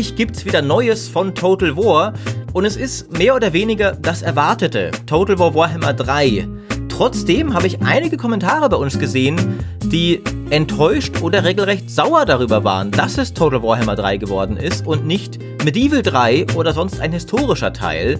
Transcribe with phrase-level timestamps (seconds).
[0.00, 2.14] Endlich gibt's wieder Neues von Total War
[2.54, 4.92] und es ist mehr oder weniger das Erwartete.
[5.04, 6.48] Total War Warhammer 3.
[6.88, 12.90] Trotzdem habe ich einige Kommentare bei uns gesehen, die enttäuscht oder regelrecht sauer darüber waren,
[12.90, 17.74] dass es Total Warhammer 3 geworden ist und nicht Medieval 3 oder sonst ein historischer
[17.74, 18.18] Teil.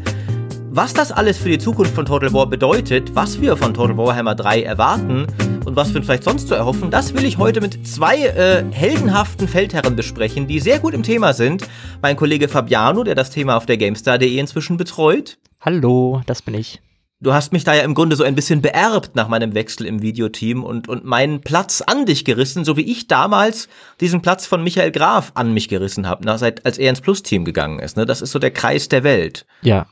[0.69, 4.35] Was das alles für die Zukunft von Total War bedeutet, was wir von Total Warhammer
[4.35, 5.27] 3 erwarten
[5.65, 9.48] und was wir vielleicht sonst zu erhoffen, das will ich heute mit zwei äh, heldenhaften
[9.48, 11.67] Feldherren besprechen, die sehr gut im Thema sind.
[12.03, 15.39] Mein Kollege Fabiano, der das Thema auf der GameStar.de inzwischen betreut.
[15.61, 16.81] Hallo, das bin ich
[17.20, 20.03] du hast mich da ja im Grunde so ein bisschen beerbt nach meinem Wechsel im
[20.03, 23.69] Videoteam und, und meinen Platz an dich gerissen, so wie ich damals
[24.01, 27.45] diesen Platz von Michael Graf an mich gerissen habe, nach, seit, als er ins Plus-Team
[27.45, 27.97] gegangen ist.
[27.97, 28.06] Ne?
[28.06, 29.47] Das ist so der Kreis der Welt.
[29.62, 29.87] Ja,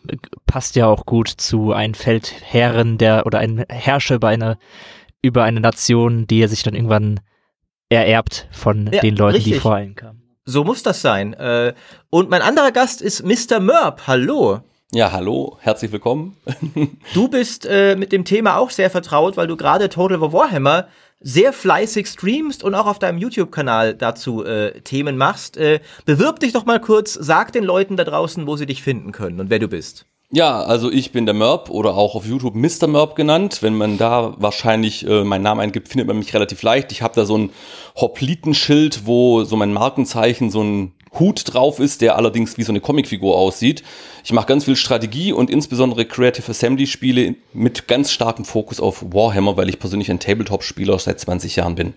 [0.46, 4.58] passt ja auch gut zu einem Feldherren, der oder ein Herrscher bei einer,
[5.22, 7.20] über eine Nation, die er sich dann irgendwann
[7.88, 9.54] ererbt von ja, den Leuten, richtig.
[9.54, 10.22] die vor ihm kamen.
[10.44, 11.34] So muss das sein.
[11.34, 11.74] Äh,
[12.10, 13.60] und mein anderer Gast ist Mr.
[13.60, 14.06] Mörb.
[14.06, 14.60] Hallo.
[14.92, 16.36] Ja, hallo, herzlich willkommen.
[17.14, 20.88] du bist äh, mit dem Thema auch sehr vertraut, weil du gerade Total War Warhammer
[21.20, 25.58] sehr fleißig streamst und auch auf deinem YouTube-Kanal dazu äh, Themen machst.
[25.58, 29.12] Äh, bewirb dich doch mal kurz, sag den Leuten da draußen, wo sie dich finden
[29.12, 30.06] können und wer du bist.
[30.30, 32.86] Ja, also ich bin der Merb oder auch auf YouTube Mr.
[32.86, 33.62] Merb genannt.
[33.62, 36.92] Wenn man da wahrscheinlich äh, meinen Namen eingibt, findet man mich relativ leicht.
[36.92, 37.50] Ich habe da so ein
[37.96, 42.82] Hoplitenschild, wo so mein Markenzeichen so ein Hut drauf ist, der allerdings wie so eine
[42.82, 43.82] Comicfigur aussieht.
[44.22, 49.02] Ich mache ganz viel Strategie und insbesondere Creative Assembly Spiele mit ganz starkem Fokus auf
[49.14, 51.94] Warhammer, weil ich persönlich ein Tabletop-Spieler seit 20 Jahren bin.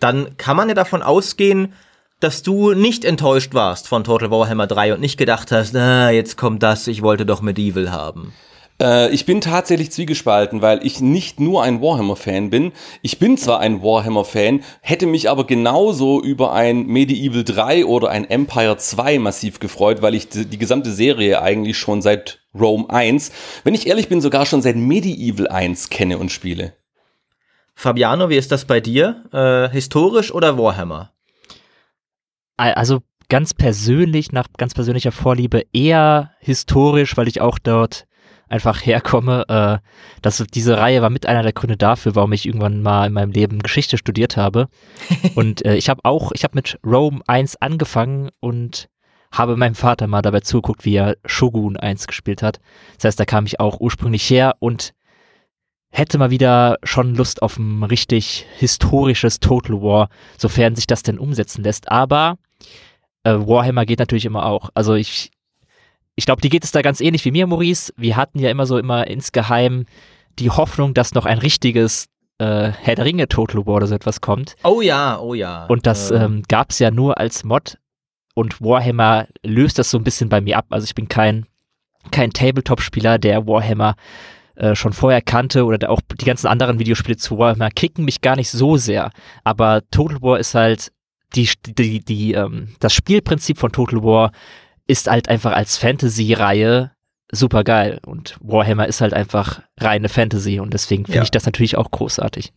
[0.00, 1.74] Dann kann man ja davon ausgehen,
[2.20, 6.36] dass du nicht enttäuscht warst von Total Warhammer 3 und nicht gedacht hast, ah, jetzt
[6.36, 8.32] kommt das, ich wollte doch Medieval haben.
[8.80, 12.72] Äh, ich bin tatsächlich zwiegespalten, weil ich nicht nur ein Warhammer-Fan bin.
[13.02, 18.28] Ich bin zwar ein Warhammer-Fan, hätte mich aber genauso über ein Medieval 3 oder ein
[18.28, 23.32] Empire 2 massiv gefreut, weil ich die, die gesamte Serie eigentlich schon seit Rome 1,
[23.64, 26.74] wenn ich ehrlich bin, sogar schon seit Medieval 1 kenne und spiele.
[27.74, 29.24] Fabiano, wie ist das bei dir?
[29.32, 31.12] Äh, historisch oder Warhammer?
[32.60, 38.06] Also ganz persönlich, nach ganz persönlicher Vorliebe eher historisch, weil ich auch dort
[38.50, 39.44] einfach herkomme.
[39.48, 39.78] Äh,
[40.20, 43.30] dass diese Reihe war mit einer der Gründe dafür, warum ich irgendwann mal in meinem
[43.30, 44.68] Leben Geschichte studiert habe.
[45.34, 48.88] und äh, ich habe auch, ich habe mit Rome 1 angefangen und
[49.32, 52.60] habe meinem Vater mal dabei zugeguckt, wie er Shogun 1 gespielt hat.
[52.96, 54.92] Das heißt, da kam ich auch ursprünglich her und
[55.92, 61.18] hätte mal wieder schon Lust auf ein richtig historisches Total War, sofern sich das denn
[61.18, 61.90] umsetzen lässt.
[61.90, 62.38] Aber
[63.24, 64.70] äh, Warhammer geht natürlich immer auch.
[64.74, 65.30] Also ich
[66.16, 67.94] ich glaube, die geht es da ganz ähnlich wie mir, Maurice.
[67.96, 69.86] Wir hatten ja immer so immer insgeheim
[70.38, 72.08] die Hoffnung, dass noch ein richtiges
[72.38, 74.56] äh, Herr der Ringe Total War oder so etwas kommt.
[74.64, 75.66] Oh ja, oh ja.
[75.66, 77.78] Und das ähm, ähm gab es ja nur als Mod
[78.34, 80.66] und Warhammer löst das so ein bisschen bei mir ab.
[80.70, 81.46] Also ich bin kein,
[82.10, 83.94] kein Tabletop-Spieler, der Warhammer
[84.56, 88.36] äh, schon vorher kannte oder auch die ganzen anderen Videospiele zu Warhammer kicken mich gar
[88.36, 89.10] nicht so sehr.
[89.44, 90.92] Aber Total War ist halt
[91.34, 94.32] die, die, die, ähm, das Spielprinzip von Total War
[94.86, 96.90] ist halt einfach als Fantasy-Reihe
[97.32, 98.00] super geil.
[98.04, 101.22] Und Warhammer ist halt einfach reine Fantasy und deswegen finde ja.
[101.22, 102.52] ich das natürlich auch großartig.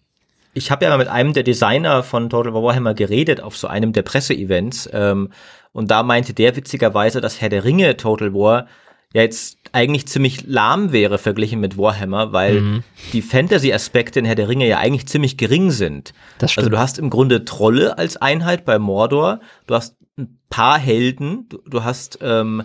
[0.56, 3.94] Ich habe ja mal mit einem der Designer von Total Warhammer geredet auf so einem
[3.94, 5.30] der Presseevents ähm,
[5.72, 8.68] und da meinte der witzigerweise, dass Herr der Ringe Total War
[9.14, 12.84] ja jetzt eigentlich ziemlich lahm wäre verglichen mit Warhammer, weil mhm.
[13.14, 16.14] die Fantasy-Aspekte in Herr der Ringe ja eigentlich ziemlich gering sind.
[16.40, 16.66] Das stimmt.
[16.66, 21.48] Also du hast im Grunde Trolle als Einheit bei Mordor, du hast ein paar Helden.
[21.50, 22.64] Du, du hast ähm,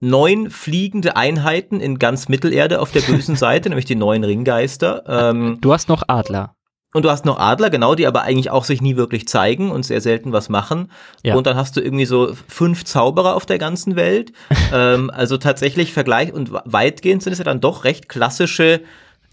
[0.00, 5.04] neun fliegende Einheiten in ganz Mittelerde auf der bösen Seite, nämlich die neuen Ringgeister.
[5.06, 6.54] Ähm, du hast noch Adler.
[6.92, 9.84] Und du hast noch Adler, genau, die aber eigentlich auch sich nie wirklich zeigen und
[9.84, 10.90] sehr selten was machen.
[11.22, 11.34] Ja.
[11.34, 14.32] Und dann hast du irgendwie so fünf Zauberer auf der ganzen Welt.
[14.72, 18.82] ähm, also tatsächlich Vergleich und weitgehend sind es ja dann doch recht klassische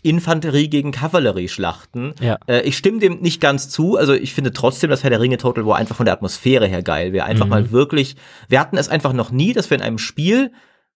[0.02, 2.14] Infanterie gegen Kavallerie-Schlachten.
[2.22, 2.38] Ja.
[2.48, 3.98] Äh, ich stimme dem nicht ganz zu.
[3.98, 6.82] Also ich finde trotzdem, dass Herr der Ringe Total War einfach von der Atmosphäre her
[6.82, 7.26] geil wäre.
[7.26, 7.52] Einfach mhm.
[7.52, 8.16] mal wirklich,
[8.48, 10.52] wir hatten es einfach noch nie, dass wir in einem Spiel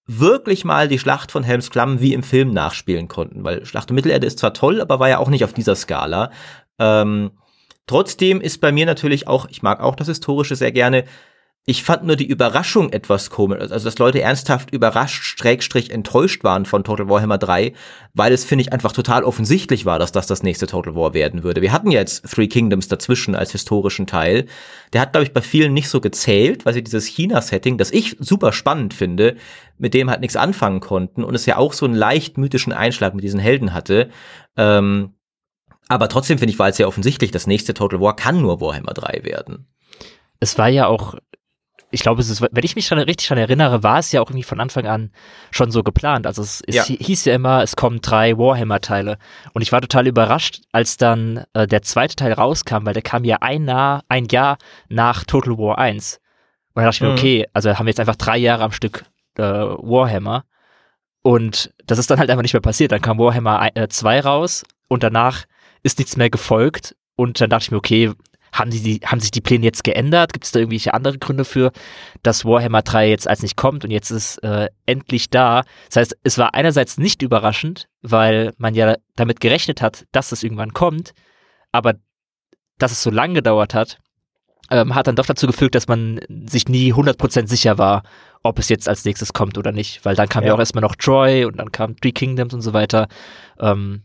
[0.05, 3.43] wirklich mal die Schlacht von Helms Klamm wie im Film nachspielen konnten.
[3.43, 6.31] Weil Schlacht um Mittelerde ist zwar toll, aber war ja auch nicht auf dieser Skala.
[6.79, 7.31] Ähm,
[7.87, 11.05] trotzdem ist bei mir natürlich auch, ich mag auch das Historische sehr gerne,
[11.65, 13.61] ich fand nur die Überraschung etwas komisch.
[13.61, 17.71] Also, dass Leute ernsthaft überrascht, Schrägstrich enttäuscht waren von Total Warhammer 3,
[18.13, 21.43] weil es, finde ich, einfach total offensichtlich war, dass das das nächste Total War werden
[21.43, 21.61] würde.
[21.61, 24.45] Wir hatten jetzt Three Kingdoms dazwischen als historischen Teil.
[24.91, 28.17] Der hat, glaube ich, bei vielen nicht so gezählt, weil sie dieses China-Setting, das ich
[28.19, 29.37] super spannend finde,
[29.77, 33.13] mit dem halt nichts anfangen konnten und es ja auch so einen leicht mythischen Einschlag
[33.13, 34.09] mit diesen Helden hatte.
[34.57, 35.13] Ähm,
[35.87, 38.93] aber trotzdem, finde ich, war es sehr offensichtlich, das nächste Total War kann nur Warhammer
[38.93, 39.67] 3 werden
[40.43, 41.15] es war ja auch
[41.93, 44.29] ich glaube, es ist, wenn ich mich schon richtig daran erinnere, war es ja auch
[44.29, 45.11] irgendwie von Anfang an
[45.51, 46.25] schon so geplant.
[46.25, 46.83] Also es, es ja.
[46.83, 49.19] hieß ja immer, es kommen drei Warhammer-Teile.
[49.53, 53.23] Und ich war total überrascht, als dann äh, der zweite Teil rauskam, weil der kam
[53.23, 54.57] ja ein, nah, ein Jahr
[54.89, 56.19] nach Total War 1.
[56.73, 57.17] Und da dachte ich mir, mhm.
[57.17, 59.05] okay, also haben wir jetzt einfach drei Jahre am Stück
[59.37, 60.45] äh, Warhammer.
[61.21, 62.91] Und das ist dann halt einfach nicht mehr passiert.
[62.91, 65.45] Dann kam Warhammer 2 äh, raus und danach
[65.83, 66.95] ist nichts mehr gefolgt.
[67.15, 68.11] Und dann dachte ich mir, okay,
[68.53, 70.31] haben, die, die, haben sich die Pläne jetzt geändert?
[70.31, 71.71] Gibt es da irgendwelche andere Gründe für,
[72.21, 75.63] dass Warhammer 3 jetzt als nicht kommt und jetzt ist äh, endlich da?
[75.87, 80.43] Das heißt, es war einerseits nicht überraschend, weil man ja damit gerechnet hat, dass es
[80.43, 81.13] irgendwann kommt,
[81.71, 81.95] aber
[82.77, 83.99] dass es so lange gedauert hat,
[84.69, 88.03] ähm, hat dann doch dazu gefügt, dass man sich nie 100% sicher war,
[88.43, 90.05] ob es jetzt als nächstes kommt oder nicht.
[90.05, 92.61] Weil dann kam ja, ja auch erstmal noch Troy und dann kam Three Kingdoms und
[92.61, 93.07] so weiter.
[93.59, 94.03] Ähm,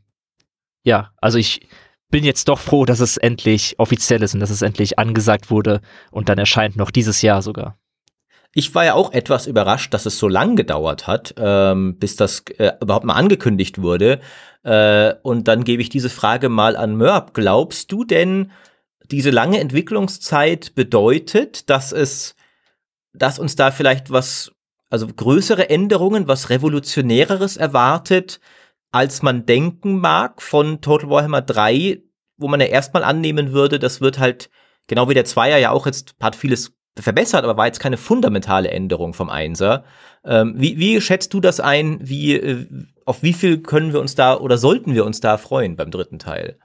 [0.84, 1.68] ja, also ich
[2.10, 5.80] bin jetzt doch froh, dass es endlich offiziell ist und dass es endlich angesagt wurde
[6.10, 7.78] und dann erscheint noch dieses Jahr sogar.
[8.54, 12.44] Ich war ja auch etwas überrascht, dass es so lang gedauert hat, ähm, bis das
[12.56, 14.20] äh, überhaupt mal angekündigt wurde.
[14.62, 17.34] Äh, und dann gebe ich diese Frage mal an Mörb.
[17.34, 18.50] Glaubst du denn,
[19.10, 22.36] diese lange Entwicklungszeit bedeutet, dass es,
[23.12, 24.52] dass uns da vielleicht was,
[24.88, 28.40] also größere Änderungen, was Revolutionäreres erwartet,
[28.90, 32.02] als man denken mag von Total Warhammer 3,
[32.36, 34.50] wo man ja erstmal annehmen würde, das wird halt,
[34.86, 38.70] genau wie der Zweier ja auch jetzt, hat vieles verbessert, aber war jetzt keine fundamentale
[38.70, 39.84] Änderung vom Einser.
[40.24, 41.98] Ähm, wie, wie schätzt du das ein?
[42.00, 42.66] Wie, äh,
[43.04, 46.18] auf wie viel können wir uns da oder sollten wir uns da freuen beim dritten
[46.18, 46.58] Teil?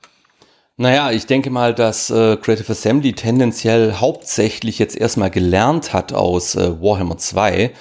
[0.75, 6.55] Naja, ich denke mal, dass äh, Creative Assembly tendenziell hauptsächlich jetzt erstmal gelernt hat aus
[6.55, 7.71] äh, Warhammer 2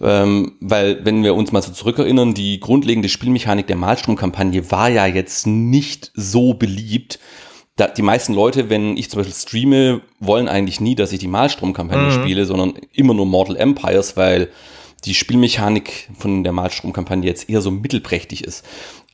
[0.00, 5.06] ähm, weil, wenn wir uns mal so zurückerinnern, die grundlegende Spielmechanik der Malstrom-Kampagne war ja
[5.06, 7.18] jetzt nicht so beliebt.
[7.76, 11.28] Da, die meisten Leute, wenn ich zum Beispiel streame, wollen eigentlich nie, dass ich die
[11.28, 12.22] Malstrom-Kampagne mhm.
[12.22, 14.48] spiele, sondern immer nur Mortal Empires, weil
[15.04, 18.64] die Spielmechanik von der Malstrom-Kampagne jetzt eher so mittelprächtig ist.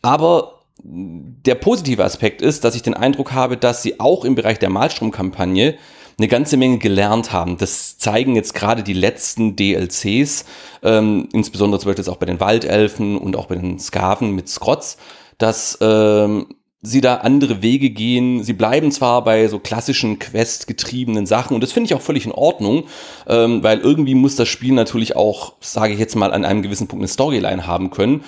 [0.03, 4.59] Aber der positive Aspekt ist, dass ich den Eindruck habe, dass sie auch im Bereich
[4.59, 5.77] der Malstrom-Kampagne
[6.19, 7.57] eine ganze Menge gelernt haben.
[7.59, 10.45] Das zeigen jetzt gerade die letzten DLCs,
[10.83, 14.97] ähm, insbesondere zum Beispiel auch bei den Waldelfen und auch bei den Skaven mit Skrotz,
[15.39, 16.47] dass ähm,
[16.83, 18.43] sie da andere Wege gehen.
[18.43, 22.33] Sie bleiben zwar bei so klassischen Quest-getriebenen Sachen und das finde ich auch völlig in
[22.33, 22.85] Ordnung,
[23.27, 26.89] ähm, weil irgendwie muss das Spiel natürlich auch, sage ich jetzt mal, an einem gewissen
[26.89, 28.25] Punkt eine Storyline haben können.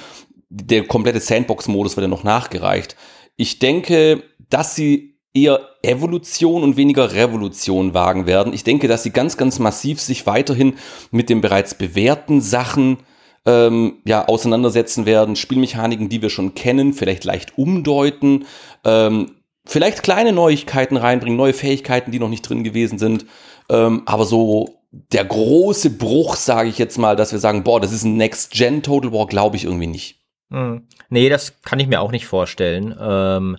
[0.50, 2.96] Der komplette Sandbox-Modus wird ja noch nachgereicht.
[3.36, 8.52] Ich denke, dass sie eher Evolution und weniger Revolution wagen werden.
[8.52, 10.74] Ich denke, dass sie ganz, ganz massiv sich weiterhin
[11.10, 12.98] mit den bereits bewährten Sachen
[13.46, 18.46] ähm, ja, auseinandersetzen werden, Spielmechaniken, die wir schon kennen, vielleicht leicht umdeuten,
[18.84, 23.26] ähm, vielleicht kleine Neuigkeiten reinbringen, neue Fähigkeiten, die noch nicht drin gewesen sind,
[23.68, 27.92] ähm, aber so der große Bruch, sage ich jetzt mal, dass wir sagen, boah, das
[27.92, 30.20] ist ein Next-Gen Total War, glaube ich irgendwie nicht.
[30.50, 30.86] Hm.
[31.08, 32.94] Nee, das kann ich mir auch nicht vorstellen.
[33.00, 33.56] Ähm,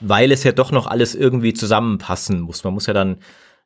[0.00, 2.64] weil es ja doch noch alles irgendwie zusammenpassen muss.
[2.64, 3.18] Man muss ja dann,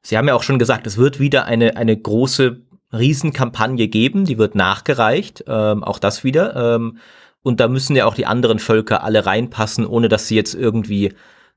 [0.02, 2.60] Sie haben ja auch schon gesagt, es wird wieder eine, eine große
[2.92, 6.74] Riesenkampagne geben, die wird nachgereicht, ähm, auch das wieder.
[6.74, 6.98] Ähm,
[7.42, 11.12] und da müssen ja auch die anderen Völker alle reinpassen, ohne dass sie jetzt irgendwie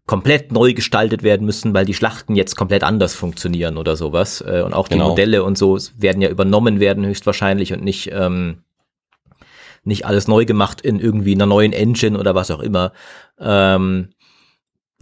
[0.05, 4.41] komplett neu gestaltet werden müssen, weil die Schlachten jetzt komplett anders funktionieren oder sowas.
[4.41, 5.09] Äh, und auch die genau.
[5.09, 8.63] Modelle und so werden ja übernommen werden höchstwahrscheinlich und nicht, ähm,
[9.83, 12.91] nicht alles neu gemacht in irgendwie einer neuen Engine oder was auch immer.
[13.39, 14.09] Ähm,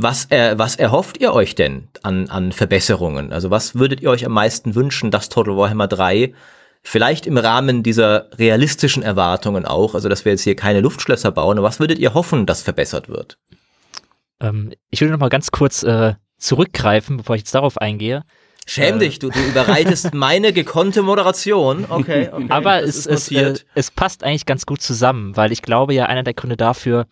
[0.02, 3.34] was, äh, was erhofft ihr euch denn an, an Verbesserungen?
[3.34, 6.34] Also was würdet ihr euch am meisten wünschen, dass Total Warhammer 3
[6.82, 11.58] vielleicht im Rahmen dieser realistischen Erwartungen auch, also dass wir jetzt hier keine Luftschlösser bauen,
[11.58, 13.38] aber was würdet ihr hoffen, dass verbessert wird?
[14.40, 18.24] Ähm, ich würde noch mal ganz kurz äh, zurückgreifen, bevor ich jetzt darauf eingehe.
[18.66, 21.86] Schäm äh, dich, du, du überreitest meine gekonnte Moderation.
[21.90, 25.94] Okay, okay Aber es, es, äh, es passt eigentlich ganz gut zusammen, weil ich glaube
[25.94, 27.06] ja, einer der Gründe dafür,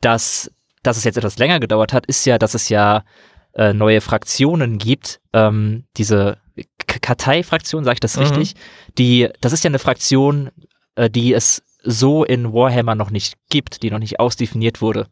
[0.00, 0.50] dass
[0.86, 3.04] dass es jetzt etwas länger gedauert hat, ist ja, dass es ja
[3.54, 5.20] äh, neue Fraktionen gibt.
[5.32, 6.38] Ähm, diese
[6.86, 8.22] Kartei-Fraktion, sage ich das mhm.
[8.22, 8.54] richtig?
[8.98, 10.50] Die, das ist ja eine Fraktion,
[10.94, 15.06] äh, die es so in Warhammer noch nicht gibt, die noch nicht ausdefiniert wurde.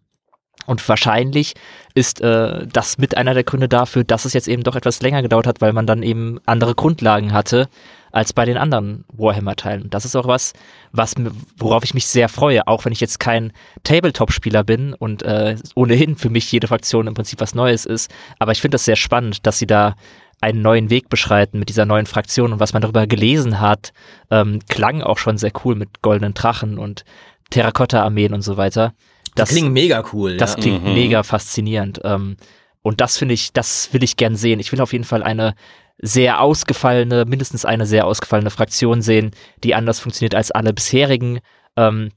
[0.66, 1.54] Und wahrscheinlich
[1.94, 5.22] ist äh, das mit einer der Gründe dafür, dass es jetzt eben doch etwas länger
[5.22, 7.68] gedauert hat, weil man dann eben andere Grundlagen hatte
[8.14, 9.82] als bei den anderen Warhammer-Teilen.
[9.82, 10.52] Und das ist auch was,
[10.92, 11.14] was
[11.56, 13.52] worauf ich mich sehr freue, auch wenn ich jetzt kein
[13.82, 18.14] Tabletop-Spieler bin und äh, ohnehin für mich jede Fraktion im Prinzip was Neues ist.
[18.38, 19.96] Aber ich finde das sehr spannend, dass sie da
[20.40, 23.92] einen neuen Weg beschreiten mit dieser neuen Fraktion und was man darüber gelesen hat,
[24.30, 27.04] ähm, klang auch schon sehr cool mit goldenen Drachen und
[27.50, 28.94] Terrakotta-Armeen und so weiter.
[29.34, 30.36] Das, das klingt mega cool.
[30.36, 30.60] Das ja.
[30.60, 30.94] klingt mhm.
[30.94, 32.00] mega faszinierend.
[32.04, 32.36] Ähm,
[32.82, 34.60] und das finde ich, das will ich gern sehen.
[34.60, 35.54] Ich will auf jeden Fall eine
[35.98, 39.30] sehr ausgefallene, mindestens eine sehr ausgefallene Fraktion sehen,
[39.62, 41.40] die anders funktioniert als alle bisherigen.
[41.76, 42.10] Ähm,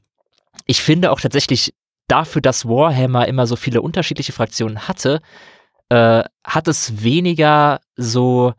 [0.65, 1.73] ich finde auch tatsächlich
[2.07, 5.21] dafür, dass Warhammer immer so viele unterschiedliche Fraktionen hatte,
[5.89, 8.53] äh, hat es weniger so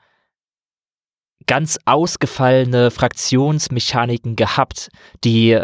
[1.46, 4.90] ganz ausgefallene Fraktionsmechaniken gehabt,
[5.24, 5.58] die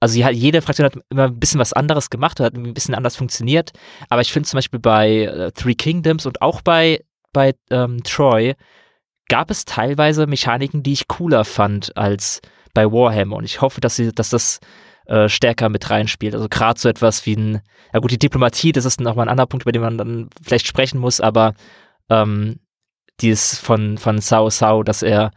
[0.00, 3.72] also jede Fraktion hat immer ein bisschen was anderes gemacht, hat ein bisschen anders funktioniert.
[4.08, 8.54] Aber ich finde zum Beispiel bei äh, Three Kingdoms und auch bei, bei ähm, Troy
[9.28, 12.40] gab es teilweise Mechaniken, die ich cooler fand als
[12.74, 13.36] bei Warhammer.
[13.36, 14.60] Und ich hoffe, dass, sie, dass das
[15.06, 16.34] äh, stärker mit reinspielt.
[16.34, 19.46] Also gerade so etwas wie ein, ja gut, die Diplomatie, das ist nochmal ein anderer
[19.46, 21.54] Punkt, über den man dann vielleicht sprechen muss, aber
[22.10, 22.60] ähm,
[23.20, 25.30] dieses von, von Sao Sao, dass er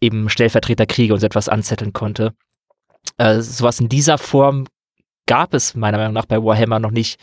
[0.00, 2.34] eben Stellvertreterkriege und so etwas anzetteln konnte.
[3.18, 4.66] Äh, sowas in dieser Form
[5.26, 7.20] gab es meiner Meinung nach bei Warhammer noch nicht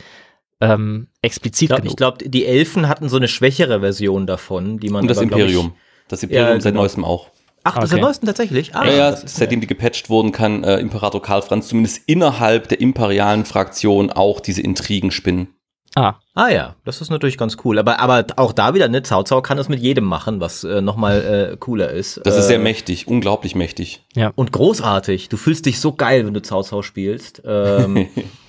[0.62, 1.92] ähm, explizit ich glaub, genug.
[1.92, 5.02] Ich glaube, die Elfen hatten so eine schwächere Version davon, die man.
[5.02, 5.72] Und das aber, Imperium.
[5.74, 6.82] Ich, das Imperium ja, seit genau.
[6.82, 7.28] neuestem auch.
[7.64, 7.84] Ach, das okay.
[7.84, 8.74] ist der neuesten tatsächlich?
[8.74, 12.80] Ah, ja, ja seitdem die gepatcht wurden, kann äh, Imperator Karl Franz zumindest innerhalb der
[12.80, 15.48] imperialen Fraktion auch diese Intrigen spinnen.
[15.94, 16.14] Ah.
[16.34, 17.78] Ah ja, das ist natürlich ganz cool.
[17.78, 20.80] Aber, aber auch da wieder, ne, Cao Cao kann das mit jedem machen, was äh,
[20.80, 22.20] nochmal äh, cooler ist.
[22.24, 24.02] Das ist sehr äh, mächtig, unglaublich mächtig.
[24.14, 24.32] Ja.
[24.34, 25.28] Und großartig.
[25.28, 27.42] Du fühlst dich so geil, wenn du Cao Cao spielst.
[27.44, 28.08] Ähm,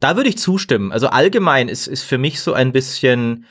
[0.00, 0.92] da würde ich zustimmen.
[0.92, 3.46] Also allgemein ist, ist für mich so ein bisschen,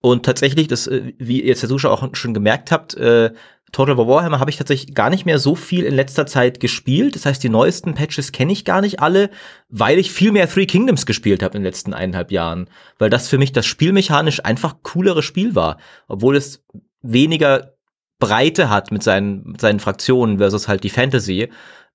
[0.00, 3.32] und tatsächlich, das, äh, wie ihr jetzt der Zuschauer auch schon gemerkt habt, äh,
[3.74, 7.16] Total War Warhammer habe ich tatsächlich gar nicht mehr so viel in letzter Zeit gespielt.
[7.16, 9.30] Das heißt, die neuesten Patches kenne ich gar nicht alle,
[9.68, 12.70] weil ich viel mehr Three Kingdoms gespielt habe in den letzten eineinhalb Jahren.
[12.98, 15.78] Weil das für mich das spielmechanisch einfach coolere Spiel war.
[16.06, 16.64] Obwohl es
[17.02, 17.74] weniger
[18.20, 21.50] Breite hat mit seinen, mit seinen Fraktionen versus halt die Fantasy,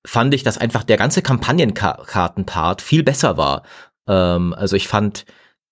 [0.06, 3.62] fand ich, dass einfach der ganze Kampagnenkartenpart viel besser war.
[4.06, 5.26] Ähm, also ich fand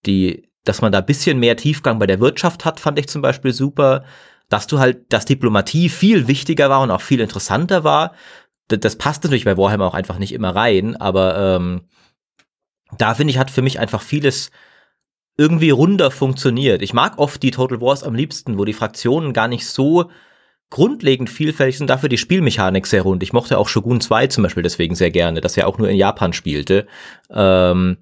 [0.06, 3.52] die, dass man da bisschen mehr Tiefgang bei der Wirtschaft hat, fand ich zum Beispiel
[3.52, 4.04] super
[4.48, 8.14] dass du halt, dass Diplomatie viel wichtiger war und auch viel interessanter war.
[8.68, 11.82] Das, das passt natürlich bei Warhammer auch einfach nicht immer rein, aber ähm,
[12.96, 14.50] da finde ich, hat für mich einfach vieles
[15.36, 16.82] irgendwie runder funktioniert.
[16.82, 20.10] Ich mag oft die Total Wars am liebsten, wo die Fraktionen gar nicht so
[20.70, 23.22] grundlegend vielfältig sind, dafür die Spielmechanik sehr rund.
[23.22, 25.96] Ich mochte auch Shogun 2 zum Beispiel deswegen sehr gerne, dass er auch nur in
[25.96, 26.86] Japan spielte.
[27.30, 27.98] Ähm,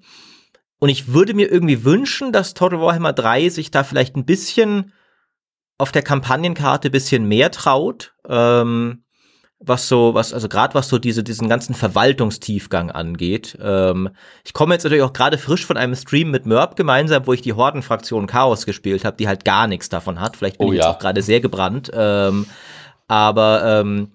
[0.79, 4.93] und ich würde mir irgendwie wünschen, dass Total Warhammer 3 sich da vielleicht ein bisschen
[5.77, 9.03] auf der Kampagnenkarte bisschen mehr traut, ähm,
[9.59, 13.57] was so, was, also gerade was so diese, diesen ganzen Verwaltungstiefgang angeht.
[13.61, 14.09] Ähm,
[14.45, 17.41] ich komme jetzt natürlich auch gerade frisch von einem Stream mit Mörb gemeinsam, wo ich
[17.41, 20.37] die Hordenfraktion Chaos gespielt habe, die halt gar nichts davon hat.
[20.37, 20.85] Vielleicht bin oh, ich ja.
[20.85, 21.89] jetzt auch gerade sehr gebrannt.
[21.93, 22.45] Ähm,
[23.07, 24.11] aber ähm,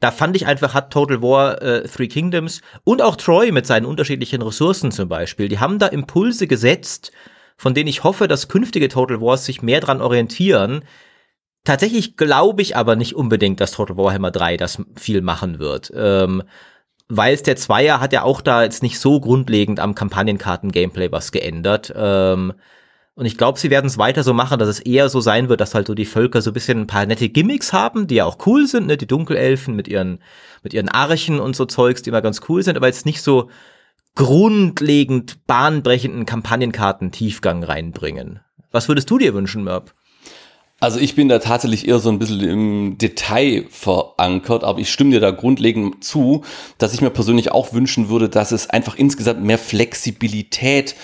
[0.00, 3.86] da fand ich einfach, hat Total War äh, Three Kingdoms und auch Troy mit seinen
[3.86, 7.12] unterschiedlichen Ressourcen zum Beispiel, die haben da Impulse gesetzt,
[7.56, 10.82] von denen ich hoffe, dass künftige Total Wars sich mehr dran orientieren.
[11.64, 15.92] Tatsächlich glaube ich aber nicht unbedingt, dass Total Warhammer 3 das viel machen wird.
[15.94, 16.42] Ähm,
[17.08, 21.30] weil es der Zweier hat ja auch da jetzt nicht so grundlegend am Kampagnenkarten-Gameplay was
[21.30, 21.92] geändert.
[21.94, 22.54] Ähm,
[23.14, 25.60] und ich glaube, sie werden es weiter so machen, dass es eher so sein wird,
[25.60, 28.24] dass halt so die Völker so ein bisschen ein paar nette Gimmicks haben, die ja
[28.24, 28.96] auch cool sind, ne?
[28.96, 30.20] Die Dunkelelfen mit ihren,
[30.62, 33.50] mit ihren Archen und so Zeugs, die immer ganz cool sind, aber jetzt nicht so
[34.14, 38.40] grundlegend bahnbrechenden Kampagnenkarten Tiefgang reinbringen.
[38.70, 39.92] Was würdest du dir wünschen, Merb?
[40.82, 45.12] Also ich bin da tatsächlich eher so ein bisschen im Detail verankert, aber ich stimme
[45.12, 46.42] dir da grundlegend zu,
[46.76, 50.96] dass ich mir persönlich auch wünschen würde, dass es einfach insgesamt mehr Flexibilität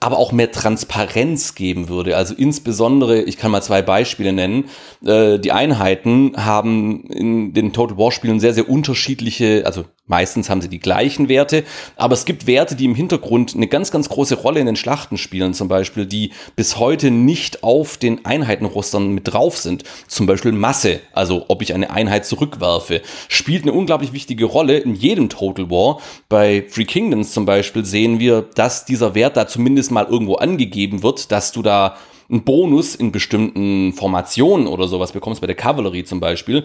[0.00, 2.16] aber auch mehr Transparenz geben würde.
[2.16, 4.64] Also insbesondere, ich kann mal zwei Beispiele nennen.
[5.04, 10.60] Äh, die Einheiten haben in den Total War Spielen sehr, sehr unterschiedliche, also meistens haben
[10.60, 11.64] sie die gleichen Werte,
[11.96, 15.16] aber es gibt Werte, die im Hintergrund eine ganz, ganz große Rolle in den Schlachten
[15.16, 19.84] spielen, zum Beispiel, die bis heute nicht auf den Einheitenrostern mit drauf sind.
[20.08, 24.94] Zum Beispiel Masse, also ob ich eine Einheit zurückwerfe, spielt eine unglaublich wichtige Rolle in
[24.94, 26.00] jedem Total War.
[26.28, 30.36] Bei Free Kingdoms zum Beispiel sehen wir, dass dieser Wert da zumindest zumindest mal irgendwo
[30.36, 31.96] angegeben wird, dass du da
[32.30, 36.64] einen Bonus in bestimmten Formationen oder sowas bekommst, bei der Kavallerie zum Beispiel.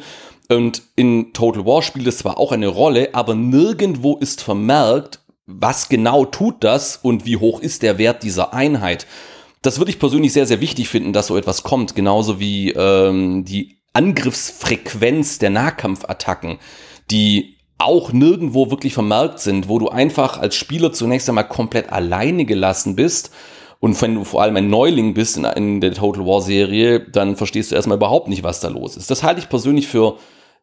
[0.49, 5.89] Und in Total War spielt es zwar auch eine Rolle, aber nirgendwo ist vermerkt, was
[5.89, 9.07] genau tut das und wie hoch ist der Wert dieser Einheit.
[9.61, 13.45] Das würde ich persönlich sehr, sehr wichtig finden, dass so etwas kommt, genauso wie ähm,
[13.45, 16.57] die Angriffsfrequenz der Nahkampfattacken,
[17.11, 22.45] die auch nirgendwo wirklich vermerkt sind, wo du einfach als Spieler zunächst einmal komplett alleine
[22.45, 23.31] gelassen bist.
[23.83, 27.35] Und wenn du vor allem ein Neuling bist in, in der Total War Serie, dann
[27.35, 29.11] verstehst du erstmal überhaupt nicht, was da los ist.
[29.11, 30.15] Das halte ich persönlich für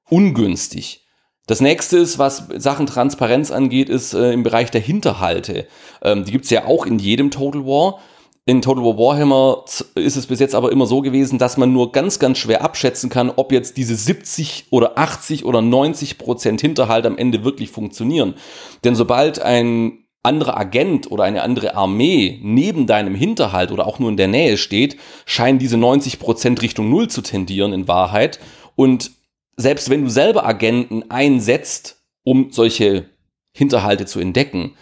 [0.08, 1.06] ungünstig.
[1.46, 5.66] Das nächste ist, was Sachen Transparenz angeht, ist äh, im Bereich der Hinterhalte.
[6.00, 7.98] Ähm, die gibt's ja auch in jedem Total War.
[8.46, 11.92] in Total War Warhammer ist es bis jetzt aber immer so gewesen, dass man nur
[11.92, 17.04] ganz, ganz schwer abschätzen kann, ob jetzt diese 70 oder 80 oder 90 Prozent Hinterhalt
[17.04, 18.36] am Ende wirklich funktionieren.
[18.82, 24.10] Denn sobald ein anderer Agent oder eine andere Armee neben deinem Hinterhalt oder auch nur
[24.10, 28.38] in der Nähe steht, scheinen diese 90 Prozent Richtung Null zu tendieren in Wahrheit.
[28.76, 29.12] Und
[29.56, 33.06] selbst wenn du selber Agenten einsetzt, um solche
[33.52, 34.76] Hinterhalte zu entdecken,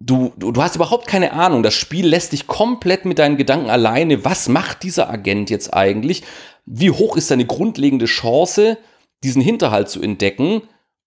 [0.00, 1.62] du, du, du hast überhaupt keine Ahnung.
[1.62, 4.24] Das Spiel lässt dich komplett mit deinen Gedanken alleine.
[4.24, 6.22] Was macht dieser Agent jetzt eigentlich?
[6.64, 8.78] Wie hoch ist seine grundlegende Chance,
[9.22, 10.62] diesen Hinterhalt zu entdecken?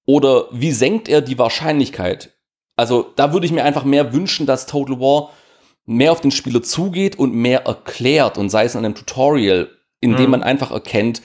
[0.05, 2.36] Oder wie senkt er die Wahrscheinlichkeit?
[2.77, 5.31] Also da würde ich mir einfach mehr wünschen, dass Total War
[5.85, 9.69] mehr auf den Spieler zugeht und mehr erklärt und sei es in einem Tutorial,
[9.99, 10.31] in dem mhm.
[10.31, 11.21] man einfach erkennt,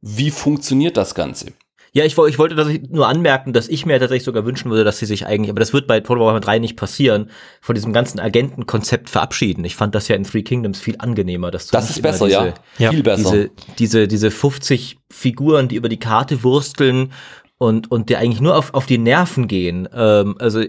[0.00, 1.52] wie funktioniert das Ganze.
[1.92, 4.98] Ja, ich, ich wollte ich nur anmerken, dass ich mir tatsächlich sogar wünschen würde, dass
[4.98, 7.30] sie sich eigentlich, aber das wird bei Total Warhammer 3 nicht passieren,
[7.60, 9.64] von diesem ganzen Agentenkonzept verabschieden.
[9.64, 11.52] Ich fand das ja in Three Kingdoms viel angenehmer.
[11.52, 12.90] Dass das ist besser, diese, ja.
[12.90, 13.30] Viel besser.
[13.30, 17.12] Diese, diese, diese 50 Figuren, die über die Karte wursteln
[17.58, 19.88] und, und die eigentlich nur auf, auf die Nerven gehen.
[19.94, 20.64] Ähm, also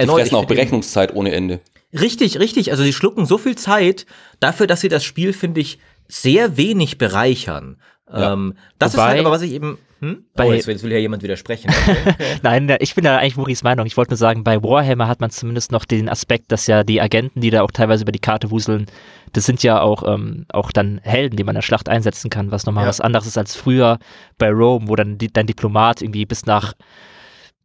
[0.00, 1.60] erneut, die fressen auch Berechnungszeit ohne Ende.
[1.92, 2.70] Richtig, richtig.
[2.70, 4.06] Also sie schlucken so viel Zeit
[4.38, 5.78] dafür, dass sie das Spiel, finde ich,
[6.08, 7.76] sehr wenig bereichern.
[8.12, 8.32] Ja.
[8.32, 9.78] Ähm, das Wobei, ist halt aber, was ich eben.
[10.00, 10.24] Hm?
[10.34, 11.70] Bei, oh, jetzt, jetzt will ja jemand widersprechen.
[11.90, 12.38] Okay.
[12.42, 13.86] Nein, ich bin da eigentlich Muris Meinung.
[13.86, 17.00] Ich wollte nur sagen, bei Warhammer hat man zumindest noch den Aspekt, dass ja die
[17.00, 18.86] Agenten, die da auch teilweise über die Karte wuseln,
[19.32, 22.50] das sind ja auch, ähm, auch dann Helden, die man in der Schlacht einsetzen kann,
[22.50, 22.88] was nochmal ja.
[22.88, 23.98] was anderes ist als früher
[24.38, 26.72] bei Rome, wo dann die, dein Diplomat irgendwie bis nach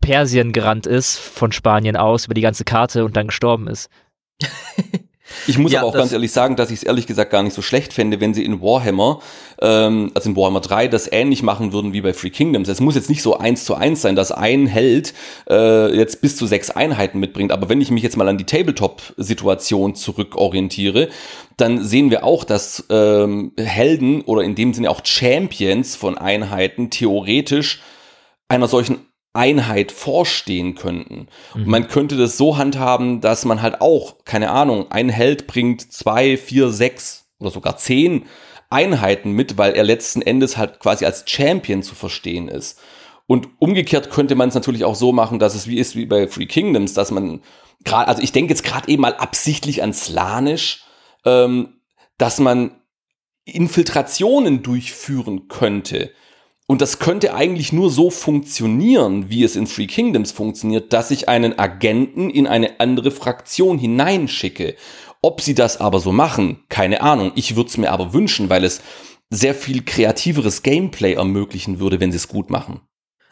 [0.01, 3.89] Persien gerannt ist, von Spanien aus, über die ganze Karte und dann gestorben ist.
[5.47, 7.53] Ich muss ja, aber auch ganz ehrlich sagen, dass ich es ehrlich gesagt gar nicht
[7.53, 9.19] so schlecht fände, wenn sie in Warhammer,
[9.59, 12.69] ähm, also in Warhammer 3, das ähnlich machen würden wie bei Free Kingdoms.
[12.69, 15.13] Es muss jetzt nicht so eins zu eins sein, dass ein Held
[15.49, 17.51] äh, jetzt bis zu sechs Einheiten mitbringt.
[17.51, 21.09] Aber wenn ich mich jetzt mal an die Tabletop-Situation zurückorientiere,
[21.57, 26.89] dann sehen wir auch, dass ähm, Helden oder in dem Sinne auch Champions von Einheiten
[26.89, 27.81] theoretisch
[28.47, 28.99] einer solchen
[29.35, 31.27] Einheit vorstehen könnten.
[31.53, 31.69] Mhm.
[31.69, 36.37] man könnte das so handhaben, dass man halt auch, keine Ahnung, ein Held bringt zwei,
[36.37, 38.25] vier, sechs oder sogar zehn
[38.69, 42.79] Einheiten mit, weil er letzten Endes halt quasi als Champion zu verstehen ist.
[43.27, 46.27] Und umgekehrt könnte man es natürlich auch so machen, dass es wie ist wie bei
[46.27, 47.41] Free Kingdoms, dass man
[47.83, 50.83] gerade, also ich denke jetzt gerade eben mal absichtlich an Slanisch,
[51.25, 51.79] ähm,
[52.17, 52.71] dass man
[53.45, 56.11] Infiltrationen durchführen könnte
[56.67, 61.29] und das könnte eigentlich nur so funktionieren, wie es in Free Kingdoms funktioniert, dass ich
[61.29, 64.75] einen Agenten in eine andere Fraktion hineinschicke.
[65.21, 67.31] Ob sie das aber so machen, keine Ahnung.
[67.35, 68.81] Ich würde es mir aber wünschen, weil es
[69.29, 72.81] sehr viel kreativeres Gameplay ermöglichen würde, wenn sie es gut machen.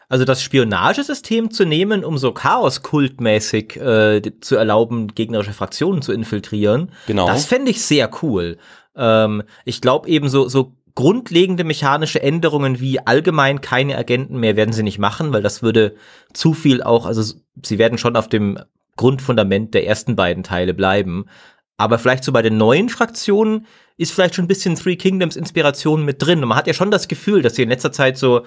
[0.08, 6.92] Also das Spionagesystem zu nehmen, um so Chaos-Kultmäßig äh, zu erlauben, gegnerische Fraktionen zu infiltrieren,
[7.06, 7.26] genau.
[7.26, 8.58] das fände ich sehr cool.
[8.94, 14.72] Ähm, ich glaube eben so, so grundlegende mechanische Änderungen wie allgemein keine Agenten mehr werden
[14.72, 15.96] sie nicht machen, weil das würde
[16.32, 18.58] zu viel auch, also sie werden schon auf dem
[18.96, 21.26] Grundfundament der ersten beiden Teile bleiben.
[21.76, 26.04] Aber vielleicht so bei den neuen Fraktionen ist vielleicht schon ein bisschen Three Kingdoms Inspiration
[26.04, 26.42] mit drin.
[26.42, 28.42] Und man hat ja schon das Gefühl, dass sie in letzter Zeit so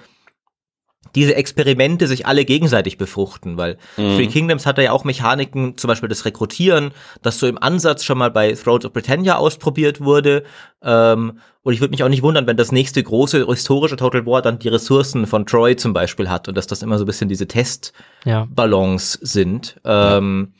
[1.15, 4.15] diese Experimente sich alle gegenseitig befruchten, weil mhm.
[4.15, 8.17] Three Kingdoms hat ja auch Mechaniken, zum Beispiel das Rekrutieren, das so im Ansatz schon
[8.17, 10.43] mal bei Thrones of Britannia ausprobiert wurde.
[10.81, 14.41] Ähm, und ich würde mich auch nicht wundern, wenn das nächste große historische Total War
[14.41, 17.27] dann die Ressourcen von Troy zum Beispiel hat und dass das immer so ein bisschen
[17.27, 19.27] diese Testballons ja.
[19.27, 19.77] sind.
[19.83, 20.53] Ähm.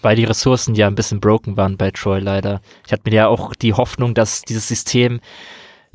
[0.00, 2.60] Weil die Ressourcen ja ein bisschen broken waren bei Troy leider.
[2.86, 5.18] Ich hatte mir ja auch die Hoffnung, dass dieses System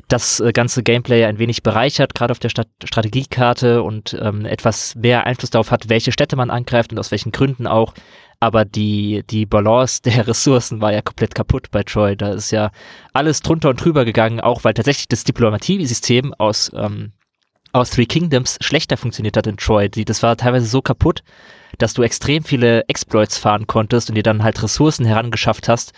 [0.08, 4.94] das äh, ganze Gameplay ein wenig bereichert, gerade auf der Stat Strategiekarte und ähm, etwas
[4.94, 7.94] mehr Einfluss darauf hat, welche Städte man angreift und aus welchen Gründen auch.
[8.40, 12.16] Aber die, die Balance der Ressourcen war ja komplett kaputt bei Troy.
[12.16, 12.70] Da ist ja
[13.12, 17.12] alles drunter und drüber gegangen, auch weil tatsächlich das Diplomatiesystem aus, ähm,
[17.72, 19.88] aus Three Kingdoms schlechter funktioniert hat in Troy.
[19.88, 21.22] Die, das war teilweise so kaputt,
[21.78, 25.92] dass du extrem viele Exploits fahren konntest und dir dann halt Ressourcen herangeschafft hast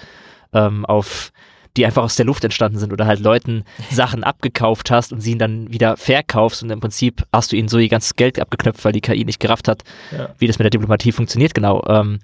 [0.52, 1.32] ähm, auf
[1.76, 5.32] die einfach aus der Luft entstanden sind oder halt Leuten Sachen abgekauft hast und sie
[5.32, 8.84] ihn dann wieder verkaufst und im Prinzip hast du ihnen so ihr ganzes Geld abgeknöpft,
[8.84, 10.34] weil die KI nicht gerafft hat, ja.
[10.38, 11.82] wie das mit der Diplomatie funktioniert, genau.
[11.88, 12.18] Ähm,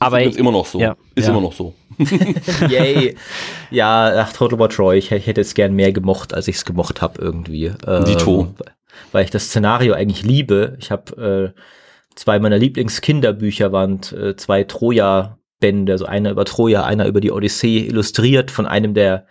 [0.00, 0.80] aber ist immer noch so.
[0.80, 1.30] Ja, ist ja.
[1.30, 1.74] immer noch so.
[2.68, 3.16] Yay.
[3.70, 6.64] Ja, ach, Total War Troy, ich, ich hätte es gern mehr gemocht, als ich es
[6.64, 7.72] gemocht habe irgendwie.
[7.86, 8.54] Ähm, Dito.
[9.12, 10.76] Weil ich das Szenario eigentlich liebe.
[10.80, 11.60] Ich habe äh,
[12.16, 17.32] zwei meiner Lieblingskinderbücher waren äh, zwei Troja Bände, also einer über Troja, einer über die
[17.32, 19.24] Odyssee, illustriert von einem der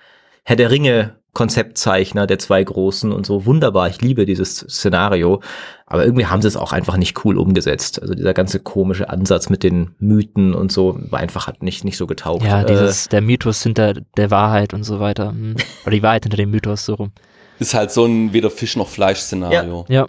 [0.44, 3.46] Herr der Ringe Konzeptzeichner der zwei Großen und so.
[3.46, 5.42] Wunderbar, ich liebe dieses Szenario.
[5.86, 8.02] Aber irgendwie haben sie es auch einfach nicht cool umgesetzt.
[8.02, 11.98] Also dieser ganze komische Ansatz mit den Mythen und so war einfach hat nicht, nicht
[11.98, 12.44] so getaugt.
[12.44, 15.30] Ja, dieses, äh, der Mythos hinter der Wahrheit und so weiter.
[15.30, 15.56] Hm.
[15.86, 17.12] Oder die Wahrheit hinter dem Mythos so rum.
[17.60, 19.86] Ist halt so ein weder Fisch noch Fleisch-Szenario.
[19.88, 20.02] Ja.
[20.02, 20.08] ja.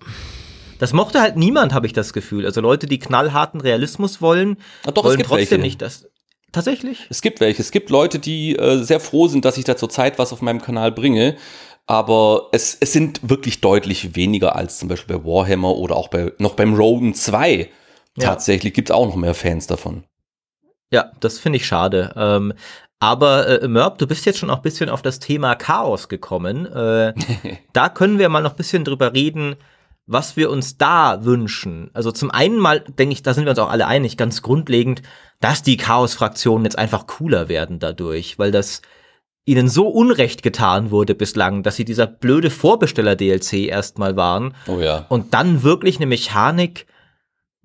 [0.78, 2.46] Das mochte halt niemand, habe ich das Gefühl.
[2.46, 4.56] Also Leute, die knallharten Realismus wollen,
[4.86, 5.58] Ach doch, wollen trotzdem welche.
[5.58, 6.06] nicht das.
[6.54, 7.06] Tatsächlich?
[7.10, 7.60] Es gibt welche.
[7.60, 10.62] Es gibt Leute, die äh, sehr froh sind, dass ich da zurzeit was auf meinem
[10.62, 11.36] Kanal bringe.
[11.86, 16.32] Aber es, es sind wirklich deutlich weniger als zum Beispiel bei Warhammer oder auch bei,
[16.38, 17.68] noch beim Roden 2.
[18.16, 18.28] Ja.
[18.28, 20.04] Tatsächlich gibt es auch noch mehr Fans davon.
[20.92, 22.14] Ja, das finde ich schade.
[22.16, 22.52] Ähm,
[23.00, 26.66] aber äh, Mörb, du bist jetzt schon auch ein bisschen auf das Thema Chaos gekommen.
[26.66, 27.14] Äh,
[27.72, 29.56] da können wir mal noch ein bisschen drüber reden,
[30.06, 31.90] was wir uns da wünschen.
[31.94, 35.02] Also zum einen mal, denke ich, da sind wir uns auch alle einig, ganz grundlegend,
[35.40, 38.82] dass die Chaos-Fraktionen jetzt einfach cooler werden dadurch, weil das
[39.46, 44.54] ihnen so unrecht getan wurde bislang, dass sie dieser blöde Vorbesteller-DLC erstmal waren.
[44.66, 45.06] Oh ja.
[45.08, 46.86] Und dann wirklich eine Mechanik,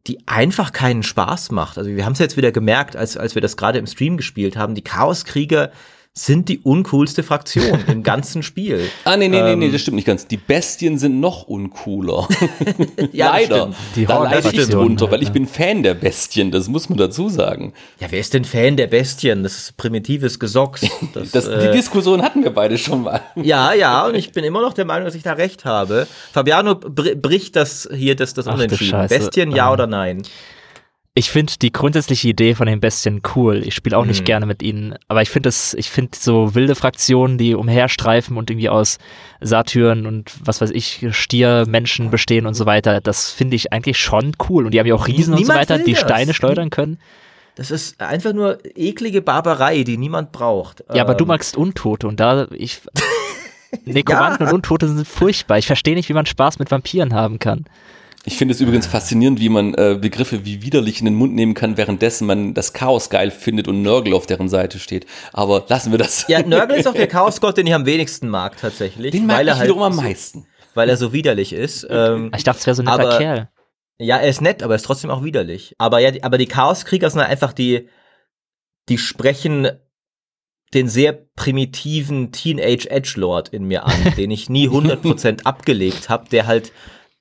[0.07, 1.77] die einfach keinen Spaß macht.
[1.77, 4.57] Also wir haben es jetzt wieder gemerkt, als, als wir das gerade im Stream gespielt
[4.57, 5.71] haben, die Chaoskrieger
[6.13, 8.89] sind die uncoolste Fraktion im ganzen Spiel.
[9.05, 10.27] Ah, nee, nee, ähm, nee, nee, ähm, das stimmt nicht ganz.
[10.27, 12.27] Die Bestien sind noch uncooler.
[13.11, 13.71] ja, Leider.
[13.95, 17.29] Die da leide ich drunter, weil ich bin Fan der Bestien, das muss man dazu
[17.29, 17.73] sagen.
[17.99, 19.41] Ja, wer ist denn Fan der Bestien?
[19.41, 20.85] Das ist primitives Gesocks.
[21.13, 23.21] Das, das, äh, die Diskussion hatten wir beide schon mal.
[23.35, 26.05] ja, ja, und ich bin immer noch der Meinung, dass ich da recht habe.
[26.31, 29.07] Fabiano bricht das hier, das, das Unentschieden.
[29.07, 29.73] Bestien, ja ähm.
[29.73, 30.23] oder nein?
[31.19, 33.61] Ich finde die grundsätzliche Idee von den Bestien cool.
[33.65, 34.25] Ich spiele auch nicht mhm.
[34.25, 38.49] gerne mit ihnen, aber ich finde es, ich finde so wilde Fraktionen, die umherstreifen und
[38.49, 38.99] irgendwie aus
[39.41, 44.31] Satyren und was weiß ich, Stiermenschen bestehen und so weiter, das finde ich eigentlich schon
[44.47, 44.65] cool.
[44.65, 46.99] Und die haben ja auch Riesen Niemand und so weiter, die Steine schleudern können.
[47.55, 50.85] Das ist einfach nur eklige Barbarei, die niemand braucht.
[50.93, 51.29] Ja, aber du ähm.
[51.29, 52.79] magst Untote und da ich
[53.83, 54.51] Nekromanten ja.
[54.51, 55.57] und Untote sind furchtbar.
[55.57, 57.65] Ich verstehe nicht, wie man Spaß mit Vampiren haben kann.
[58.25, 61.53] Ich finde es übrigens faszinierend, wie man äh, Begriffe wie widerlich in den Mund nehmen
[61.53, 65.05] kann, währenddessen man das Chaos geil findet und Nörgel auf deren Seite steht.
[65.31, 66.25] Aber lassen wir das.
[66.27, 69.11] Ja, Nörgel ist auch der Chaosgott, den ich am wenigsten mag tatsächlich.
[69.11, 70.45] Den mag weil ich er halt wiederum am meisten.
[70.73, 71.87] Weil er so widerlich ist.
[71.89, 73.49] Ähm, ich dachte, es wäre so ein netter aber, Kerl.
[73.97, 75.75] Ja, er ist nett, aber er ist trotzdem auch widerlich.
[75.77, 77.89] Aber ja, die, aber die Chaoskrieger sind einfach die,
[78.89, 79.69] die sprechen
[80.73, 86.47] den sehr primitiven Teenage Edgelord in mir an, den ich nie 100% abgelegt habe, der
[86.47, 86.71] halt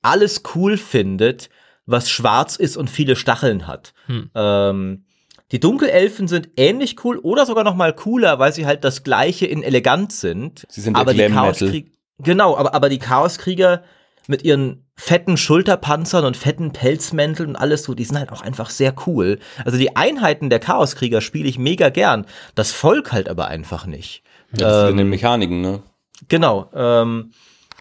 [0.02, 1.50] alles cool findet,
[1.87, 3.94] was schwarz ist und viele Stacheln hat.
[4.06, 4.30] Hm.
[4.34, 5.04] Ähm,
[5.52, 9.46] die Dunkelelfen sind ähnlich cool oder sogar noch mal cooler, weil sie halt das gleiche
[9.46, 10.66] in elegant sind.
[10.68, 13.82] Sie sind aber die Chaoskrieger Genau, aber, aber die Chaoskrieger
[14.26, 18.70] mit ihren fetten Schulterpanzern und fetten Pelzmänteln und alles so, die sind halt auch einfach
[18.70, 19.38] sehr cool.
[19.64, 22.26] Also die Einheiten der Chaoskrieger spiele ich mega gern.
[22.54, 24.22] Das Volk halt aber einfach nicht.
[24.52, 25.82] Ja, das ähm, sind die Mechaniken, ne?
[26.26, 26.68] Genau.
[26.74, 27.30] Ähm,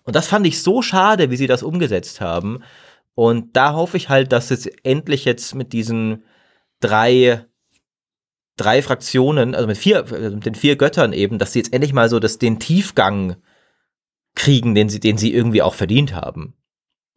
[0.07, 2.63] und das fand ich so schade, wie sie das umgesetzt haben.
[3.13, 6.23] Und da hoffe ich halt, dass es endlich jetzt mit diesen
[6.79, 7.45] drei,
[8.55, 12.07] drei Fraktionen, also mit vier, mit den vier Göttern eben, dass sie jetzt endlich mal
[12.07, 13.35] so das, den Tiefgang
[14.33, 16.53] kriegen, den sie, den sie irgendwie auch verdient haben.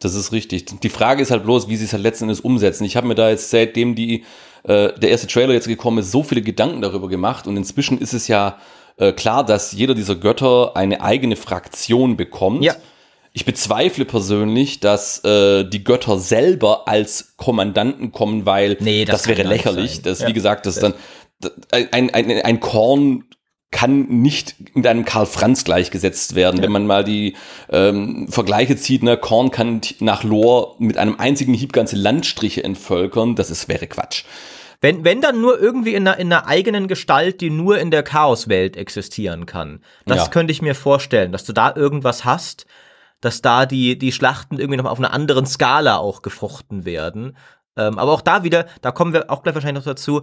[0.00, 0.64] Das ist richtig.
[0.80, 2.82] Die Frage ist halt bloß, wie sie es halt letzten Endes umsetzen.
[2.82, 4.24] Ich habe mir da jetzt seitdem die,
[4.64, 8.14] äh, der erste Trailer jetzt gekommen ist, so viele Gedanken darüber gemacht und inzwischen ist
[8.14, 8.58] es ja
[9.00, 12.62] äh, klar, dass jeder dieser Götter eine eigene Fraktion bekommt.
[12.62, 12.76] Ja.
[13.32, 19.28] Ich bezweifle persönlich, dass äh, die Götter selber als Kommandanten kommen, weil nee, das, das
[19.28, 20.02] wäre lächerlich.
[20.02, 20.28] Das, ja.
[20.28, 20.94] Wie gesagt, das dann
[21.70, 23.24] ein, ein, ein Korn
[23.70, 26.58] kann nicht mit einem Karl Franz gleichgesetzt werden.
[26.58, 26.64] Ja.
[26.64, 27.36] Wenn man mal die
[27.70, 33.36] ähm, Vergleiche zieht, ne, Korn kann nach Lore mit einem einzigen Hieb ganze Landstriche entvölkern,
[33.36, 34.24] das ist, wäre Quatsch.
[34.80, 38.02] Wenn, wenn dann nur irgendwie in einer, in einer eigenen Gestalt, die nur in der
[38.02, 39.80] Chaoswelt existieren kann.
[40.06, 40.28] Das ja.
[40.28, 42.66] könnte ich mir vorstellen, dass du da irgendwas hast,
[43.20, 47.36] dass da die, die Schlachten irgendwie noch auf einer anderen Skala auch gefochten werden.
[47.76, 50.22] Ähm, aber auch da wieder, da kommen wir auch gleich wahrscheinlich noch dazu,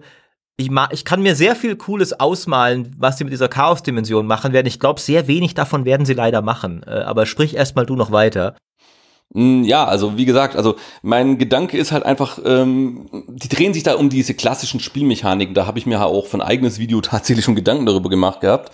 [0.60, 4.66] ich, ich kann mir sehr viel Cooles ausmalen, was sie mit dieser Chaos-Dimension machen werden.
[4.66, 6.82] Ich glaube, sehr wenig davon werden sie leider machen.
[6.84, 8.56] Äh, aber sprich erstmal du noch weiter.
[9.34, 13.84] Hm, ja, also wie gesagt, also mein Gedanke ist halt einfach, ähm, die drehen sich
[13.84, 15.54] da um diese klassischen Spielmechaniken.
[15.54, 18.72] Da habe ich mir auch ein eigenes Video tatsächlich schon Gedanken darüber gemacht gehabt.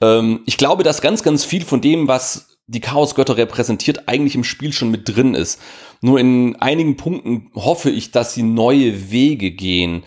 [0.00, 4.44] Ähm, ich glaube, dass ganz, ganz viel von dem, was die Chaosgötter repräsentiert, eigentlich im
[4.44, 5.60] Spiel schon mit drin ist.
[6.00, 10.02] Nur in einigen Punkten hoffe ich, dass sie neue Wege gehen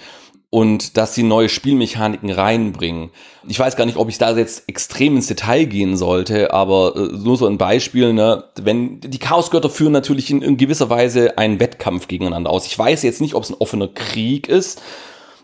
[0.58, 3.12] und dass sie neue Spielmechaniken reinbringen.
[3.48, 7.16] Ich weiß gar nicht, ob ich da jetzt extrem ins Detail gehen sollte, aber äh,
[7.16, 11.60] nur so ein Beispiel, ne, wenn die Chaosgötter führen natürlich in, in gewisser Weise einen
[11.60, 12.66] Wettkampf gegeneinander aus.
[12.66, 14.82] Ich weiß jetzt nicht, ob es ein offener Krieg ist.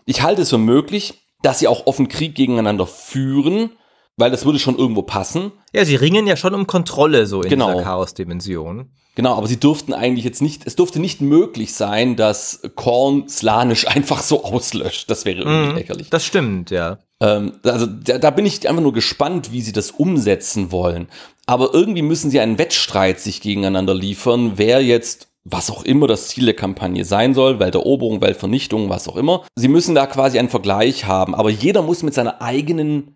[0.04, 3.70] Ich halte es für möglich, dass sie auch offen Krieg gegeneinander führen,
[4.16, 5.52] weil das würde schon irgendwo passen.
[5.72, 7.70] Ja, sie ringen ja schon um Kontrolle so in Genau.
[7.70, 8.90] dieser Chaos-Dimension.
[9.16, 13.86] Genau, aber sie durften eigentlich jetzt nicht, es durfte nicht möglich sein, dass Korn Slanisch
[13.88, 15.10] einfach so auslöscht.
[15.10, 16.10] Das wäre irgendwie Mhm, lächerlich.
[16.10, 16.98] Das stimmt, ja.
[17.20, 21.08] Ähm, also da, da bin ich einfach nur gespannt, wie sie das umsetzen wollen.
[21.46, 26.28] Aber irgendwie müssen sie einen Wettstreit sich gegeneinander liefern, wer jetzt was auch immer das
[26.28, 29.44] Ziel der Kampagne sein soll, Welteroberung, Weltvernichtung, was auch immer.
[29.54, 33.13] Sie müssen da quasi einen Vergleich haben, aber jeder muss mit seiner eigenen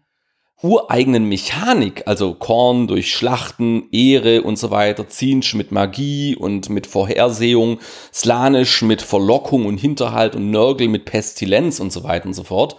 [0.62, 6.86] ureigenen Mechanik, also Korn durch Schlachten, Ehre und so weiter, Zinsch mit Magie und mit
[6.86, 7.78] Vorhersehung,
[8.12, 12.76] Slanisch mit Verlockung und Hinterhalt und Nörgel mit Pestilenz und so weiter und so fort,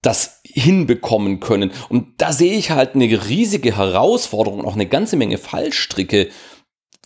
[0.00, 1.72] das hinbekommen können.
[1.88, 6.28] Und da sehe ich halt eine riesige Herausforderung auch eine ganze Menge Fallstricke.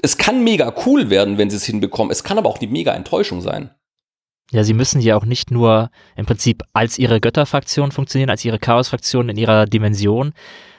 [0.03, 2.11] Es kann mega cool werden, wenn sie es hinbekommen.
[2.11, 3.70] Es kann aber auch die mega Enttäuschung sein.
[4.53, 8.59] Ja, sie müssen ja auch nicht nur im Prinzip als ihre Götterfraktion funktionieren, als ihre
[8.59, 10.33] Chaosfraktion in ihrer Dimension,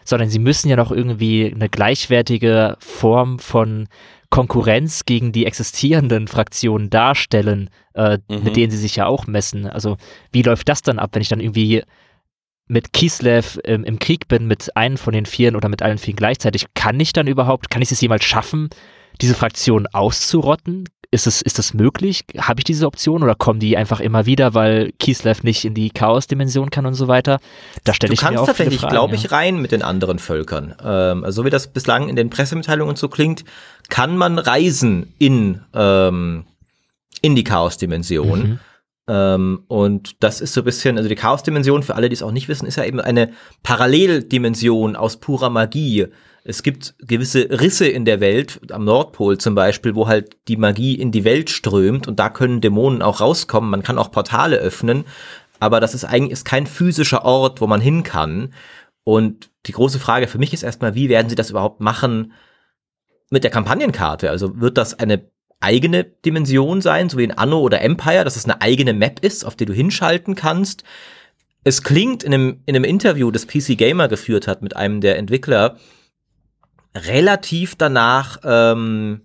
[0.06, 3.88] sondern sie müssen ja noch irgendwie eine gleichwertige Form von
[4.30, 8.44] Konkurrenz gegen die existierenden Fraktionen darstellen, äh, Mhm.
[8.44, 9.66] mit denen sie sich ja auch messen.
[9.68, 9.98] Also
[10.32, 11.84] wie läuft das dann ab, wenn ich dann irgendwie
[12.68, 16.16] mit Kislev ähm, im Krieg bin, mit einem von den Vieren oder mit allen Vieren
[16.16, 16.66] gleichzeitig?
[16.74, 18.70] Kann ich dann überhaupt, kann ich es jemals schaffen,
[19.22, 20.90] diese Fraktion auszurotten?
[21.14, 22.26] Ist es, ist das möglich?
[22.40, 25.92] Habe ich diese Option oder kommen die einfach immer wieder, weil Kislev nicht in die
[25.92, 27.40] Chaos-Dimension kann und so weiter?
[27.84, 29.20] Da stelle Du ich mir kannst auch viele tatsächlich, Fragen, glaube ja.
[29.20, 30.74] ich, rein mit den anderen Völkern.
[30.84, 33.46] Ähm, also so wie das bislang in den Pressemitteilungen so klingt,
[33.90, 36.46] kann man reisen in, ähm,
[37.22, 38.40] in die Chaos-Dimension.
[38.40, 38.60] Mhm.
[39.08, 42.32] Ähm, und das ist so ein bisschen, also die Chaos-Dimension, für alle, die es auch
[42.32, 46.08] nicht wissen, ist ja eben eine Paralleldimension aus purer Magie.
[46.46, 50.96] Es gibt gewisse Risse in der Welt, am Nordpol zum Beispiel, wo halt die Magie
[50.96, 53.70] in die Welt strömt und da können Dämonen auch rauskommen.
[53.70, 55.06] Man kann auch Portale öffnen,
[55.60, 58.54] aber das ist eigentlich ist kein physischer Ort, wo man hin kann.
[59.06, 62.34] Und die große Frage für mich ist erstmal, wie werden sie das überhaupt machen
[63.30, 64.30] mit der Kampagnenkarte?
[64.30, 65.30] Also wird das eine
[65.62, 69.46] eigene Dimension sein, so wie in Anno oder Empire, dass es eine eigene Map ist,
[69.46, 70.84] auf die du hinschalten kannst?
[71.64, 75.18] Es klingt in einem, in einem Interview, das PC Gamer geführt hat mit einem der
[75.18, 75.78] Entwickler,
[76.96, 79.22] relativ danach, ähm,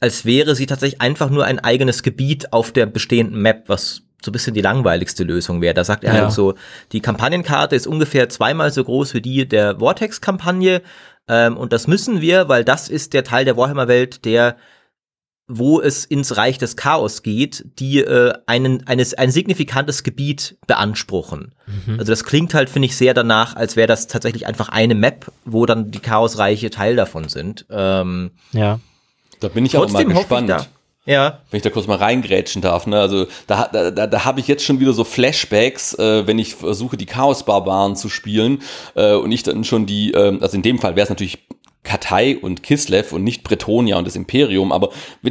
[0.00, 4.30] als wäre sie tatsächlich einfach nur ein eigenes Gebiet auf der bestehenden Map, was so
[4.30, 5.74] ein bisschen die langweiligste Lösung wäre.
[5.74, 6.20] Da sagt er Ja.
[6.22, 6.54] halt so,
[6.92, 10.82] die Kampagnenkarte ist ungefähr zweimal so groß wie die der Vortex-Kampagne.
[11.28, 14.56] Ähm, und das müssen wir, weil das ist der Teil der Warhammer-Welt, der
[15.46, 21.54] wo es ins Reich des Chaos geht, die äh, einen, eines, ein signifikantes Gebiet beanspruchen.
[21.66, 21.98] Mhm.
[21.98, 25.30] Also das klingt halt, finde ich, sehr danach, als wäre das tatsächlich einfach eine Map,
[25.44, 27.66] wo dann die Chaosreiche Teil davon sind.
[27.70, 28.80] Ähm, Ja.
[29.40, 30.48] Da bin ich mal trotzdem hoffe ich gespannt.
[30.48, 30.66] da.
[31.06, 32.98] Ja, wenn ich da kurz mal reingrätschen darf, ne?
[32.98, 36.54] Also da, da, da, da habe ich jetzt schon wieder so Flashbacks, äh, wenn ich
[36.54, 38.62] versuche, die Chaos-Barbaren zu spielen
[38.94, 41.46] äh, und ich dann schon die, ähm, also in dem Fall wäre es natürlich
[41.84, 44.90] Kartei und Kislev und nicht Bretonia und das Imperium, aber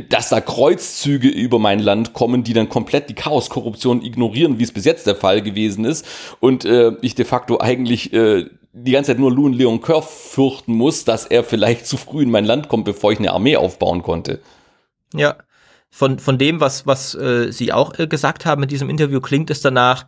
[0.10, 4.72] dass da Kreuzzüge über mein Land kommen, die dann komplett die Chaos-Korruption ignorieren, wie es
[4.72, 6.06] bis jetzt der Fall gewesen ist
[6.40, 10.74] und äh, ich de facto eigentlich äh, die ganze Zeit nur Louis Leon Coeur fürchten
[10.74, 14.04] muss, dass er vielleicht zu früh in mein Land kommt, bevor ich eine Armee aufbauen
[14.04, 14.40] konnte.
[15.14, 15.36] ja.
[15.96, 19.52] Von, von dem, was, was äh, Sie auch äh, gesagt haben in diesem Interview, klingt
[19.52, 20.08] es danach,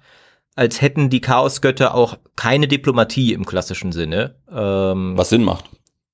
[0.56, 4.34] als hätten die Chaosgötter auch keine Diplomatie im klassischen Sinne.
[4.52, 5.66] Ähm, Was Sinn macht.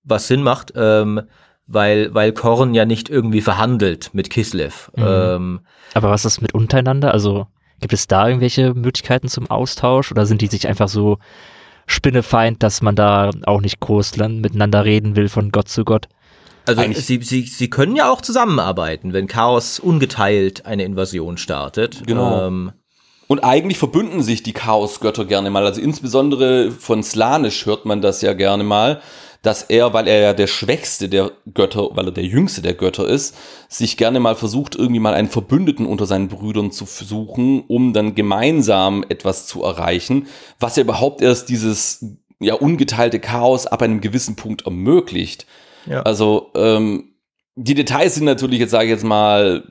[0.03, 1.21] Was Sinn macht, ähm,
[1.67, 4.91] weil, weil Korn ja nicht irgendwie verhandelt mit Kislev.
[4.95, 5.03] Mhm.
[5.07, 5.59] Ähm,
[5.93, 7.13] Aber was ist mit untereinander?
[7.13, 7.47] Also
[7.79, 11.17] gibt es da irgendwelche Möglichkeiten zum Austausch oder sind die sich einfach so
[11.87, 16.07] spinnefeind, dass man da auch nicht groß miteinander reden will von Gott zu Gott?
[16.67, 22.03] also Eigentlich- sie, sie, sie können ja auch zusammenarbeiten, wenn Chaos ungeteilt eine Invasion startet.
[22.05, 22.47] Genau.
[22.47, 22.71] Ähm,
[23.27, 25.65] Und eigentlich verbünden sich die Chaosgötter gerne mal.
[25.65, 29.01] Also insbesondere von Slanisch hört man das ja gerne mal,
[29.41, 33.07] dass er, weil er ja der schwächste der Götter, weil er der jüngste der Götter
[33.07, 33.35] ist,
[33.69, 38.13] sich gerne mal versucht, irgendwie mal einen Verbündeten unter seinen Brüdern zu suchen, um dann
[38.13, 40.27] gemeinsam etwas zu erreichen,
[40.59, 42.05] was ja überhaupt erst dieses
[42.39, 45.45] ja ungeteilte Chaos ab einem gewissen Punkt ermöglicht.
[45.87, 46.01] ja.
[46.01, 47.11] Also ähm,
[47.55, 49.63] die Details sind natürlich jetzt, sage ich jetzt mal,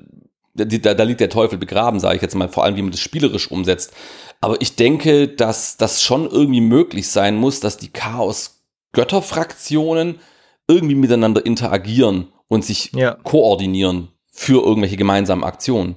[0.55, 3.01] da, da, liegt der Teufel begraben, sage ich jetzt mal, vor allem wie man das
[3.01, 3.93] spielerisch umsetzt.
[4.41, 7.93] Aber ich denke, dass das schon irgendwie möglich sein muss, dass die
[8.93, 10.19] Chaos-Götterfraktionen
[10.69, 13.17] irgendwie miteinander interagieren und sich Ja.
[13.23, 15.97] koordinieren für irgendwelche gemeinsamen Aktionen.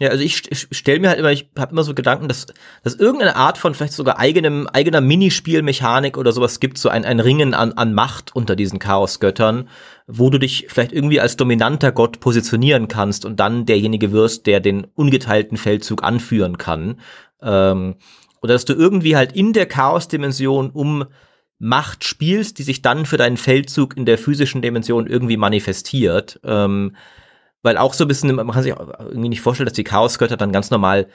[0.00, 2.46] Ja, also ich, ich stelle mir halt immer, ich habe immer so Gedanken, dass,
[2.82, 7.20] dass irgendeine Art von vielleicht sogar eigenem, eigener Minispielmechanik oder sowas gibt, so ein, ein
[7.20, 9.68] Ringen an, an Macht unter diesen Chaosgöttern,
[10.08, 14.58] wo du dich vielleicht irgendwie als dominanter Gott positionieren kannst und dann derjenige wirst, der
[14.58, 16.98] den ungeteilten Feldzug anführen kann.
[17.40, 17.94] Ähm,
[18.42, 21.04] oder dass du irgendwie halt in der Chaos-Dimension um
[21.64, 26.38] Macht spielst, die sich dann für deinen Feldzug in der physischen Dimension irgendwie manifestiert.
[26.44, 26.94] Ähm,
[27.62, 30.52] weil auch so ein bisschen, man kann sich irgendwie nicht vorstellen, dass die Chaosgötter dann
[30.52, 31.06] ganz normal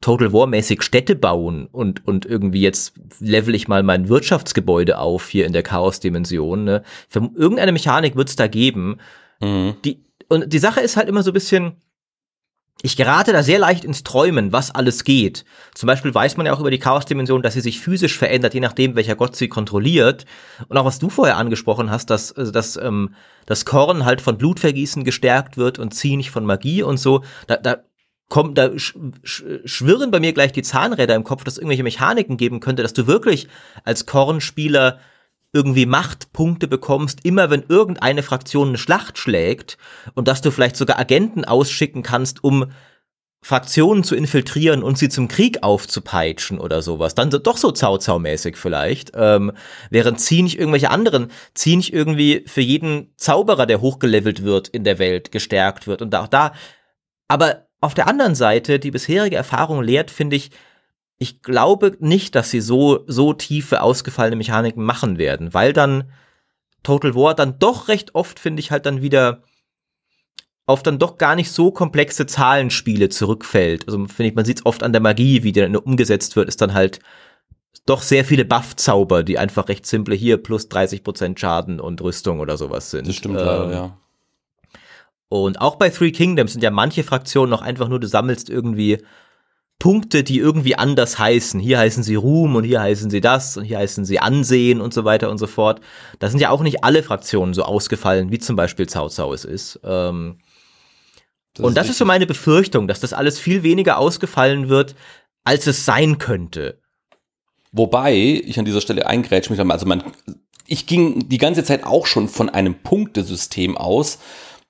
[0.00, 5.44] Total War-mäßig Städte bauen und, und irgendwie jetzt level ich mal mein Wirtschaftsgebäude auf hier
[5.44, 6.64] in der Chaos-Dimension.
[6.64, 6.82] Ne?
[7.10, 8.96] Für irgendeine Mechanik wird es da geben.
[9.40, 9.74] Mhm.
[9.84, 11.76] Die, und die Sache ist halt immer so ein bisschen,
[12.82, 15.44] ich gerate da sehr leicht ins Träumen, was alles geht.
[15.74, 18.60] Zum Beispiel weiß man ja auch über die Chaos-Dimension, dass sie sich physisch verändert, je
[18.60, 20.24] nachdem, welcher Gott sie kontrolliert.
[20.68, 23.14] Und auch was du vorher angesprochen hast, dass, also dass ähm,
[23.46, 27.22] das Korn halt von Blutvergießen gestärkt wird und Zieh nicht von Magie und so.
[27.46, 27.78] Da, da
[28.30, 32.60] kommt, da schwirren bei mir gleich die Zahnräder im Kopf, dass es irgendwelche Mechaniken geben
[32.60, 33.48] könnte, dass du wirklich
[33.84, 35.00] als Kornspieler
[35.52, 39.78] irgendwie Machtpunkte bekommst, immer wenn irgendeine Fraktion eine Schlacht schlägt
[40.14, 42.70] und dass du vielleicht sogar Agenten ausschicken kannst, um
[43.42, 47.14] Fraktionen zu infiltrieren und sie zum Krieg aufzupeitschen oder sowas.
[47.14, 49.12] Dann doch so Zau-Zau-mäßig vielleicht.
[49.14, 49.52] Ähm,
[49.88, 54.84] während zieh nicht irgendwelche anderen, zieh nicht irgendwie für jeden Zauberer, der hochgelevelt wird in
[54.84, 56.02] der Welt, gestärkt wird.
[56.02, 56.52] Und auch da,
[57.28, 60.50] aber auf der anderen Seite, die bisherige Erfahrung lehrt, finde ich,
[61.22, 66.10] ich glaube nicht, dass sie so, so tiefe, ausgefallene Mechaniken machen werden, weil dann
[66.82, 69.42] Total War dann doch recht oft, finde ich, halt dann wieder
[70.64, 73.86] auf dann doch gar nicht so komplexe Zahlenspiele zurückfällt.
[73.86, 76.48] Also finde ich, man sieht es oft an der Magie, wie die dann umgesetzt wird,
[76.48, 77.00] ist dann halt
[77.84, 82.56] doch sehr viele Buff-Zauber, die einfach recht simple hier plus 30% Schaden und Rüstung oder
[82.56, 83.06] sowas sind.
[83.08, 83.98] Das stimmt ähm, leider, ja.
[85.28, 89.04] Und auch bei Three Kingdoms sind ja manche Fraktionen noch einfach nur, du sammelst irgendwie
[89.80, 91.58] Punkte, die irgendwie anders heißen.
[91.58, 94.94] Hier heißen sie Ruhm und hier heißen sie das und hier heißen sie Ansehen und
[94.94, 95.80] so weiter und so fort.
[96.20, 99.44] Da sind ja auch nicht alle Fraktionen so ausgefallen, wie zum Beispiel Cao Cao es
[99.44, 99.80] ist.
[99.82, 100.38] Ähm
[101.54, 101.90] das und ist das richtig.
[101.90, 104.94] ist so meine Befürchtung, dass das alles viel weniger ausgefallen wird,
[105.44, 106.78] als es sein könnte.
[107.72, 110.04] Wobei ich an dieser Stelle eingrätsch mich, also man,
[110.66, 114.18] ich ging die ganze Zeit auch schon von einem Punktesystem aus,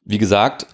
[0.05, 0.67] wie gesagt,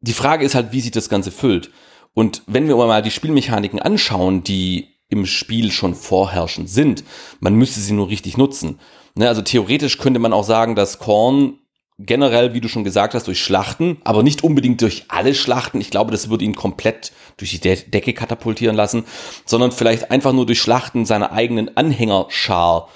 [0.00, 1.70] die Frage ist halt, wie sich das Ganze füllt.
[2.16, 7.04] Und wenn wir mal die Spielmechaniken anschauen, die im Spiel schon vorherrschend sind,
[7.40, 8.80] man müsste sie nur richtig nutzen.
[9.14, 11.58] Ne, also theoretisch könnte man auch sagen, dass Korn
[11.98, 15.78] generell, wie du schon gesagt hast, durch Schlachten, aber nicht unbedingt durch alle Schlachten.
[15.78, 19.04] Ich glaube, das würde ihn komplett durch die De Decke katapultieren lassen,
[19.44, 22.88] sondern vielleicht einfach nur durch Schlachten seiner eigenen Anhängerschar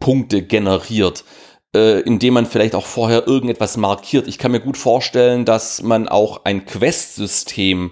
[0.00, 1.24] Punkte generiert
[1.74, 4.28] äh, indem man vielleicht auch vorher irgendetwas markiert.
[4.28, 7.90] Ich kann mir gut vorstellen, dass man auch ein Quest-System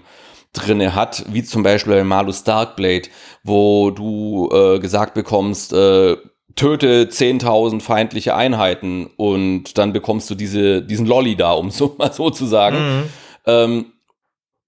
[0.53, 3.09] drinne hat, wie zum Beispiel bei Malus Darkblade,
[3.43, 6.15] wo du äh, gesagt bekommst, äh,
[6.55, 12.13] töte 10.000 feindliche Einheiten und dann bekommst du diese, diesen Lolly da, um so mal
[12.13, 12.77] so zu sagen.
[12.77, 13.03] Mhm.
[13.45, 13.85] Ähm,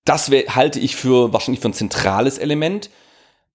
[0.04, 2.90] das halte ich für wahrscheinlich für ein zentrales Element.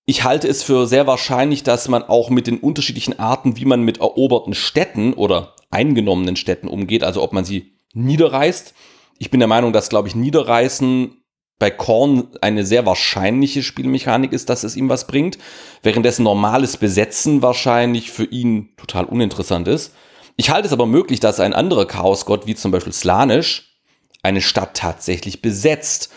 [0.05, 3.83] Ich halte es für sehr wahrscheinlich, dass man auch mit den unterschiedlichen Arten, wie man
[3.83, 8.75] mit eroberten Städten oder eingenommenen Städten umgeht, also ob man sie niederreißt.
[9.19, 11.20] Ich bin der Meinung, dass, glaube ich, Niederreißen
[11.61, 15.39] bei Korn eine sehr wahrscheinliche Spielmechanik ist, dass es ihm was bringt,
[15.83, 19.95] währenddessen normales Besetzen wahrscheinlich für ihn total uninteressant ist.
[20.37, 23.77] Ich halte es aber möglich, dass ein anderer Chaosgott, wie zum Beispiel Slanisch,
[24.23, 26.11] eine Stadt tatsächlich besetzt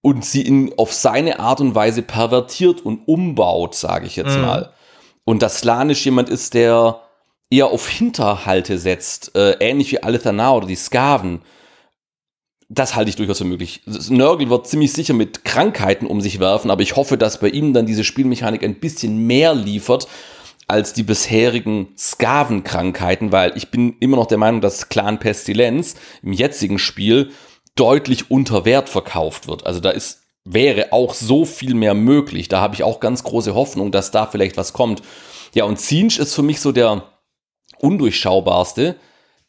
[0.00, 4.42] und sie in, auf seine Art und Weise pervertiert und umbaut, sage ich jetzt mhm.
[4.42, 4.72] mal.
[5.24, 7.00] Und dass Slanisch jemand ist, der
[7.50, 11.42] eher auf Hinterhalte setzt, äh, ähnlich wie Alethanar oder die Skaven.
[12.74, 13.82] Das halte ich durchaus für möglich.
[14.08, 17.74] Nörgel wird ziemlich sicher mit Krankheiten um sich werfen, aber ich hoffe, dass bei ihm
[17.74, 20.08] dann diese Spielmechanik ein bisschen mehr liefert
[20.68, 26.32] als die bisherigen Skaven-Krankheiten, weil ich bin immer noch der Meinung, dass Clan Pestilenz im
[26.32, 27.32] jetzigen Spiel
[27.74, 29.66] deutlich unter Wert verkauft wird.
[29.66, 32.48] Also da ist, wäre auch so viel mehr möglich.
[32.48, 35.02] Da habe ich auch ganz große Hoffnung, dass da vielleicht was kommt.
[35.54, 37.04] Ja, und Zinch ist für mich so der
[37.80, 38.96] undurchschaubarste.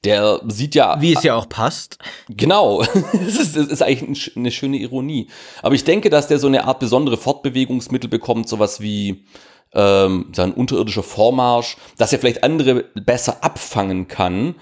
[0.04, 1.00] Der sieht ja.
[1.02, 1.98] Wie es ja auch passt.
[2.30, 2.84] Genau.
[3.14, 5.28] das, ist, ist eigentlich eine schöne Ironie.
[5.62, 9.26] Aber ich denke, dass der so eine Art besondere Fortbewegungsmittel bekommt, sowas wie
[9.74, 14.56] ähm, sein unterirdischer Vormarsch, dass er vielleicht andere besser abfangen kann.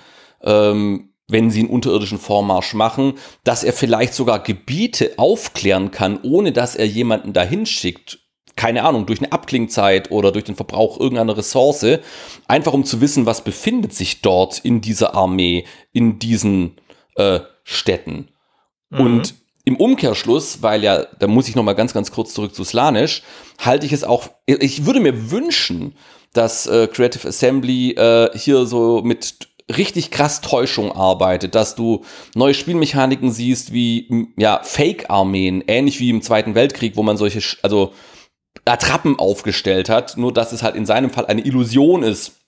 [0.43, 6.51] Ähm, wenn sie einen unterirdischen Vormarsch machen, dass er vielleicht sogar Gebiete aufklären kann, ohne
[6.51, 8.19] dass er jemanden dahin schickt.
[8.55, 11.99] Keine Ahnung, durch eine Abklingzeit oder durch den Verbrauch irgendeiner Ressource,
[12.47, 16.75] einfach um zu wissen, was befindet sich dort in dieser Armee, in diesen
[17.15, 18.29] äh, Städten.
[18.89, 18.99] Mhm.
[18.99, 22.63] Und im Umkehrschluss, weil ja, da muss ich noch mal ganz, ganz kurz zurück zu
[22.63, 23.23] Slanisch,
[23.59, 25.95] halte ich es auch, ich würde mir wünschen,
[26.33, 32.03] dass äh, Creative Assembly äh, hier so mit richtig krass Täuschung arbeitet, dass du
[32.35, 37.93] neue Spielmechaniken siehst wie ja Fake-Armeen, ähnlich wie im Zweiten Weltkrieg, wo man solche also
[38.65, 42.41] Attrappen aufgestellt hat, nur dass es halt in seinem Fall eine Illusion ist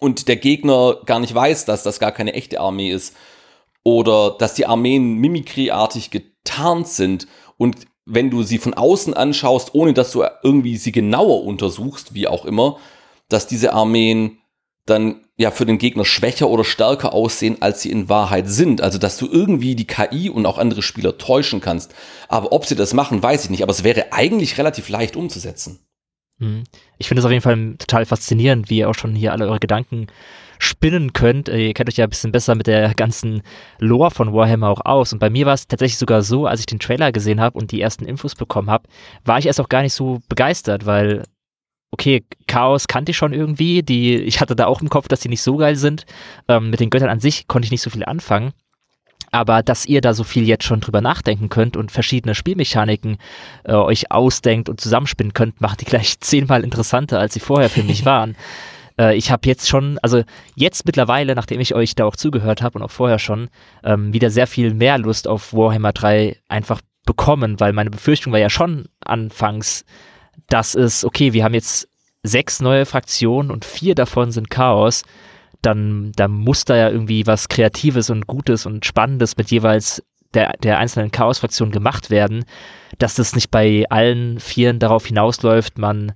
[0.00, 3.14] und der Gegner gar nicht weiß, dass das gar keine echte Armee ist
[3.84, 7.26] oder dass die Armeen mimikryartig getarnt sind.
[7.56, 12.28] Und wenn du sie von außen anschaust, ohne dass du irgendwie sie genauer untersuchst, wie
[12.28, 12.78] auch immer,
[13.28, 14.38] dass diese Armeen
[14.86, 18.80] dann ja für den Gegner schwächer oder stärker aussehen, als sie in Wahrheit sind.
[18.80, 21.94] Also dass du irgendwie die KI und auch andere Spieler täuschen kannst.
[22.28, 23.62] Aber ob sie das machen, weiß ich nicht.
[23.62, 25.80] Aber es wäre eigentlich relativ leicht umzusetzen.
[26.38, 26.64] Mhm.
[26.98, 29.60] Ich finde es auf jeden Fall total faszinierend, wie ihr auch schon hier alle eure
[29.60, 30.06] Gedanken
[30.58, 31.48] spinnen könnt.
[31.48, 33.42] Äh, ihr kennt euch ja ein bisschen besser mit der ganzen
[33.78, 35.12] Lore von Warhammer auch aus.
[35.12, 37.72] Und bei mir war es tatsächlich sogar so, als ich den Trailer gesehen habe und
[37.72, 38.88] die ersten Infos bekommen habe,
[39.24, 41.24] war ich erst auch gar nicht so begeistert, weil
[41.92, 43.82] okay, Chaos kannte ich schon irgendwie.
[43.82, 46.04] Die, ich hatte da auch im Kopf, dass die nicht so geil sind.
[46.48, 48.52] Ähm, mit den Göttern an sich konnte ich nicht so viel anfangen.
[49.30, 53.16] Aber dass ihr da so viel jetzt schon drüber nachdenken könnt und verschiedene Spielmechaniken
[53.64, 57.84] äh, euch ausdenkt und zusammenspinnen könnt, macht die gleich zehnmal interessanter, als sie vorher für
[57.84, 58.36] mich waren.
[58.98, 60.22] Äh, ich habe jetzt schon, also
[60.54, 63.48] jetzt mittlerweile, nachdem ich euch da auch zugehört habe und auch vorher schon,
[63.82, 68.40] ähm, wieder sehr viel mehr Lust auf Warhammer 3 einfach bekommen, weil meine Befürchtung war
[68.40, 69.86] ja schon anfangs,
[70.48, 71.88] dass es, okay, wir haben jetzt
[72.22, 75.02] sechs neue Fraktionen und vier davon sind Chaos
[75.62, 80.02] dann, dann muss da ja irgendwie was Kreatives und Gutes und Spannendes mit jeweils
[80.34, 82.44] der, der einzelnen Chaos-Fraktion gemacht werden,
[82.98, 86.12] dass das nicht bei allen Vieren darauf hinausläuft, man,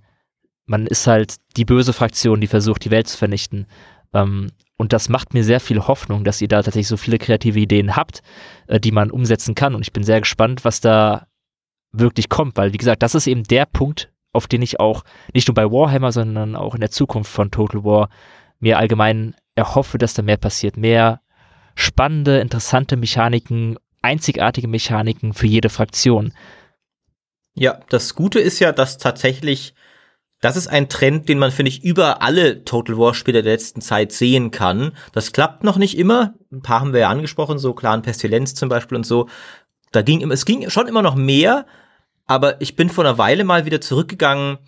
[0.66, 3.66] man ist halt die böse Fraktion, die versucht, die Welt zu vernichten.
[4.12, 7.60] Ähm, und das macht mir sehr viel Hoffnung, dass ihr da tatsächlich so viele kreative
[7.60, 8.22] Ideen habt,
[8.66, 9.74] äh, die man umsetzen kann.
[9.74, 11.26] Und ich bin sehr gespannt, was da
[11.92, 15.48] wirklich kommt, weil, wie gesagt, das ist eben der Punkt, auf den ich auch nicht
[15.48, 18.10] nur bei Warhammer, sondern auch in der Zukunft von Total War
[18.60, 20.76] mir allgemein erhoffe, dass da mehr passiert.
[20.76, 21.20] Mehr
[21.74, 26.32] spannende, interessante Mechaniken, einzigartige Mechaniken für jede Fraktion.
[27.54, 29.74] Ja, das Gute ist ja, dass tatsächlich,
[30.40, 34.12] das ist ein Trend, den man, finde ich, über alle Total War-Spiele der letzten Zeit
[34.12, 34.92] sehen kann.
[35.12, 36.34] Das klappt noch nicht immer.
[36.52, 39.28] Ein paar haben wir ja angesprochen, so Clan Pestilenz zum Beispiel und so.
[39.92, 41.66] Da ging, es ging schon immer noch mehr,
[42.26, 44.58] aber ich bin vor einer Weile mal wieder zurückgegangen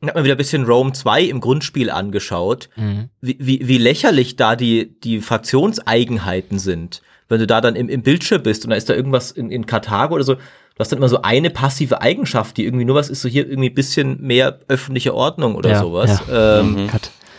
[0.00, 3.08] und hab mir wieder ein bisschen Rome 2 im Grundspiel angeschaut, mhm.
[3.20, 7.02] wie, wie, wie lächerlich da die, die Fraktionseigenheiten sind.
[7.28, 9.64] Wenn du da dann im, im Bildschirm bist und da ist da irgendwas in, in
[9.64, 10.40] Karthago oder so, du
[10.78, 13.70] hast dann immer so eine passive Eigenschaft, die irgendwie nur was ist, so hier irgendwie
[13.70, 16.20] ein bisschen mehr öffentliche Ordnung oder ja, sowas.
[16.28, 16.60] Ja.
[16.60, 16.90] Ähm, mhm.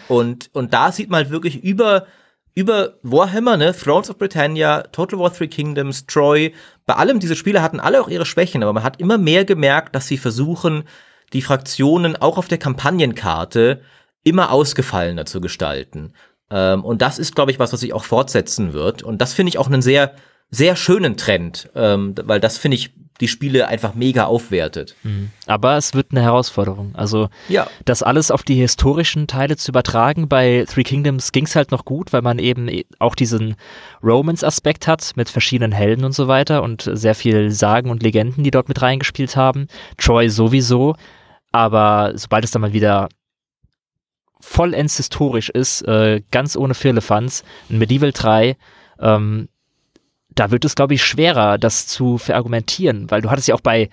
[0.07, 2.07] und, und da sieht man halt wirklich über,
[2.55, 6.53] über Warhammer, ne, Thrones of Britannia, Total War Three Kingdoms, Troy,
[6.85, 9.95] bei allem, diese Spiele hatten alle auch ihre Schwächen, aber man hat immer mehr gemerkt,
[9.95, 10.83] dass sie versuchen,
[11.33, 13.81] die Fraktionen auch auf der Kampagnenkarte
[14.23, 16.13] immer ausgefallener zu gestalten.
[16.49, 19.01] Ähm, und das ist, glaube ich, was, was sich auch fortsetzen wird.
[19.03, 20.13] Und das finde ich auch einen sehr,
[20.53, 24.95] sehr schönen Trend, ähm, weil das finde ich die Spiele einfach mega aufwertet.
[25.03, 25.29] Mhm.
[25.45, 26.95] Aber es wird eine Herausforderung.
[26.95, 27.67] Also ja.
[27.85, 30.27] das alles auf die historischen Teile zu übertragen.
[30.27, 33.55] Bei Three Kingdoms ging es halt noch gut, weil man eben auch diesen
[34.03, 38.51] Romance-Aspekt hat mit verschiedenen Helden und so weiter und sehr viel Sagen und Legenden, die
[38.51, 39.67] dort mit reingespielt haben.
[39.97, 40.95] Troy sowieso.
[41.51, 43.09] Aber sobald es dann mal wieder
[44.41, 48.57] vollends historisch ist, äh, ganz ohne Firlefanz, ein Medieval 3,
[48.99, 49.47] ähm,
[50.35, 53.89] da wird es, glaube ich, schwerer, das zu verargumentieren, weil du hattest ja auch bei,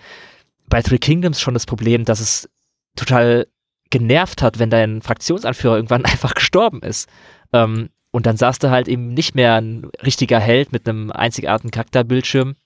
[0.68, 2.48] bei Three Kingdoms schon das Problem, dass es
[2.96, 3.46] total
[3.90, 7.08] genervt hat, wenn dein Fraktionsanführer irgendwann einfach gestorben ist.
[7.52, 11.70] Ähm, und dann saß du halt eben nicht mehr ein richtiger Held mit einem einzigartigen
[11.70, 12.56] Charakterbildschirm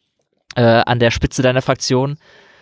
[0.56, 2.16] äh, an der Spitze deiner Fraktion,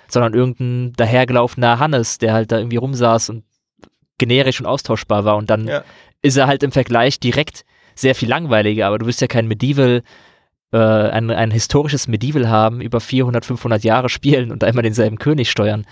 [0.09, 3.45] sondern irgendein dahergelaufener Hannes, der halt da irgendwie rumsaß und
[4.19, 5.37] generisch und austauschbar war.
[5.37, 5.85] Und dann ja.
[6.23, 10.03] ist er halt im Vergleich direkt sehr viel langweiliger, aber du bist ja kein Medieval,
[10.73, 15.51] äh, ein, ein historisches Medieval haben, über 400, 500 Jahre spielen und immer denselben König
[15.51, 15.85] steuern.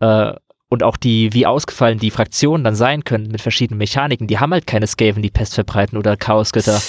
[0.00, 0.32] Äh,
[0.70, 4.52] und auch die, wie ausgefallen die Fraktionen dann sein können mit verschiedenen Mechaniken, die haben
[4.52, 6.80] halt keine Skaven, die Pest verbreiten oder Chaosgötter.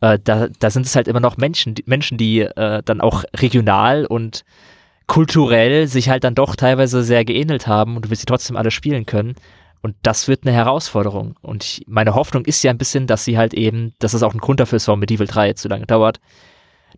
[0.00, 3.24] Äh, da, da sind es halt immer noch Menschen, die, Menschen, die äh, dann auch
[3.36, 4.44] regional und
[5.06, 8.70] kulturell sich halt dann doch teilweise sehr geähnelt haben und du willst sie trotzdem alle
[8.70, 9.34] spielen können.
[9.82, 11.36] Und das wird eine Herausforderung.
[11.42, 14.32] Und ich, meine Hoffnung ist ja ein bisschen, dass sie halt eben, dass das auch
[14.32, 16.20] ein Grund dafür ist, warum Medieval 3 jetzt so lange dauert,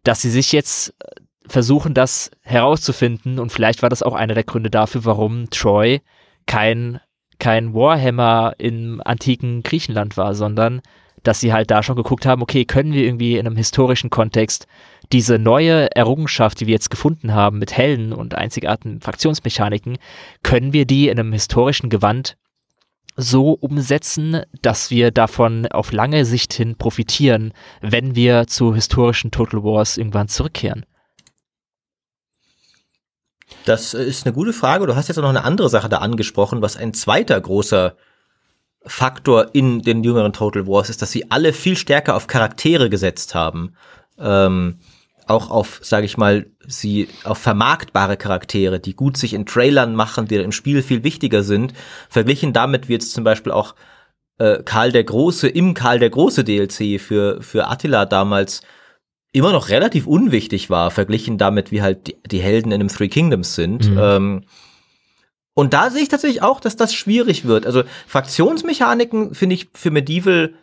[0.07, 3.39] dass sie sich jetzt äh, versuchen, das herauszufinden.
[3.39, 6.01] Und vielleicht war das auch einer der Gründe dafür, warum Troy
[6.47, 7.01] kein,
[7.39, 10.81] kein Warhammer im antiken Griechenland war, sondern
[11.23, 14.67] dass sie halt da schon geguckt haben, okay, können wir irgendwie in einem historischen Kontext
[15.13, 19.99] diese neue Errungenschaft, die wir jetzt gefunden haben mit Helden und einzigartigen Fraktionsmechaniken,
[20.43, 22.37] können wir die in einem historischen Gewand
[23.17, 29.65] so umsetzen, dass wir davon auf lange Sicht hin profitieren, wenn wir zu historischen Total
[29.65, 30.85] Wars irgendwann zurückkehren?
[33.65, 34.87] Das ist eine gute Frage.
[34.87, 37.97] Du hast jetzt noch eine andere Sache da angesprochen, was ein zweiter großer
[38.85, 43.35] Faktor in den jüngeren Total Wars ist, dass sie alle viel stärker auf Charaktere gesetzt
[43.35, 43.75] haben.
[44.19, 44.79] Ähm,
[45.27, 50.29] auch auf, sage ich mal, sie auf vermarktbare Charaktere, die gut sich in Trailern machen,
[50.29, 51.73] die im Spiel viel wichtiger sind,
[52.09, 53.75] verglichen damit, wie jetzt zum Beispiel auch
[54.39, 58.63] äh, Karl der Große im Karl der Große DLC für, für Attila damals
[59.33, 63.09] immer noch relativ unwichtig war, verglichen damit, wie halt die, die Helden in dem Three
[63.09, 63.91] Kingdoms sind.
[63.91, 63.99] Mhm.
[64.01, 64.45] Ähm,
[65.55, 67.67] und da sehe ich tatsächlich auch, dass das schwierig wird.
[67.67, 70.55] Also Fraktionsmechaniken finde ich für Medieval,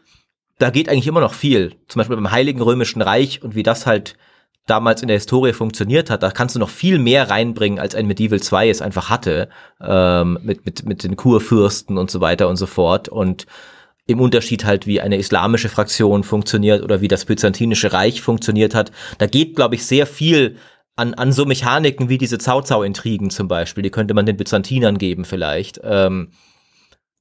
[0.60, 1.76] da geht eigentlich immer noch viel.
[1.88, 4.16] Zum Beispiel beim Heiligen Römischen Reich und wie das halt
[4.66, 8.08] damals in der Historie funktioniert hat, da kannst du noch viel mehr reinbringen, als ein
[8.08, 9.50] Medieval 2 es einfach hatte,
[9.82, 13.10] ähm, mit, mit, mit den Kurfürsten und so weiter und so fort.
[13.10, 13.46] Und
[14.06, 18.92] im Unterschied halt, wie eine islamische Fraktion funktioniert oder wie das byzantinische Reich funktioniert hat.
[19.18, 20.58] Da geht, glaube ich, sehr viel
[20.96, 23.82] an, an so Mechaniken wie diese Zau-Zau-Intrigen zum Beispiel.
[23.82, 25.80] Die könnte man den Byzantinern geben vielleicht.
[25.84, 26.32] Ähm,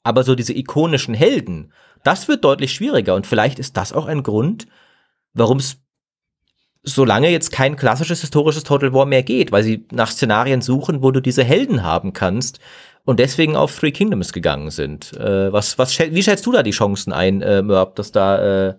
[0.03, 1.73] aber so diese ikonischen Helden,
[2.03, 3.15] das wird deutlich schwieriger.
[3.15, 4.67] Und vielleicht ist das auch ein Grund,
[5.33, 5.82] warum es
[6.83, 11.11] solange jetzt kein klassisches historisches Total War mehr geht, weil sie nach Szenarien suchen, wo
[11.11, 12.59] du diese Helden haben kannst
[13.05, 15.13] und deswegen auf Three Kingdoms gegangen sind.
[15.17, 18.75] Äh, was, was, wie schätzt du da die Chancen ein, äh, Mörb, dass da, äh,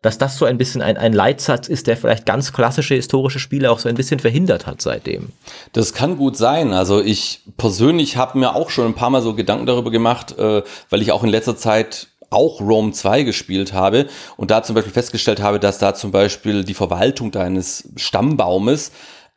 [0.00, 3.70] dass das so ein bisschen ein, ein Leitsatz ist, der vielleicht ganz klassische historische Spiele
[3.70, 5.30] auch so ein bisschen verhindert hat seitdem?
[5.72, 6.72] Das kann gut sein.
[6.72, 10.62] Also ich persönlich habe mir auch schon ein paar Mal so Gedanken darüber gemacht, äh,
[10.90, 14.06] weil ich auch in letzter Zeit auch Rome 2 gespielt habe
[14.36, 18.92] und da zum Beispiel festgestellt habe, dass da zum Beispiel die Verwaltung deines Stammbaumes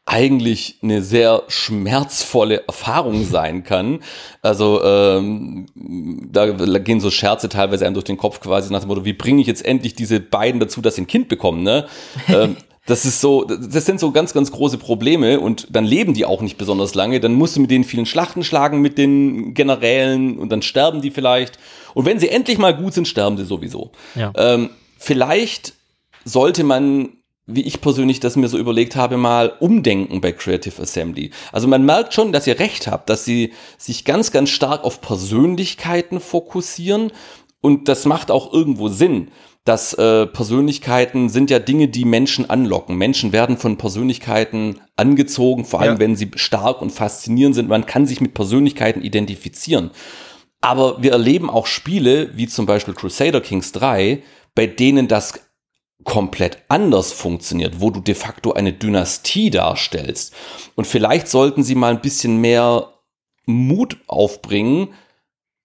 [0.05, 3.99] eigentlich eine sehr schmerzvolle Erfahrung sein kann.
[4.41, 5.67] Also ähm,
[6.31, 9.41] da gehen so Scherze teilweise einem durch den Kopf quasi nach dem Motto, wie bringe
[9.41, 11.85] ich jetzt endlich diese beiden dazu, dass sie ein Kind bekommen, ne?
[12.27, 12.57] ähm,
[12.87, 16.41] das ist so, das sind so ganz, ganz große Probleme und dann leben die auch
[16.41, 17.19] nicht besonders lange.
[17.19, 21.11] Dann musst du mit denen vielen Schlachten schlagen, mit den Generälen und dann sterben die
[21.11, 21.59] vielleicht.
[21.93, 23.91] Und wenn sie endlich mal gut sind, sterben sie sowieso.
[24.15, 24.33] Ja.
[24.35, 25.73] Ähm, vielleicht
[26.25, 27.09] sollte man
[27.47, 31.31] wie ich persönlich das mir so überlegt habe, mal umdenken bei Creative Assembly.
[31.51, 35.01] Also man merkt schon, dass ihr recht habt, dass sie sich ganz, ganz stark auf
[35.01, 37.11] Persönlichkeiten fokussieren
[37.59, 39.31] und das macht auch irgendwo Sinn
[39.63, 42.97] dass äh, Persönlichkeiten sind ja Dinge, die Menschen anlocken.
[42.97, 45.99] Menschen werden von Persönlichkeiten angezogen, vor allem ja.
[45.99, 47.69] wenn sie stark und faszinierend sind.
[47.69, 49.91] Man kann sich mit Persönlichkeiten identifizieren.
[50.61, 54.23] Aber wir erleben auch Spiele, wie zum Beispiel Crusader Kings 3,
[54.55, 55.39] bei denen das
[56.03, 60.33] komplett anders funktioniert, wo du de facto eine Dynastie darstellst.
[60.75, 62.93] Und vielleicht sollten sie mal ein bisschen mehr
[63.45, 64.89] Mut aufbringen,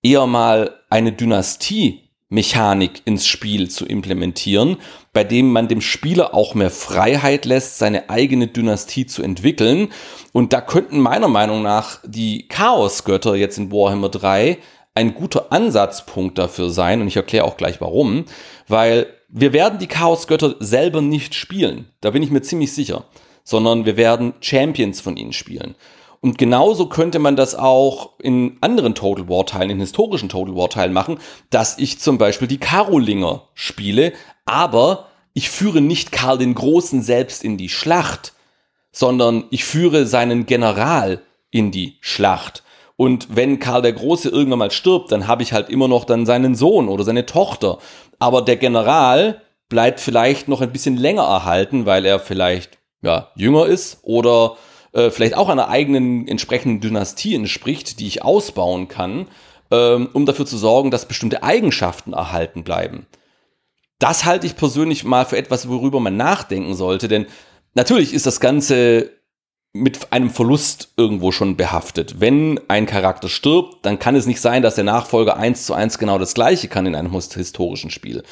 [0.03, 4.79] eher mal eine Dynastie Mechanik ins Spiel zu implementieren,
[5.13, 9.89] bei dem man dem Spieler auch mehr Freiheit lässt, seine eigene Dynastie zu entwickeln.
[10.33, 14.59] Und da könnten meiner Meinung nach die Chaosgötter jetzt in Warhammer 3
[14.97, 17.01] ein guter Ansatzpunkt dafür sein.
[17.01, 18.25] Und ich erkläre auch gleich warum.
[18.67, 21.91] Weil wir werden die Chaosgötter selber nicht spielen.
[22.01, 23.05] Da bin ich mir ziemlich sicher.
[23.45, 25.77] Sondern wir werden Champions von ihnen spielen.
[26.21, 30.71] Und genauso könnte man das auch in anderen Total War Teilen, in historischen Total War
[30.71, 31.19] Teilen machen,
[31.51, 34.13] dass ich zum Beispiel die Karolinger spiele,
[34.45, 38.33] aber ich führe nicht Karl den Großen selbst in die Schlacht,
[38.91, 42.63] sondern ich führe seinen General in die Schlacht.
[42.97, 46.25] Und wenn Karl der Große irgendwann mal stirbt, dann habe ich halt immer noch dann
[46.25, 47.79] seinen Sohn oder seine Tochter.
[48.19, 53.67] Aber der General bleibt vielleicht noch ein bisschen länger erhalten, weil er vielleicht ja, jünger
[53.67, 54.57] ist oder
[54.97, 59.29] äh, vielleicht auch einer eigenen entsprechenden Dynastie entspricht, die ich ausbauen kann,
[59.71, 63.07] ähm, um dafür zu sorgen, dass bestimmte Eigenschaften erhalten bleiben.
[63.99, 67.27] Das halte ich persönlich mal für etwas, worüber man nachdenken sollte, denn
[67.75, 69.11] natürlich ist das Ganze
[69.75, 72.21] mit einem Verlust irgendwo schon behaftet.
[72.21, 75.99] Wenn ein Charakter stirbt, dann kann es nicht sein, dass der Nachfolger eins zu eins
[75.99, 78.23] genau das gleiche kann in einem historischen Spiel.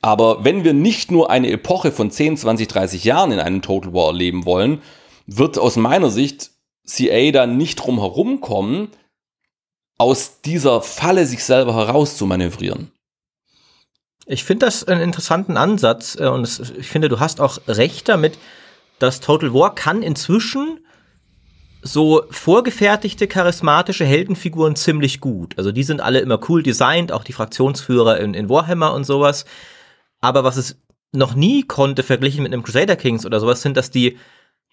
[0.00, 3.92] Aber wenn wir nicht nur eine Epoche von 10, 20, 30 Jahren in einem Total
[3.92, 4.80] War erleben wollen,
[5.26, 6.50] wird aus meiner Sicht
[6.86, 8.88] CA da nicht drum herum kommen,
[9.98, 12.92] aus dieser Falle sich selber heraus zu manövrieren.
[14.26, 18.38] Ich finde das einen interessanten Ansatz äh, und ich finde, du hast auch recht damit,
[18.98, 20.80] dass Total War kann inzwischen
[21.82, 25.56] so vorgefertigte charismatische Heldenfiguren ziemlich gut.
[25.56, 29.44] Also die sind alle immer cool designt, auch die Fraktionsführer in, in Warhammer und sowas.
[30.20, 30.76] Aber was es
[31.12, 34.18] noch nie konnte, verglichen mit einem Crusader Kings oder sowas, sind, dass die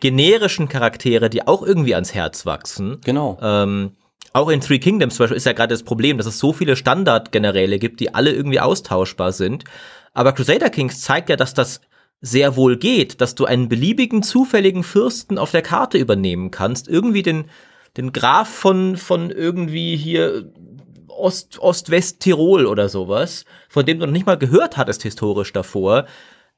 [0.03, 2.99] generischen Charaktere, die auch irgendwie ans Herz wachsen.
[3.05, 3.37] Genau.
[3.41, 3.91] Ähm,
[4.33, 6.75] auch in Three Kingdoms zum Beispiel ist ja gerade das Problem, dass es so viele
[6.75, 9.63] Standardgeneräle gibt, die alle irgendwie austauschbar sind.
[10.13, 11.79] Aber Crusader Kings zeigt ja, dass das
[12.19, 17.23] sehr wohl geht, dass du einen beliebigen zufälligen Fürsten auf der Karte übernehmen kannst, irgendwie
[17.23, 17.45] den
[17.95, 20.51] den Graf von von irgendwie hier
[21.07, 26.07] Ost, Ost-West-Tirol oder sowas, von dem du noch nicht mal gehört hattest historisch davor.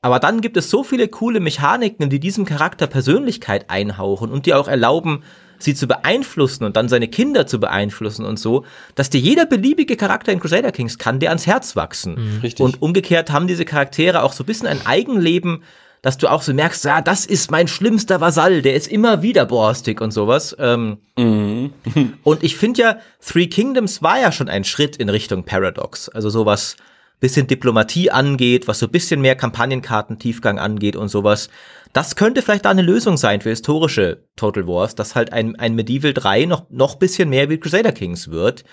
[0.06, 4.53] Aber dann gibt es so viele coole Mechaniken, die diesem Charakter Persönlichkeit einhauchen und die
[4.53, 5.24] auch erlauben,
[5.58, 9.95] sie zu beeinflussen und dann seine Kinder zu beeinflussen und so, dass dir jeder beliebige
[9.95, 12.14] Charakter in Crusader Kings kann dir ans Herz wachsen.
[12.36, 12.64] Mhm, richtig.
[12.64, 15.64] Und umgekehrt haben diese Charaktere auch so ein bisschen ein Eigenleben,
[16.03, 19.47] dass du auch so merkst, ja, das ist mein schlimmster Vasall, der ist immer wieder
[19.47, 20.56] borstig und sowas.
[20.60, 21.74] Ähm, Mhm.
[22.24, 26.10] und ich finde ja, Three Kingdoms war ja schon ein Schritt in Richtung Paradox.
[26.10, 26.76] Also sowas
[27.20, 31.49] bisschen Diplomatie angeht, was so bisschen mehr Kampagnenkarten-Tiefgang angeht und sowas.
[31.93, 35.76] Das könnte vielleicht da eine Lösung sein für historische Total Wars, dass halt ein, ein
[35.76, 38.66] Medieval 3 noch, noch bisschen mehr wie Crusader Kings wird,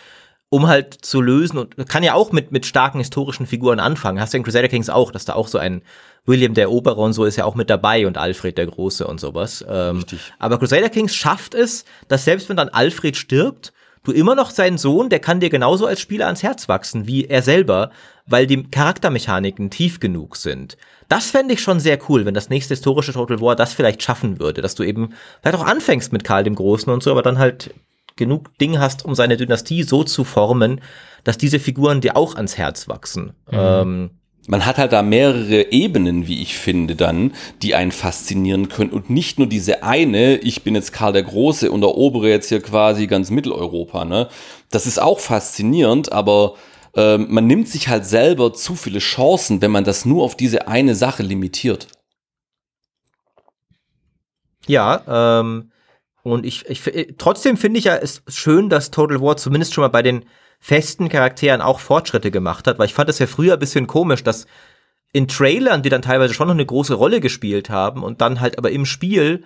[0.49, 4.20] um halt zu lösen und kann ja auch mit, mit starken historischen Figuren anfangen.
[4.20, 5.82] Hast du in Crusader Kings auch, dass da auch so ein
[6.26, 9.20] William der Eroberer und so ist ja auch mit dabei und Alfred der Große und
[9.20, 9.64] sowas.
[9.68, 10.32] Ähm, Richtig.
[10.38, 13.72] aber Crusader Kings schafft es, dass selbst wenn dann Alfred stirbt,
[14.05, 17.24] du immer noch seinen Sohn, der kann dir genauso als Spieler ans Herz wachsen wie
[17.24, 17.90] er selber,
[18.26, 20.76] weil die Charaktermechaniken tief genug sind.
[21.08, 24.38] Das fände ich schon sehr cool, wenn das nächste historische Total War das vielleicht schaffen
[24.38, 25.10] würde, dass du eben
[25.40, 27.74] vielleicht auch anfängst mit Karl dem Großen und so, aber dann halt
[28.16, 30.80] genug Ding hast, um seine Dynastie so zu formen,
[31.24, 33.32] dass diese Figuren dir auch ans Herz wachsen.
[33.50, 34.10] Ähm,
[34.46, 39.08] Man hat halt da mehrere Ebenen, wie ich finde, dann, die einen faszinieren können und
[39.08, 43.06] nicht nur diese eine, ich bin jetzt Karl der Große und erobere jetzt hier quasi
[43.06, 44.28] ganz Mitteleuropa, ne?
[44.70, 46.54] Das ist auch faszinierend, aber
[46.95, 50.68] ähm, man nimmt sich halt selber zu viele Chancen, wenn man das nur auf diese
[50.68, 51.88] eine Sache limitiert.
[54.66, 55.72] Ja, ähm,
[56.22, 59.82] und ich, ich äh, trotzdem finde ich ja es schön, dass Total War zumindest schon
[59.82, 60.24] mal bei den
[60.61, 64.22] festen Charakteren auch Fortschritte gemacht hat, weil ich fand es ja früher ein bisschen komisch,
[64.22, 64.47] dass
[65.12, 68.59] in Trailern, die dann teilweise schon noch eine große Rolle gespielt haben und dann halt
[68.59, 69.45] aber im Spiel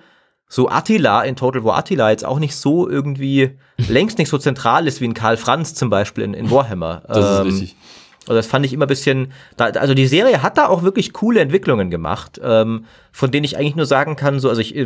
[0.49, 4.87] so Attila in Total War Attila jetzt auch nicht so irgendwie längst nicht so zentral
[4.87, 7.03] ist wie in Karl Franz zum Beispiel in, in Warhammer.
[7.09, 7.77] Das ist Ähm, richtig.
[8.23, 11.13] also das fand ich immer ein bisschen, da, also die Serie hat da auch wirklich
[11.13, 14.77] coole Entwicklungen gemacht, ähm, von denen ich eigentlich nur sagen kann, so, also ich,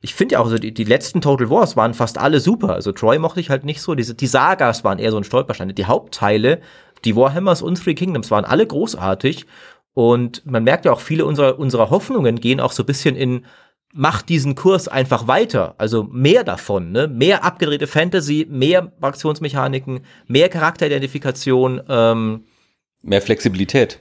[0.00, 2.72] ich finde ja auch so, die, die letzten Total Wars waren fast alle super.
[2.74, 5.74] Also Troy mochte ich halt nicht so, diese, die Sagas waren eher so ein Stolperstein.
[5.74, 6.60] Die Hauptteile,
[7.04, 9.44] die Warhammers und Three Kingdoms waren alle großartig.
[9.92, 13.44] Und man merkt ja auch, viele unserer, unserer Hoffnungen gehen auch so ein bisschen in,
[13.92, 15.74] macht diesen Kurs einfach weiter.
[15.78, 17.08] Also mehr davon, ne?
[17.08, 22.44] Mehr abgedrehte Fantasy, mehr Aktionsmechaniken, mehr Charakteridentifikation, ähm,
[23.02, 24.00] Mehr Flexibilität.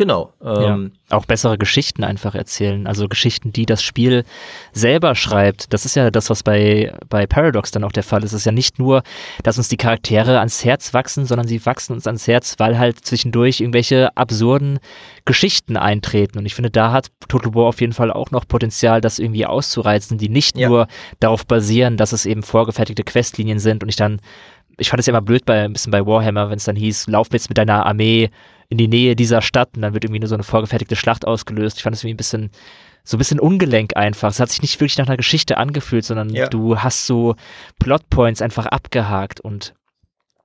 [0.00, 0.32] Genau.
[0.42, 0.74] Ja.
[0.74, 2.86] Ähm, Auch bessere Geschichten einfach erzählen.
[2.86, 4.24] Also Geschichten, die das Spiel
[4.72, 5.72] selber schreibt.
[5.74, 8.32] Das ist ja das, was bei, bei Paradox dann auch der Fall ist.
[8.32, 9.02] Es ist ja nicht nur,
[9.42, 13.04] dass uns die Charaktere ans Herz wachsen, sondern sie wachsen uns ans Herz, weil halt
[13.04, 14.78] zwischendurch irgendwelche absurden
[15.26, 16.38] Geschichten eintreten.
[16.38, 19.44] Und ich finde, da hat Total War auf jeden Fall auch noch Potenzial, das irgendwie
[19.44, 20.68] auszureizen, die nicht Ja.
[20.68, 20.86] nur
[21.20, 24.20] darauf basieren, dass es eben vorgefertigte Questlinien sind und ich dann
[24.80, 27.06] ich fand es ja immer blöd bei ein bisschen bei Warhammer, wenn es dann hieß,
[27.08, 28.30] lauf jetzt mit deiner Armee
[28.68, 31.76] in die Nähe dieser Stadt und dann wird irgendwie nur so eine vorgefertigte Schlacht ausgelöst.
[31.78, 32.50] Ich fand es irgendwie ein bisschen
[33.02, 34.30] so ein bisschen ungelenk einfach.
[34.30, 36.48] Es hat sich nicht wirklich nach einer Geschichte angefühlt, sondern Ja.
[36.48, 37.34] du hast so
[37.78, 39.74] Plotpoints einfach abgehakt und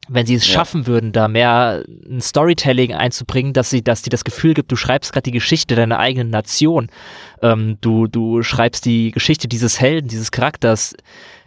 [0.07, 0.53] wenn sie es Ja.
[0.53, 4.75] schaffen würden, da mehr ein Storytelling einzubringen, dass sie, dass dir das Gefühl gibt, du
[4.75, 6.89] schreibst gerade die Geschichte deiner eigenen Nation,
[7.41, 10.95] ähm, du, du schreibst die Geschichte dieses Helden, dieses Charakters,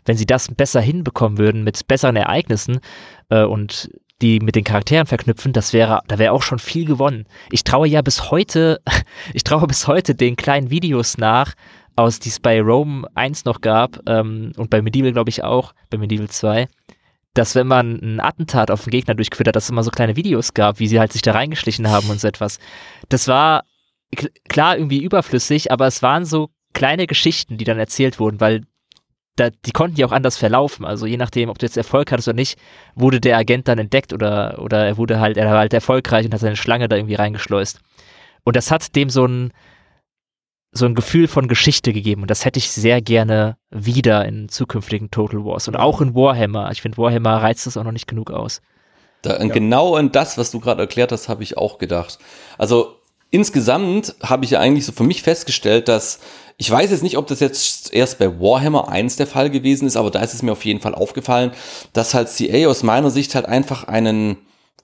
[0.09, 2.81] wenn sie das besser hinbekommen würden mit besseren Ereignissen
[3.29, 3.91] äh, und
[4.21, 7.27] die mit den Charakteren verknüpfen, das wäre, da wäre auch schon viel gewonnen.
[7.53, 8.81] Ich traue ja bis heute,
[9.35, 11.55] ich traue bis heute den kleinen Videos nach,
[11.95, 15.73] aus die es bei Rome 1 noch gab ähm, und bei Medieval glaube ich auch,
[15.91, 16.67] bei Medieval 2,
[17.35, 20.17] dass wenn man ein Attentat auf den Gegner durchgeführt hat, dass es immer so kleine
[20.17, 22.59] Videos gab, wie sie halt sich da reingeschlichen haben und so etwas.
[23.09, 23.65] Das war
[24.15, 28.63] kl- klar irgendwie überflüssig, aber es waren so kleine Geschichten, die dann erzählt wurden, weil
[29.39, 30.85] da, die konnten ja auch anders verlaufen.
[30.85, 32.59] Also je nachdem, ob du jetzt Erfolg hattest oder nicht,
[32.95, 36.35] wurde der Agent dann entdeckt oder, oder er wurde halt, er war halt erfolgreich und
[36.35, 37.81] hat seine Schlange da irgendwie reingeschleust.
[38.45, 39.53] Und das hat dem so ein,
[40.73, 42.23] so ein Gefühl von Geschichte gegeben.
[42.23, 45.69] Und das hätte ich sehr gerne wieder in zukünftigen Total Wars.
[45.69, 46.71] Und auch in Warhammer.
[46.71, 48.61] Ich finde, Warhammer reizt das auch noch nicht genug aus.
[49.23, 52.19] Da, Genau an das, was du gerade erklärt hast, habe ich auch gedacht.
[52.57, 52.97] Also
[53.31, 56.21] insgesamt habe ich ja eigentlich so für mich festgestellt, dass
[56.61, 59.97] ich weiß jetzt nicht, ob das jetzt erst bei Warhammer 1 der Fall gewesen ist,
[59.97, 61.53] aber da ist es mir auf jeden Fall aufgefallen,
[61.93, 64.39] dass halt CA aus meiner Sicht halt einfach einen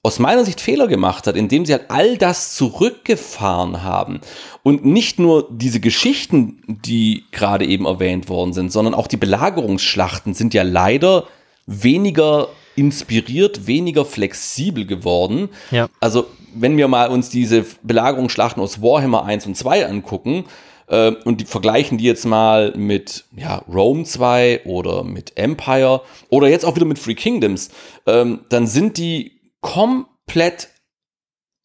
[0.05, 4.21] aus meiner Sicht Fehler gemacht hat, indem sie halt all das zurückgefahren haben
[4.63, 10.35] und nicht nur diese Geschichten, die gerade eben erwähnt worden sind, sondern auch die Belagerungsschlachten
[10.35, 11.25] sind ja leider
[11.67, 15.49] weniger inspiriert, weniger flexibel geworden.
[15.71, 15.89] Ja.
[16.01, 20.45] Also, wenn wir mal uns diese Belagerungsschlachten aus Warhammer 1 und 2 angucken
[20.89, 26.49] äh, und die vergleichen die jetzt mal mit ja, Rome 2 oder mit Empire oder
[26.49, 27.71] jetzt auch wieder mit Free Kingdoms,
[28.07, 30.69] ähm, dann sind die komplett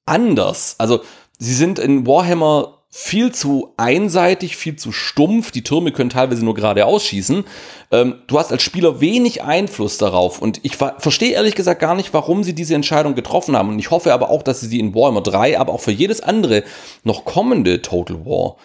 [0.06, 0.76] anders.
[0.78, 1.02] Also
[1.38, 5.52] sie sind in Warhammer viel zu einseitig, viel zu stumpf.
[5.52, 7.46] Die Türme können teilweise nur gerade ausschießen.
[7.92, 10.42] Ähm, du hast als Spieler wenig Einfluss darauf.
[10.42, 13.70] Und ich verstehe ehrlich gesagt gar nicht, warum sie diese Entscheidung getroffen haben.
[13.70, 16.22] Und ich hoffe aber auch, dass sie sie in Warhammer 3, aber auch für jedes
[16.22, 16.64] andere
[17.04, 18.56] noch kommende Total War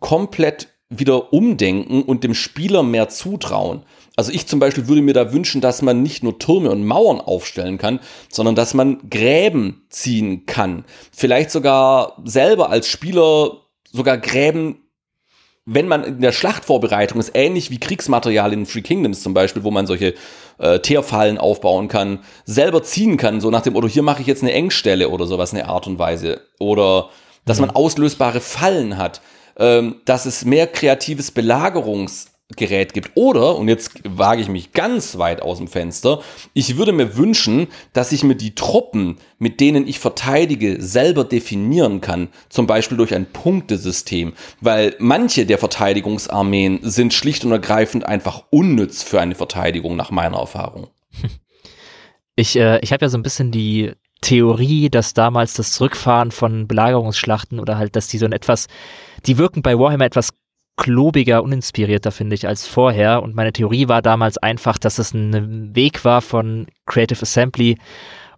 [0.00, 3.84] komplett wieder umdenken und dem Spieler mehr zutrauen.
[4.16, 7.20] Also ich zum Beispiel würde mir da wünschen, dass man nicht nur Türme und Mauern
[7.20, 10.84] aufstellen kann, sondern dass man Gräben ziehen kann.
[11.12, 13.59] Vielleicht sogar selber als Spieler
[13.92, 14.90] sogar Gräben
[15.66, 19.70] wenn man in der Schlachtvorbereitung ist, ähnlich wie Kriegsmaterial in Free Kingdoms zum Beispiel, wo
[19.70, 20.14] man solche
[20.58, 24.42] äh, Teerfallen aufbauen kann, selber ziehen kann, so nach dem, oder hier mache ich jetzt
[24.42, 26.40] eine Engstelle oder sowas, eine Art und Weise.
[26.58, 27.10] Oder
[27.44, 27.66] dass mhm.
[27.66, 29.20] man auslösbare Fallen hat,
[29.58, 33.12] ähm, dass es mehr kreatives Belagerungs- Gerät gibt.
[33.14, 36.20] Oder, und jetzt wage ich mich ganz weit aus dem Fenster,
[36.52, 42.00] ich würde mir wünschen, dass ich mir die Truppen, mit denen ich verteidige, selber definieren
[42.00, 42.28] kann.
[42.48, 44.32] Zum Beispiel durch ein Punktesystem.
[44.60, 50.38] Weil manche der Verteidigungsarmeen sind schlicht und ergreifend einfach unnütz für eine Verteidigung, nach meiner
[50.38, 50.88] Erfahrung.
[52.36, 56.66] Ich, äh, ich habe ja so ein bisschen die Theorie, dass damals das Zurückfahren von
[56.66, 58.66] Belagerungsschlachten oder halt, dass die so ein etwas,
[59.26, 60.34] die wirken bei Warhammer etwas
[60.76, 63.22] klobiger, uninspirierter, finde ich, als vorher.
[63.22, 67.76] Und meine Theorie war damals einfach, dass es ein Weg war von Creative Assembly,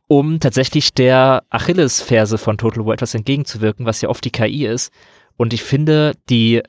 [0.08, 4.92] um tatsächlich der Achillesferse von Total War etwas entgegenzuwirken, was ja oft die KI ist.
[5.36, 6.62] Und ich finde, die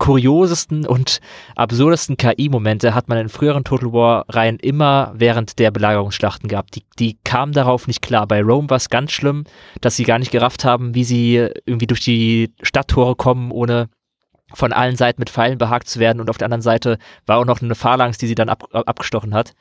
[0.00, 1.20] kuriosesten und
[1.56, 6.74] absurdesten KI-Momente hat man in früheren Total War-Reihen immer während der Belagerungsschlachten gehabt.
[6.74, 8.26] Die, die kamen darauf nicht klar.
[8.26, 9.44] Bei Rome war es ganz schlimm,
[9.82, 11.34] dass sie gar nicht gerafft haben, wie sie
[11.66, 13.88] irgendwie durch die Stadttore kommen, ohne
[14.52, 17.44] von allen Seiten mit Pfeilen behagt zu werden und auf der anderen Seite war auch
[17.44, 19.54] noch eine Phalanx, die sie dann ab, abgestochen hat.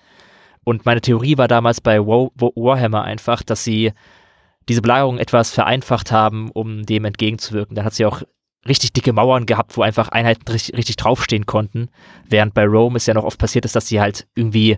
[0.64, 3.94] Und meine Theorie war damals bei Warhammer einfach, dass sie
[4.68, 7.76] diese Belagerung etwas vereinfacht haben, um dem entgegenzuwirken.
[7.76, 8.22] Da hat sie auch
[8.68, 11.90] richtig dicke Mauern gehabt, wo einfach Einheiten richtig, richtig draufstehen konnten.
[12.28, 14.78] Während bei Rome es ja noch oft passiert ist, dass sie halt irgendwie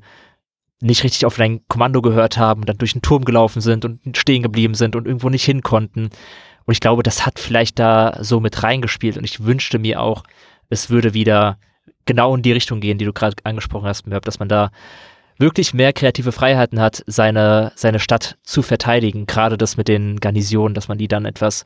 [0.82, 4.44] nicht richtig auf dein Kommando gehört haben, dann durch den Turm gelaufen sind und stehen
[4.44, 6.10] geblieben sind und irgendwo nicht hin konnten.
[6.66, 9.18] Und ich glaube, das hat vielleicht da so mit reingespielt.
[9.18, 10.24] Und ich wünschte mir auch,
[10.70, 11.58] es würde wieder
[12.06, 14.72] genau in die Richtung gehen, die du gerade angesprochen hast, Mörb, dass man da
[15.38, 19.26] wirklich mehr kreative Freiheiten hat, seine, seine Stadt zu verteidigen.
[19.26, 21.66] Gerade das mit den Garnisonen, dass man die dann etwas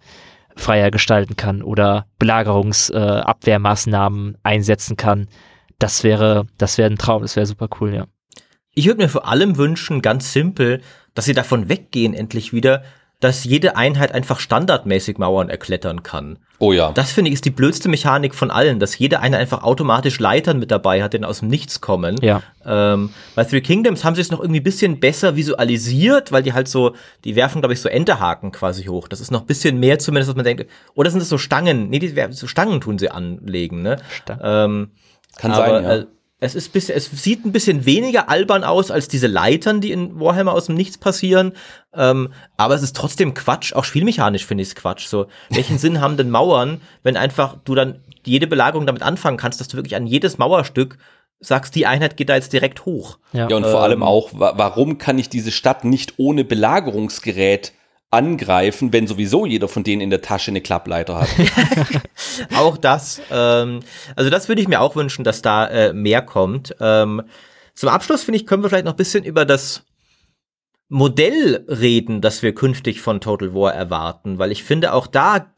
[0.55, 5.27] freier gestalten kann oder Belagerungsabwehrmaßnahmen äh, einsetzen kann.
[5.79, 8.07] Das wäre, das wäre ein Traum, das wäre super cool, ja.
[8.73, 10.81] Ich würde mir vor allem wünschen, ganz simpel,
[11.13, 12.83] dass sie davon weggehen, endlich wieder,
[13.25, 16.37] dass jede Einheit einfach standardmäßig Mauern erklettern kann.
[16.59, 16.91] Oh ja.
[16.91, 20.59] Das finde ich ist die blödste Mechanik von allen, dass jede Einheit einfach automatisch Leitern
[20.59, 22.17] mit dabei hat, die aus dem Nichts kommen.
[22.21, 22.43] Ja.
[22.63, 26.67] Ähm, bei Three Kingdoms haben sie es noch irgendwie bisschen besser visualisiert, weil die halt
[26.67, 29.07] so, die werfen, glaube ich, so Enterhaken quasi hoch.
[29.07, 30.67] Das ist noch bisschen mehr zumindest, was man denkt.
[30.93, 31.89] Oder sind das so Stangen?
[31.89, 33.97] Nee, die, so Stangen tun sie anlegen, ne?
[34.11, 34.41] Stangen.
[34.43, 34.91] Ähm,
[35.37, 35.95] Kann aber, sein, ja.
[35.95, 36.05] Äh,
[36.45, 40.19] es, ist bisschen, es sieht ein bisschen weniger albern aus als diese Leitern, die in
[40.19, 41.53] Warhammer aus dem Nichts passieren.
[41.93, 43.73] Ähm, aber es ist trotzdem Quatsch.
[43.73, 45.07] Auch spielmechanisch finde ich es Quatsch.
[45.07, 49.59] So, welchen Sinn haben denn Mauern, wenn einfach du dann jede Belagerung damit anfangen kannst,
[49.59, 50.97] dass du wirklich an jedes Mauerstück
[51.39, 53.19] sagst, die Einheit geht da jetzt direkt hoch.
[53.33, 57.73] Ja, ja und ähm, vor allem auch, warum kann ich diese Stadt nicht ohne Belagerungsgerät
[58.15, 61.29] angreifen, wenn sowieso jeder von denen in der Tasche eine Klappleiter hat.
[62.55, 63.21] auch das.
[63.31, 63.81] Ähm,
[64.15, 66.75] also das würde ich mir auch wünschen, dass da äh, mehr kommt.
[66.79, 67.21] Ähm,
[67.73, 69.83] zum Abschluss, finde ich, können wir vielleicht noch ein bisschen über das
[70.87, 75.51] Modell reden, das wir künftig von Total War erwarten, weil ich finde, auch da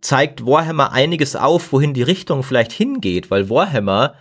[0.00, 4.14] zeigt Warhammer einiges auf, wohin die Richtung vielleicht hingeht, weil Warhammer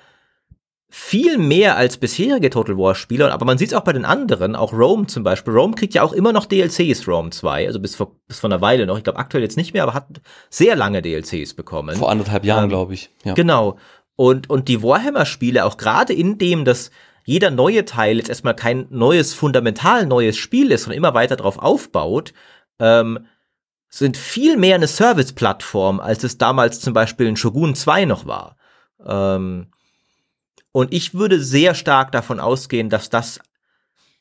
[0.89, 4.55] viel mehr als bisherige Total War Spieler, aber man sieht es auch bei den anderen,
[4.55, 5.53] auch Rome zum Beispiel.
[5.53, 8.61] Rome kriegt ja auch immer noch DLCs, Rome 2, also bis vor, bis vor einer
[8.61, 8.97] Weile noch.
[8.97, 10.07] Ich glaube aktuell jetzt nicht mehr, aber hat
[10.49, 11.95] sehr lange DLCs bekommen.
[11.97, 13.09] Vor anderthalb Jahren, ähm, glaube ich.
[13.25, 13.33] Ja.
[13.33, 13.77] Genau.
[14.15, 16.89] Und, und die Warhammer-Spiele, auch gerade in dem, dass
[17.25, 21.59] jeder neue Teil jetzt erstmal kein neues, fundamental neues Spiel ist, sondern immer weiter drauf
[21.59, 22.33] aufbaut,
[22.79, 23.27] ähm,
[23.89, 28.55] sind viel mehr eine Service-Plattform, als es damals zum Beispiel in Shogun 2 noch war.
[29.05, 29.67] Ähm,
[30.77, 33.39] und ich würde sehr stark davon ausgehen, dass das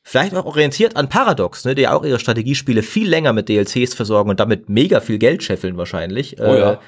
[0.03, 4.31] vielleicht auch orientiert an Paradox, ne, die auch ihre Strategiespiele viel länger mit DLCs versorgen
[4.31, 6.41] und damit mega viel Geld scheffeln wahrscheinlich.
[6.41, 6.73] Oh ja.
[6.73, 6.79] Äh,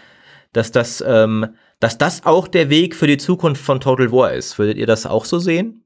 [0.55, 1.49] dass das, ähm,
[1.81, 4.59] dass das auch der Weg für die Zukunft von Total War ist.
[4.59, 5.85] Würdet ihr das auch so sehen?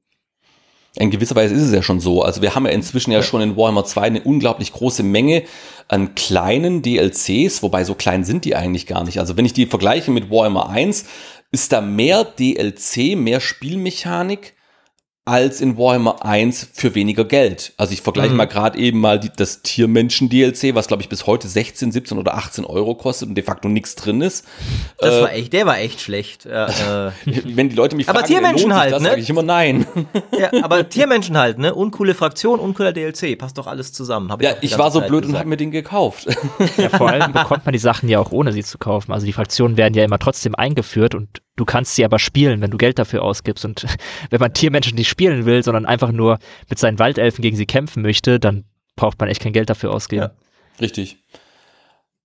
[0.95, 2.21] In gewisser Weise ist es ja schon so.
[2.21, 5.43] Also wir haben ja inzwischen ja schon in Warhammer 2 eine unglaublich große Menge
[5.89, 9.19] an kleinen DLCs, wobei so klein sind die eigentlich gar nicht.
[9.19, 11.05] Also wenn ich die vergleiche mit Warhammer 1,
[11.53, 14.52] ist da mehr DLC, mehr Spielmechanik
[15.25, 17.73] als in Warhammer 1 für weniger Geld.
[17.77, 18.37] Also ich vergleiche mhm.
[18.37, 22.35] mal gerade eben mal die, das Tiermenschen-DLC, was glaube ich bis heute 16, 17 oder
[22.35, 24.45] 18 Euro kostet und de facto nichts drin ist.
[24.97, 26.43] Das äh, war echt, der war echt schlecht.
[26.43, 26.67] Ja,
[27.07, 27.11] äh.
[27.25, 29.09] Wenn die Leute mich aber fragen, Tiermenschen halt, das, ne?
[29.09, 29.85] sage ich immer nein.
[30.37, 31.73] Ja, aber Tiermenschen halt, ne?
[31.73, 34.33] Uncoole Fraktion, uncooler DLC, passt doch alles zusammen.
[34.39, 35.35] Ich ja, ich war so Zeit blöd gesagt.
[35.35, 36.27] und habe mir den gekauft.
[36.77, 39.11] Ja, vor allem bekommt man die Sachen ja auch ohne sie zu kaufen.
[39.11, 42.71] Also die Fraktionen werden ja immer trotzdem eingeführt und Du kannst sie aber spielen, wenn
[42.71, 43.63] du Geld dafür ausgibst.
[43.65, 43.85] Und
[44.29, 46.39] wenn man Tiermenschen nicht spielen will, sondern einfach nur
[46.69, 50.23] mit seinen Waldelfen gegen sie kämpfen möchte, dann braucht man echt kein Geld dafür ausgeben.
[50.23, 50.31] Ja,
[50.79, 51.17] richtig.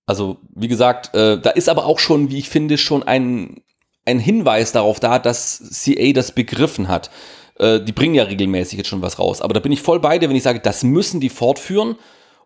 [0.05, 3.61] Also, wie gesagt, äh, da ist aber auch schon, wie ich finde, schon ein,
[4.05, 7.11] ein Hinweis darauf da, dass CA das begriffen hat.
[7.59, 9.41] Äh, die bringen ja regelmäßig jetzt schon was raus.
[9.41, 11.95] Aber da bin ich voll bei dir, wenn ich sage, das müssen die fortführen.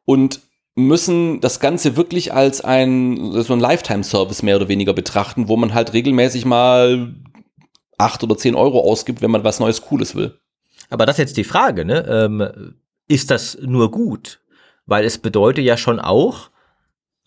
[0.04, 0.42] Und
[0.76, 5.74] müssen das Ganze wirklich als ein, so ein Lifetime-Service mehr oder weniger betrachten, wo man
[5.74, 7.14] halt regelmäßig mal
[7.98, 10.40] acht oder zehn Euro ausgibt, wenn man was Neues, Cooles will.
[10.90, 12.06] Aber das ist jetzt die Frage, ne?
[12.08, 12.76] Ähm,
[13.08, 14.42] ist das nur gut?
[14.86, 16.50] Weil es bedeutet ja schon auch,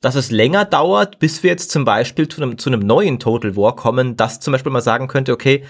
[0.00, 3.56] dass es länger dauert, bis wir jetzt zum Beispiel zu einem, zu einem neuen Total
[3.56, 5.64] War kommen, das zum Beispiel mal sagen könnte, okay,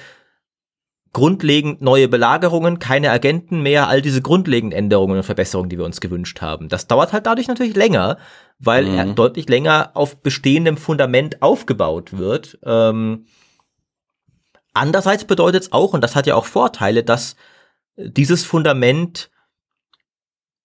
[1.16, 6.02] grundlegend neue Belagerungen, keine Agenten mehr, all diese grundlegenden Änderungen und Verbesserungen, die wir uns
[6.02, 6.68] gewünscht haben.
[6.68, 8.18] Das dauert halt dadurch natürlich länger,
[8.58, 8.98] weil mhm.
[8.98, 12.58] er deutlich länger auf bestehendem Fundament aufgebaut wird.
[12.66, 13.24] Ähm,
[14.74, 17.36] andererseits bedeutet es auch, und das hat ja auch Vorteile, dass
[17.96, 19.30] dieses Fundament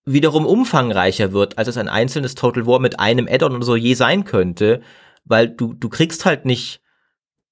[0.03, 3.93] wiederum umfangreicher wird, als es ein einzelnes Total War mit einem Add-on oder so je
[3.93, 4.81] sein könnte,
[5.23, 6.81] weil du, du kriegst halt nicht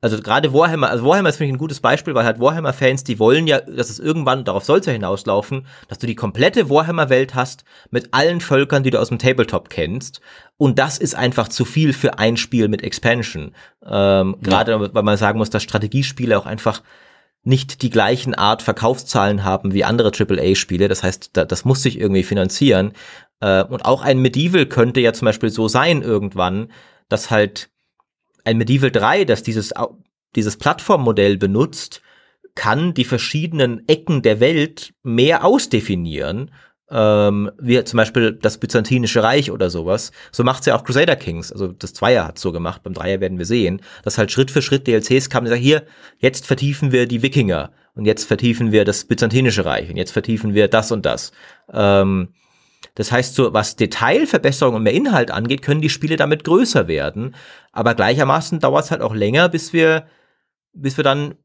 [0.01, 3.19] also gerade Warhammer, also Warhammer ist finde ich ein gutes Beispiel, weil halt Warhammer-Fans, die
[3.19, 7.35] wollen ja, dass es irgendwann, darauf soll es ja hinauslaufen, dass du die komplette Warhammer-Welt
[7.35, 10.21] hast mit allen Völkern, die du aus dem Tabletop kennst.
[10.57, 13.53] Und das ist einfach zu viel für ein Spiel mit Expansion.
[13.85, 14.49] Ähm, ja.
[14.49, 16.81] Gerade weil man sagen muss, dass Strategiespiele auch einfach
[17.43, 20.87] nicht die gleichen Art Verkaufszahlen haben wie andere AAA-Spiele.
[20.87, 22.93] Das heißt, da, das muss sich irgendwie finanzieren.
[23.41, 26.71] Äh, und auch ein Medieval könnte ja zum Beispiel so sein irgendwann,
[27.09, 27.69] dass halt
[28.49, 29.71] ein Medieval 3, das dieses,
[30.35, 32.01] dieses Plattformmodell benutzt,
[32.55, 36.51] kann die verschiedenen Ecken der Welt mehr ausdefinieren,
[36.89, 40.11] ähm, wie zum Beispiel das Byzantinische Reich oder sowas.
[40.31, 41.51] So macht's ja auch Crusader Kings.
[41.51, 44.63] Also das Zweier hat so gemacht, beim Dreier werden wir sehen, dass halt Schritt für
[44.63, 45.83] Schritt DLCs kamen und sagen, hier,
[46.17, 50.55] jetzt vertiefen wir die Wikinger und jetzt vertiefen wir das Byzantinische Reich und jetzt vertiefen
[50.55, 51.31] wir das und das.
[51.71, 52.29] Ähm,
[52.99, 57.33] das heißt, so was Detailverbesserung und mehr Inhalt angeht, können die Spiele damit größer werden.
[57.71, 60.07] Aber gleichermaßen dauert es halt auch länger, bis wir,
[60.73, 61.35] bis wir dann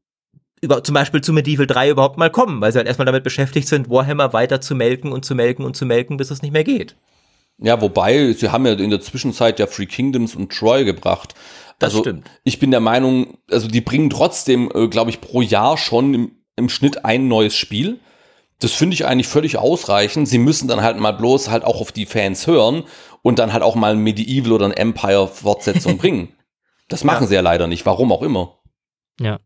[0.59, 3.69] über, zum Beispiel zu Medieval 3 überhaupt mal kommen, weil sie halt erstmal damit beschäftigt
[3.69, 6.65] sind, Warhammer weiter zu melken und zu melken und zu melken, bis es nicht mehr
[6.65, 6.97] geht.
[7.59, 11.35] Ja, wobei, sie haben ja in der Zwischenzeit ja Free Kingdoms und Troy gebracht.
[11.79, 12.29] Das also, stimmt.
[12.43, 16.31] Ich bin der Meinung, also die bringen trotzdem, äh, glaube ich, pro Jahr schon im,
[16.57, 18.01] im Schnitt ein neues Spiel.
[18.59, 20.27] Das finde ich eigentlich völlig ausreichend.
[20.27, 22.83] Sie müssen dann halt mal bloß halt auch auf die Fans hören
[23.21, 26.29] und dann halt auch mal ein Medieval oder ein Empire-Fortsetzung bringen.
[26.87, 27.27] Das machen ja.
[27.27, 28.59] sie ja leider nicht, warum auch immer.
[29.19, 29.39] Ja.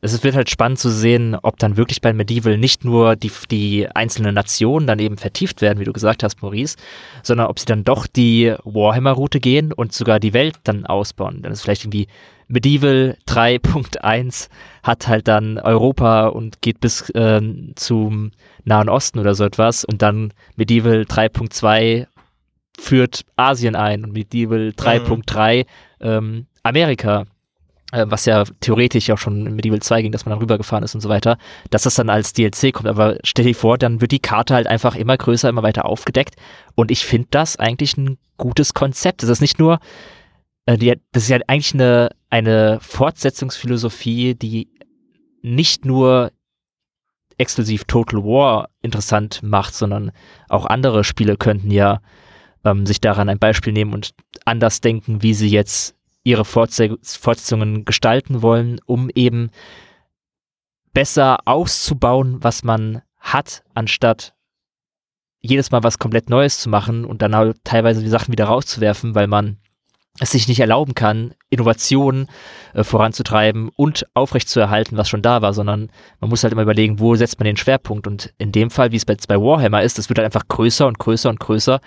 [0.00, 3.88] Es wird halt spannend zu sehen, ob dann wirklich bei Medieval nicht nur die, die
[3.94, 6.76] einzelnen Nationen dann eben vertieft werden, wie du gesagt hast, Maurice,
[7.22, 11.40] sondern ob sie dann doch die Warhammer-Route gehen und sogar die Welt dann ausbauen.
[11.40, 12.08] Dann ist vielleicht irgendwie
[12.48, 14.48] Medieval 3.1
[14.82, 18.32] hat halt dann Europa und geht bis ähm, zum
[18.64, 22.06] Nahen Osten oder so etwas und dann Medieval 3.2
[22.78, 25.64] führt Asien ein und Medieval 3.3 mhm.
[26.00, 27.24] ähm, Amerika,
[27.92, 30.94] äh, was ja theoretisch auch schon in Medieval 2 ging, dass man dann rübergefahren ist
[30.94, 31.38] und so weiter,
[31.70, 32.88] dass das dann als DLC kommt.
[32.88, 36.34] Aber stell dir vor, dann wird die Karte halt einfach immer größer, immer weiter aufgedeckt
[36.74, 39.22] und ich finde das eigentlich ein gutes Konzept.
[39.22, 39.78] Es ist nicht nur
[40.66, 44.68] äh, die, das ist ja eigentlich eine, eine Fortsetzungsphilosophie, die
[45.42, 46.32] nicht nur
[47.38, 50.10] exklusiv Total War interessant macht, sondern
[50.48, 52.00] auch andere Spiele könnten ja
[52.64, 54.14] ähm, sich daran ein Beispiel nehmen und
[54.44, 59.50] anders denken, wie sie jetzt ihre Fortsetzungen gestalten wollen, um eben
[60.92, 64.34] besser auszubauen, was man hat, anstatt
[65.40, 69.14] jedes Mal was komplett Neues zu machen und dann halt teilweise die Sachen wieder rauszuwerfen,
[69.14, 69.58] weil man
[70.20, 72.28] es sich nicht erlauben kann, Innovationen
[72.72, 75.90] äh, voranzutreiben und aufrechtzuerhalten, was schon da war, sondern
[76.20, 78.06] man muss halt immer überlegen, wo setzt man den Schwerpunkt.
[78.06, 80.86] Und in dem Fall, wie es jetzt bei Warhammer ist, das wird halt einfach größer
[80.86, 81.80] und größer und größer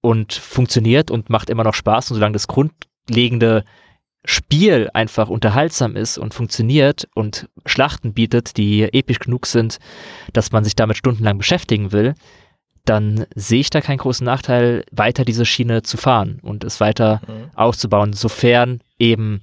[0.00, 2.10] und funktioniert und macht immer noch Spaß.
[2.10, 3.64] Und solange das grundlegende
[4.24, 9.78] Spiel einfach unterhaltsam ist und funktioniert und Schlachten bietet, die episch genug sind,
[10.32, 12.14] dass man sich damit stundenlang beschäftigen will,
[12.84, 17.20] dann sehe ich da keinen großen Nachteil, weiter diese Schiene zu fahren und es weiter
[17.26, 17.50] mhm.
[17.54, 19.42] auszubauen, sofern eben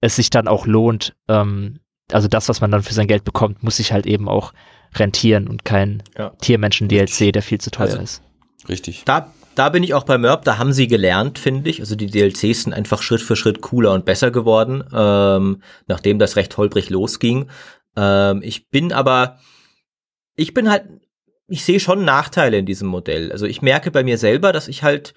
[0.00, 1.14] es sich dann auch lohnt.
[1.28, 1.80] Ähm,
[2.12, 4.52] also das, was man dann für sein Geld bekommt, muss sich halt eben auch
[4.94, 6.30] rentieren und kein ja.
[6.40, 8.22] Tiermenschen-DLC, der viel zu teuer also, ist.
[8.68, 9.04] Richtig.
[9.04, 11.80] Da, da bin ich auch bei Merb, da haben sie gelernt, finde ich.
[11.80, 16.36] Also die DLCs sind einfach Schritt für Schritt cooler und besser geworden, ähm, nachdem das
[16.36, 17.48] recht holprig losging.
[17.96, 19.38] Ähm, ich bin aber,
[20.36, 20.84] ich bin halt,
[21.46, 23.30] ich sehe schon Nachteile in diesem Modell.
[23.32, 25.14] Also ich merke bei mir selber, dass ich halt,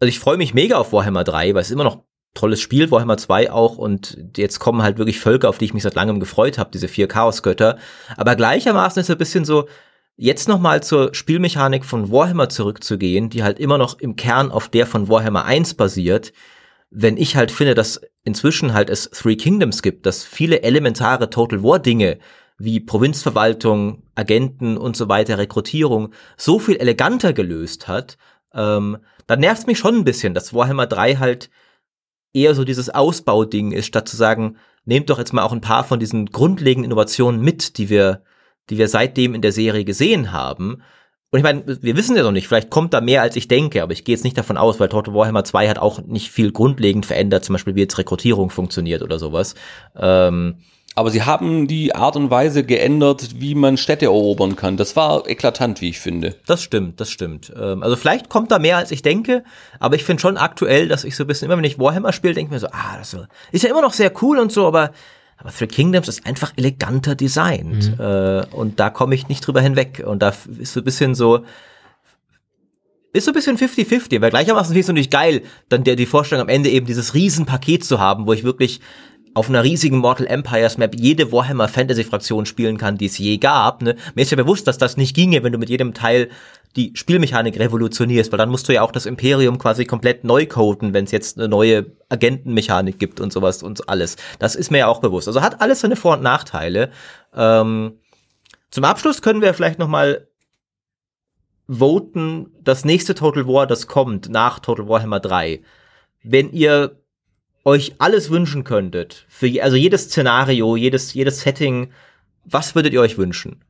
[0.00, 3.16] also ich freue mich mega auf Warhammer 3, weil es immer noch tolles Spiel, Warhammer
[3.16, 6.58] 2 auch, und jetzt kommen halt wirklich Völker, auf die ich mich seit langem gefreut
[6.58, 7.78] habe, diese vier Chaosgötter.
[8.16, 9.68] Aber gleichermaßen ist es ein bisschen so,
[10.16, 14.86] jetzt nochmal zur Spielmechanik von Warhammer zurückzugehen, die halt immer noch im Kern auf der
[14.86, 16.32] von Warhammer 1 basiert,
[16.90, 21.62] wenn ich halt finde, dass inzwischen halt es Three Kingdoms gibt, dass viele elementare Total
[21.62, 22.18] War Dinge
[22.58, 28.16] wie Provinzverwaltung, Agenten und so weiter, Rekrutierung so viel eleganter gelöst hat,
[28.52, 31.50] ähm, dann nervt mich schon ein bisschen, dass Warhammer 3 halt
[32.32, 35.84] eher so dieses Ausbauding ist, statt zu sagen, nehmt doch jetzt mal auch ein paar
[35.84, 38.22] von diesen grundlegenden Innovationen mit, die wir,
[38.70, 40.82] die wir seitdem in der Serie gesehen haben.
[41.30, 43.82] Und ich meine, wir wissen ja noch nicht, vielleicht kommt da mehr als ich denke,
[43.82, 46.52] aber ich gehe jetzt nicht davon aus, weil Total Warhammer 2 hat auch nicht viel
[46.52, 49.54] grundlegend verändert, zum Beispiel wie jetzt Rekrutierung funktioniert oder sowas.
[49.96, 50.58] Ähm,
[50.96, 54.76] aber sie haben die Art und Weise geändert, wie man Städte erobern kann.
[54.76, 56.36] Das war eklatant, wie ich finde.
[56.46, 57.52] Das stimmt, das stimmt.
[57.58, 59.42] Ähm, also vielleicht kommt da mehr, als ich denke,
[59.80, 62.34] aber ich finde schon aktuell, dass ich so ein bisschen, immer wenn ich Warhammer spiele,
[62.34, 63.16] denke ich mir so, ah, das
[63.50, 64.92] ist ja immer noch sehr cool und so, aber,
[65.36, 67.98] aber Three Kingdoms ist einfach eleganter designt.
[67.98, 68.04] Mhm.
[68.04, 70.04] Äh, und da komme ich nicht drüber hinweg.
[70.06, 71.44] Und da ist so ein bisschen so,
[73.12, 76.06] ist so ein bisschen 50-50, weil gleichermaßen finde ich es natürlich geil, dann der, die
[76.06, 78.80] Vorstellung am Ende eben dieses Riesenpaket zu haben, wo ich wirklich
[79.34, 83.38] auf einer riesigen Mortal Empires Map jede Warhammer Fantasy Fraktion spielen kann, die es je
[83.38, 83.82] gab.
[83.82, 83.96] Ne?
[84.14, 86.30] Mir ist ja bewusst, dass das nicht ginge, wenn du mit jedem Teil
[86.76, 90.92] die Spielmechanik revolutionierst, weil dann musst du ja auch das Imperium quasi komplett neu coden,
[90.92, 94.16] wenn es jetzt eine neue Agentenmechanik gibt und sowas und alles.
[94.38, 95.28] Das ist mir ja auch bewusst.
[95.28, 96.90] Also hat alles seine Vor- und Nachteile.
[97.34, 97.98] Ähm,
[98.70, 100.26] zum Abschluss können wir vielleicht noch mal
[101.68, 105.62] voten, das nächste Total War, das kommt nach Total Warhammer 3.
[106.22, 107.00] Wenn ihr
[107.64, 111.90] euch alles wünschen könntet, für also jedes Szenario, jedes, jedes Setting,
[112.44, 113.62] was würdet ihr euch wünschen?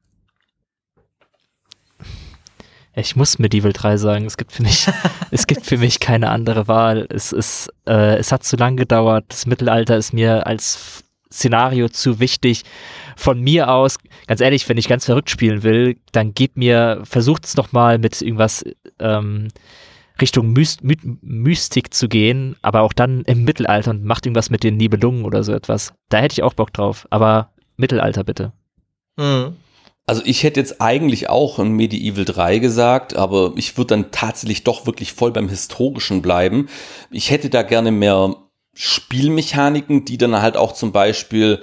[2.97, 4.25] Ich muss Medieval 3 sagen.
[4.25, 4.87] Es gibt für mich,
[5.31, 7.07] es gibt für mich keine andere Wahl.
[7.11, 9.25] Es ist, äh, es hat zu lang gedauert.
[9.29, 12.63] Das Mittelalter ist mir als Szenario zu wichtig.
[13.17, 17.45] Von mir aus, ganz ehrlich, wenn ich ganz verrückt spielen will, dann gebt mir, versucht
[17.45, 18.65] es noch mal mit irgendwas
[19.01, 19.49] ähm,
[20.21, 24.63] Richtung Myst My Mystik zu gehen, aber auch dann im Mittelalter und macht irgendwas mit
[24.63, 25.93] den Nibelungen oder so etwas.
[26.09, 28.53] Da hätte ich auch Bock drauf, aber Mittelalter bitte.
[29.17, 29.57] Mhm.
[30.07, 34.63] Also ich hätte jetzt eigentlich auch ein Medieval 3 gesagt, aber ich würde dann tatsächlich
[34.63, 36.69] doch wirklich voll beim Historischen bleiben.
[37.11, 38.37] Ich hätte da gerne mehr
[38.75, 41.63] Spielmechaniken, die dann halt auch zum Beispiel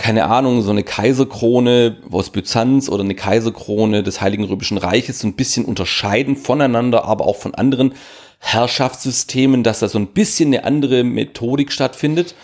[0.00, 5.28] keine Ahnung, so eine Kaiserkrone aus Byzanz oder eine Kaiserkrone des Heiligen Römischen Reiches so
[5.28, 7.92] ein bisschen unterscheiden voneinander, aber auch von anderen
[8.38, 12.34] Herrschaftssystemen, dass da so ein bisschen eine andere Methodik stattfindet.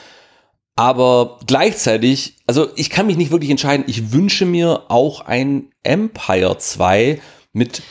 [0.76, 3.84] Aber gleichzeitig, also ich kann mich nicht wirklich entscheiden.
[3.88, 7.22] Ich wünsche mir auch ein Empire 2
[7.54, 7.82] mit,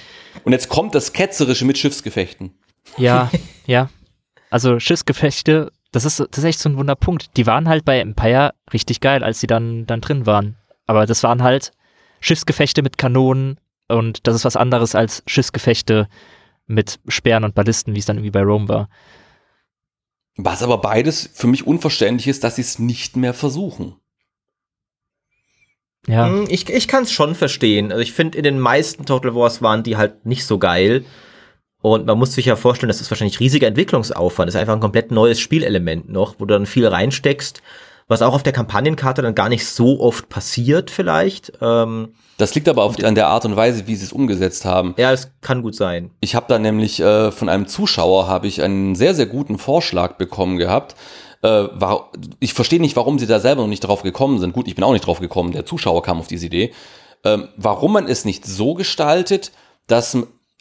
[0.44, 2.52] und jetzt kommt das Ketzerische mit Schiffsgefechten.
[2.98, 3.32] Ja,
[3.66, 3.90] ja.
[4.52, 7.38] Also Schiffsgefechte das ist, das ist echt so ein Wunderpunkt.
[7.38, 10.58] Die waren halt bei Empire richtig geil, als sie dann, dann drin waren.
[10.88, 11.72] Aber das waren halt
[12.20, 16.08] Schiffsgefechte mit Kanonen und das ist was anderes als Schiffsgefechte
[16.68, 18.90] mit Speeren und Ballisten, wie es dann irgendwie bei Rome war.
[20.38, 23.96] Was aber beides für mich unverständlich ist, dass sie es nicht mehr versuchen.
[26.08, 26.28] Ja.
[26.28, 27.92] Hm, ich, ich kann es schon verstehen.
[27.92, 31.06] Also ich finde, in den meisten Total Wars waren die halt nicht so geil.
[31.86, 34.48] Und man muss sich ja vorstellen, das ist wahrscheinlich riesiger Entwicklungsaufwand.
[34.48, 37.62] Das ist einfach ein komplett neues Spielelement noch, wo du dann viel reinsteckst,
[38.08, 41.54] was auch auf der Kampagnenkarte dann gar nicht so oft passiert vielleicht.
[41.62, 44.96] Ähm, das liegt aber auf, an der Art und Weise, wie sie es umgesetzt haben.
[44.98, 46.10] Ja, es kann gut sein.
[46.22, 50.14] Ich habe da nämlich äh, von einem Zuschauer habe ich einen sehr sehr guten Vorschlag
[50.14, 50.96] bekommen gehabt.
[51.44, 52.10] Äh, war,
[52.40, 54.54] ich verstehe nicht, warum sie da selber noch nicht drauf gekommen sind.
[54.54, 55.52] Gut, ich bin auch nicht drauf gekommen.
[55.52, 56.74] Der Zuschauer kam auf diese Idee.
[57.24, 59.52] Ähm, warum man es nicht so gestaltet,
[59.86, 60.18] dass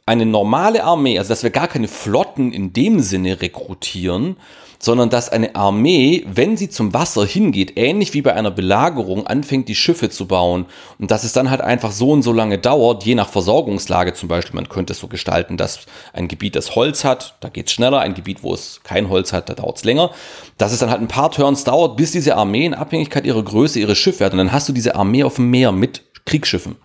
[0.07, 4.37] eine normale Armee, also dass wir gar keine Flotten in dem Sinne rekrutieren,
[4.79, 9.69] sondern dass eine Armee, wenn sie zum Wasser hingeht, ähnlich wie bei einer Belagerung, anfängt,
[9.69, 10.67] die Schiffe zu bauen.
[10.99, 14.29] Und dass es dann halt einfach so und so lange dauert, je nach Versorgungslage zum
[14.29, 14.57] Beispiel.
[14.57, 18.01] Man könnte es so gestalten, dass ein Gebiet, das Holz hat, da geht es schneller,
[18.01, 20.11] ein Gebiet, wo es kein Holz hat, da dauert es länger.
[20.59, 23.81] Dass es dann halt ein paar Turns dauert, bis diese Armee in Abhängigkeit ihrer Größe
[23.81, 24.33] ihre Schiffe hat.
[24.33, 26.77] Und dann hast du diese Armee auf dem Meer mit Kriegsschiffen.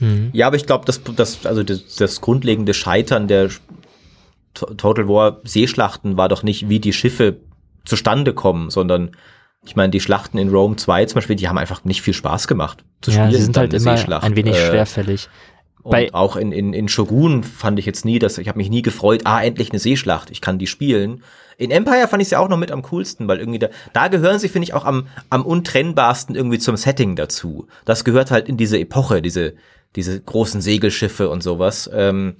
[0.00, 0.30] Mhm.
[0.32, 3.50] Ja, aber ich glaube, das, das, also das, das grundlegende Scheitern der
[4.54, 7.36] Total War Seeschlachten war doch nicht, wie die Schiffe
[7.84, 9.10] zustande kommen, sondern
[9.64, 12.48] Ich meine, die Schlachten in Rome 2 zum Beispiel, die haben einfach nicht viel Spaß
[12.48, 13.32] gemacht zu ja, spielen.
[13.32, 15.28] Sie sind halt immer ein wenig äh, schwerfällig.
[15.82, 18.70] Und Bei auch in, in, in Shogun fand ich jetzt nie, dass ich habe mich
[18.70, 21.22] nie gefreut, ah, endlich eine Seeschlacht, ich kann die spielen.
[21.58, 24.38] In Empire fand ich ja auch noch mit am coolsten, weil irgendwie da, da gehören
[24.38, 27.68] sie, finde ich, auch am, am untrennbarsten irgendwie zum Setting dazu.
[27.84, 29.54] Das gehört halt in diese Epoche, diese,
[29.96, 31.90] diese großen Segelschiffe und sowas.
[31.92, 32.36] Ähm,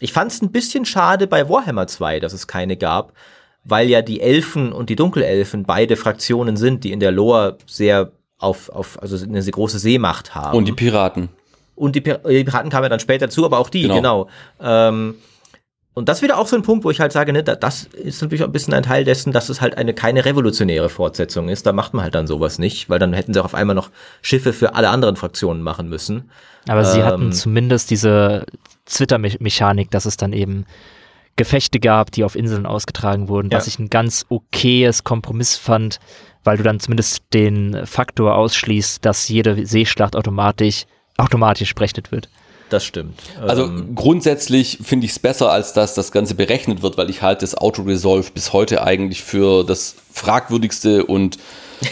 [0.00, 3.12] ich fand es ein bisschen schade bei Warhammer 2, dass es keine gab,
[3.64, 8.12] weil ja die Elfen und die Dunkelelfen beide Fraktionen sind, die in der Lore sehr
[8.38, 10.56] auf, auf also eine sehr große Seemacht haben.
[10.56, 11.30] Und die Piraten.
[11.74, 13.94] Und die, Piraten kamen ja dann später dazu, aber auch die, genau.
[13.94, 14.28] genau.
[14.60, 15.14] Ähm,
[15.96, 18.42] und das wieder auch so ein Punkt, wo ich halt sage, ne, das ist natürlich
[18.42, 21.64] auch ein bisschen ein Teil dessen, dass es halt eine keine revolutionäre Fortsetzung ist.
[21.64, 23.88] Da macht man halt dann sowas nicht, weil dann hätten sie auch auf einmal noch
[24.20, 26.30] Schiffe für alle anderen Fraktionen machen müssen.
[26.68, 28.44] Aber ähm, sie hatten ähm, zumindest diese
[28.84, 30.66] Twitter-Mechanik, dass es dann eben
[31.36, 33.56] Gefechte gab, die auf Inseln ausgetragen wurden, ja.
[33.56, 35.98] was ich ein ganz okayes Kompromiss fand,
[36.44, 40.84] weil du dann zumindest den Faktor ausschließt, dass jede Seeschlacht automatisch
[41.16, 42.28] automatisch berechnet wird.
[42.68, 43.14] Das stimmt.
[43.40, 47.22] Also ähm, grundsätzlich finde ich es besser, als dass das Ganze berechnet wird, weil ich
[47.22, 51.38] halte das Auto-Resolve bis heute eigentlich für das fragwürdigste und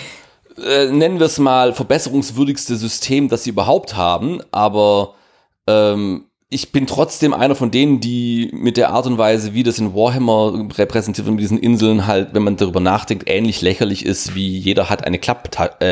[0.64, 4.40] äh, nennen wir es mal verbesserungswürdigste System, das sie überhaupt haben.
[4.50, 5.14] Aber
[5.66, 6.24] ähm,
[6.54, 9.92] ich bin trotzdem einer von denen, die mit der Art und Weise, wie das in
[9.92, 14.56] Warhammer repräsentiert wird, mit diesen Inseln halt, wenn man darüber nachdenkt, ähnlich lächerlich ist, wie
[14.56, 15.82] jeder hat eine Klappleiter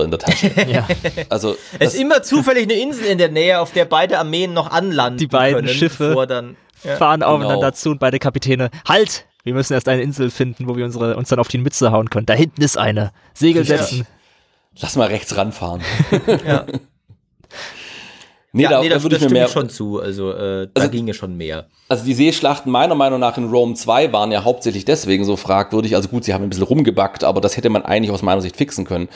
[0.00, 0.50] äh, in der Tasche.
[0.68, 0.86] ja.
[1.30, 4.70] Also es ist immer zufällig eine Insel in der Nähe, auf der beide Armeen noch
[4.70, 5.18] anlanden.
[5.18, 6.96] Die beiden können, Schiffe dann, ja.
[6.96, 7.70] fahren aufeinander genau.
[7.70, 9.24] zu und beide Kapitäne halt.
[9.44, 12.10] Wir müssen erst eine Insel finden, wo wir unsere, uns dann auf die Mütze hauen
[12.10, 12.26] können.
[12.26, 13.12] Da hinten ist eine.
[13.32, 14.06] Segel setzen.
[14.78, 15.80] Lass mal rechts ranfahren.
[16.46, 16.66] ja.
[18.54, 19.98] Nee, ja, da, nee, da würde ich mir mehr schon zu.
[19.98, 21.66] Also, äh, da also, ginge schon mehr.
[21.88, 25.96] Also die Seeschlachten meiner Meinung nach in Rome 2 waren ja hauptsächlich deswegen so fragwürdig.
[25.96, 28.56] Also gut, sie haben ein bisschen rumgebackt, aber das hätte man eigentlich aus meiner Sicht
[28.56, 29.08] fixen können.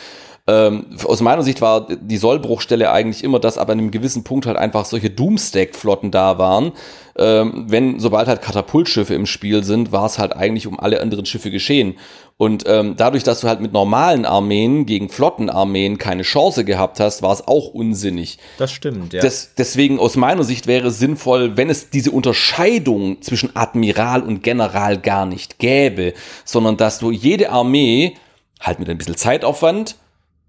[0.47, 4.47] Ähm, aus meiner Sicht war die Sollbruchstelle eigentlich immer, dass aber an einem gewissen Punkt
[4.47, 6.73] halt einfach solche Doomstack-Flotten da waren.
[7.19, 11.25] Ähm, wenn, sobald halt Katapultschiffe im Spiel sind, war es halt eigentlich um alle anderen
[11.25, 11.95] Schiffe geschehen.
[12.37, 17.23] Und ähm, dadurch, dass du halt mit normalen Armeen gegen Flottenarmeen keine Chance gehabt hast,
[17.23, 18.39] war es auch unsinnig.
[18.59, 19.23] Das stimmt, ja.
[19.23, 24.43] Des, deswegen aus meiner Sicht wäre es sinnvoll, wenn es diese Unterscheidung zwischen Admiral und
[24.43, 26.13] General gar nicht gäbe,
[26.45, 28.15] sondern dass du jede Armee
[28.61, 29.97] halt mit ein bisschen Zeitaufwand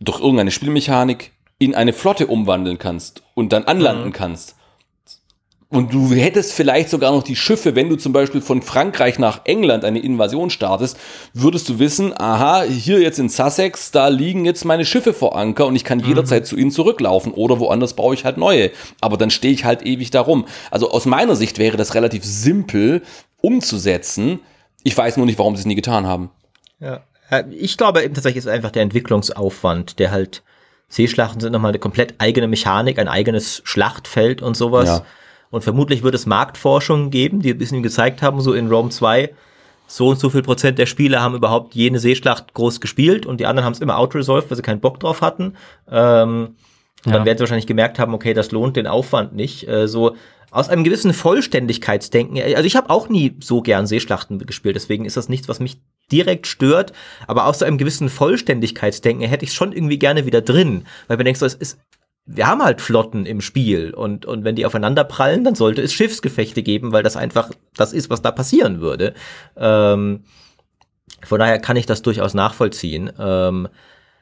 [0.01, 4.13] durch irgendeine Spielmechanik in eine Flotte umwandeln kannst und dann anlanden mhm.
[4.13, 4.56] kannst.
[5.69, 9.41] Und du hättest vielleicht sogar noch die Schiffe, wenn du zum Beispiel von Frankreich nach
[9.43, 10.97] England eine Invasion startest,
[11.33, 15.65] würdest du wissen, aha, hier jetzt in Sussex, da liegen jetzt meine Schiffe vor Anker
[15.67, 16.05] und ich kann mhm.
[16.05, 18.71] jederzeit zu ihnen zurücklaufen oder woanders baue ich halt neue.
[19.01, 20.45] Aber dann stehe ich halt ewig darum.
[20.71, 23.01] Also aus meiner Sicht wäre das relativ simpel
[23.41, 24.39] umzusetzen.
[24.83, 26.31] Ich weiß nur nicht, warum sie es nie getan haben.
[26.79, 27.01] Ja,
[27.51, 30.43] ich glaube eben tatsächlich ist einfach der Entwicklungsaufwand, der halt
[30.87, 34.87] Seeschlachten sind nochmal eine komplett eigene Mechanik, ein eigenes Schlachtfeld und sowas.
[34.87, 35.05] Ja.
[35.49, 39.33] Und vermutlich wird es Marktforschung geben, die ein bisschen gezeigt haben, so in Rome 2,
[39.87, 43.45] so und so viel Prozent der Spieler haben überhaupt jene Seeschlacht groß gespielt und die
[43.45, 45.55] anderen haben es immer outresolved, weil sie keinen Bock drauf hatten.
[45.89, 46.55] Ähm,
[47.05, 47.13] ja.
[47.13, 49.67] dann werden sie wahrscheinlich gemerkt haben, okay, das lohnt den Aufwand nicht.
[49.67, 50.15] Äh, so
[50.51, 52.41] aus einem gewissen Vollständigkeitsdenken.
[52.41, 55.77] Also ich habe auch nie so gern Seeschlachten gespielt, deswegen ist das nichts, was mich
[56.11, 56.93] direkt stört,
[57.27, 61.17] aber aus so einem gewissen Vollständigkeitsdenken hätte ich es schon irgendwie gerne wieder drin, weil
[61.17, 61.79] man denkt so, es ist
[62.27, 65.93] wir haben halt Flotten im Spiel und, und wenn die aufeinander prallen, dann sollte es
[65.93, 69.13] Schiffsgefechte geben, weil das einfach das ist, was da passieren würde.
[69.55, 70.23] Ähm,
[71.23, 73.11] von daher kann ich das durchaus nachvollziehen.
[73.17, 73.69] Ähm,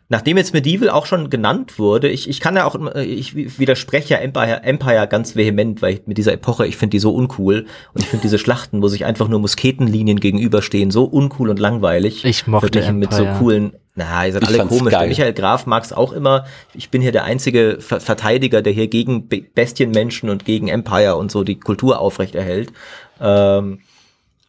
[0.07, 4.19] Nachdem jetzt Medieval auch schon genannt wurde, ich, ich kann ja auch, ich widerspreche ja
[4.19, 8.03] Empire, Empire ganz vehement, weil ich mit dieser Epoche, ich finde die so uncool und
[8.03, 12.23] ich finde diese Schlachten, wo sich einfach nur Musketenlinien gegenüberstehen, so uncool und langweilig.
[12.23, 12.93] Ich mochte Empire.
[12.93, 14.91] mit so coolen, na, ihr seid alle komisch.
[14.91, 14.99] Geil.
[14.99, 16.45] Der Michael Graf mag es auch immer.
[16.73, 21.31] Ich bin hier der einzige Ver Verteidiger, der hier gegen Bestienmenschen und gegen Empire und
[21.31, 22.73] so die Kultur aufrechterhält.
[23.21, 23.79] Ähm,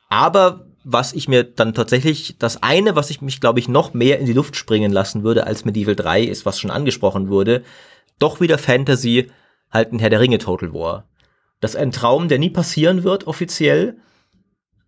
[0.08, 4.20] aber was ich mir dann tatsächlich, das eine, was ich mich, glaube ich, noch mehr
[4.20, 7.64] in die Luft springen lassen würde als Medieval 3, ist, was schon angesprochen wurde,
[8.20, 9.28] doch wieder Fantasy,
[9.72, 11.08] halt ein Herr der Ringe Total War.
[11.58, 13.96] Das ist ein Traum, der nie passieren wird, offiziell.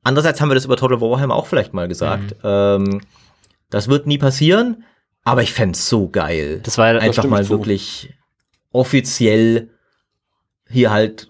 [0.04, 2.30] Andererseits haben wir das über Total Warhammer auch vielleicht mal gesagt.
[2.30, 2.38] Mhm.
[2.44, 3.00] Ähm,
[3.68, 4.84] das wird nie passieren,
[5.24, 6.60] aber ich fände so geil.
[6.62, 7.50] Das war einfach mal zu.
[7.50, 8.14] wirklich
[8.70, 9.70] offiziell
[10.70, 11.28] hier halt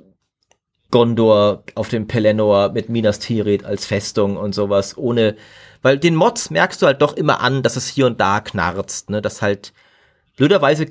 [0.90, 5.36] Gondor auf dem Pelennor mit Minas Tirith als Festung und sowas, ohne,
[5.82, 9.10] weil den Mods merkst du halt doch immer an, dass es hier und da knarzt,
[9.10, 9.72] ne, dass halt,
[10.36, 10.86] blöderweise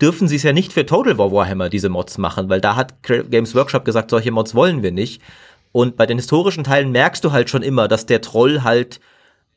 [0.00, 3.02] dürfen sie es ja nicht für Total War Warhammer diese Mods machen, weil da hat
[3.02, 5.22] Games Workshop gesagt, solche Mods wollen wir nicht.
[5.72, 9.00] Und bei den historischen Teilen merkst du halt schon immer, dass der Troll halt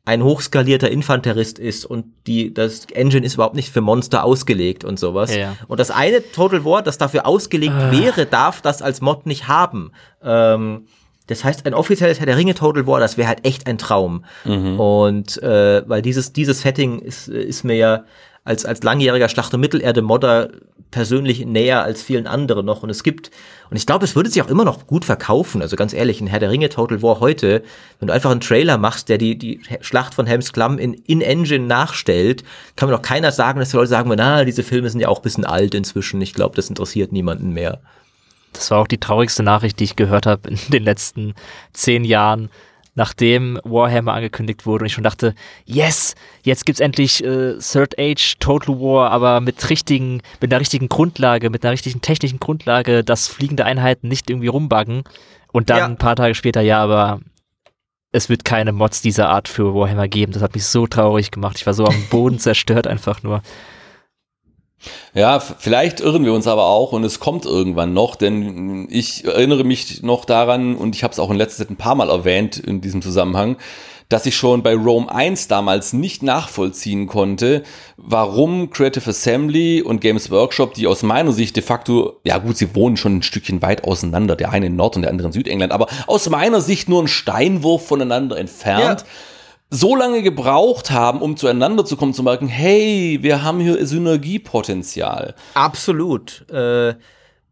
[0.06, 5.00] ein hochskalierter Infanterist ist und die, das Engine ist überhaupt nicht für Monster ausgelegt und
[5.00, 5.34] sowas.
[5.34, 5.56] Ja.
[5.68, 7.92] Und das eine Total War, das dafür ausgelegt Ah.
[7.92, 9.92] wäre, darf das als Mod nicht haben.
[10.22, 10.88] Ähm,
[11.28, 14.26] das heißt, ein offizielles Herr der Ringe Total War, das wäre halt echt ein Traum.
[14.78, 18.04] Und äh, weil dieses, dieses Setting ist, ist mir ja
[18.44, 20.50] als, als langjähriger Schlacht- und Mittelerde-Modder
[20.94, 22.84] persönlich näher als vielen anderen noch.
[22.84, 23.32] Und es gibt,
[23.70, 25.61] und ich glaube, es würde sich auch immer noch gut verkaufen.
[25.61, 27.64] Also ganz ehrlich, ein Herr der Ringe Total War heute,
[27.99, 31.65] wenn du einfach einen Trailer machst, der die, die Schlacht von Helms Klamm in In-Engine
[31.65, 32.44] nachstellt,
[32.76, 35.20] kann mir doch keiner sagen, dass die Leute sagen, na, diese Filme sind ja auch
[35.20, 36.22] ein bisschen alt inzwischen.
[36.22, 37.82] Ich glaube, das interessiert niemanden mehr.
[38.53, 41.34] Das war auch die traurigste Nachricht, die ich gehört habe in den letzten
[41.74, 42.49] zehn Jahren,
[42.95, 45.34] nachdem Warhammer angekündigt wurde und ich schon dachte,
[45.65, 50.90] yes, jetzt gibt's endlich äh, Third Age Total War, aber mit richtigen, mit einer richtigen
[50.90, 55.03] Grundlage, mit einer richtigen technischen Grundlage, dass fliegende Einheiten nicht irgendwie rumbuggen.
[55.52, 55.86] Und dann Ja.
[55.86, 57.20] ein paar Tage später, ja, aber
[58.11, 60.32] es wird keine Mods dieser Art für Warhammer geben.
[60.34, 61.57] Das hat mich so traurig gemacht.
[61.57, 63.41] Ich war so am Boden zerstört einfach nur.
[65.14, 69.64] Ja, vielleicht irren wir uns aber auch und es kommt irgendwann noch, denn ich erinnere
[69.64, 72.58] mich noch daran und ich habe es auch in letzter Zeit ein paar Mal erwähnt
[72.58, 73.58] in diesem Zusammenhang,
[74.10, 77.64] dass ich schon bei Rome 1 damals nicht nachvollziehen konnte,
[77.98, 82.76] warum Creative Assembly und Games Workshop, die aus meiner Sicht de facto, ja gut, sie
[82.76, 85.72] wohnen schon ein Stückchen weit auseinander, der eine in Nord- und der andere in Südengland,
[85.72, 89.08] aber aus meiner Sicht nur ein Steinwurf voneinander entfernt Ja.
[89.74, 95.34] So lange gebraucht haben, um zueinander zu kommen, zu merken, hey, wir haben hier Synergiepotenzial.
[95.56, 96.48] Absolut.
[96.52, 96.94] Äh,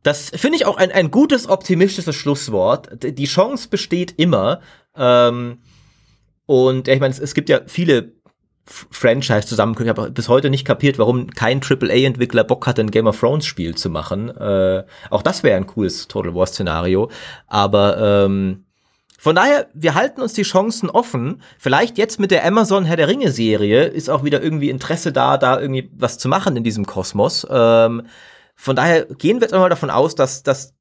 [0.03, 2.89] das finde ich auch ein, ein gutes, optimistisches Schlusswort.
[3.01, 4.61] Die Chance besteht immer.
[4.95, 5.63] Ähm,
[6.45, 8.13] und ich meine, es, gibt ja viele
[8.65, 9.91] Franchise-Zusammenkünfte.
[9.91, 13.73] Ich habe bis heute nicht kapiert, warum kein AAA-Entwickler Bock hatte, ein Game of Thrones-Spiel
[13.73, 14.29] zu machen.
[14.29, 17.09] Äh, auch das wäre ein cooles Total War-Szenario.
[17.47, 18.65] Aber ähm,
[19.21, 21.43] von daher, wir halten uns die Chancen offen.
[21.59, 25.37] Vielleicht jetzt mit der Amazon Herr der Ringe Serie ist auch wieder irgendwie Interesse da,
[25.37, 27.45] da irgendwie was zu machen in diesem Kosmos.
[27.47, 28.07] Ähm,
[28.55, 30.73] von daher gehen wir jetzt einmal davon aus, dass, dass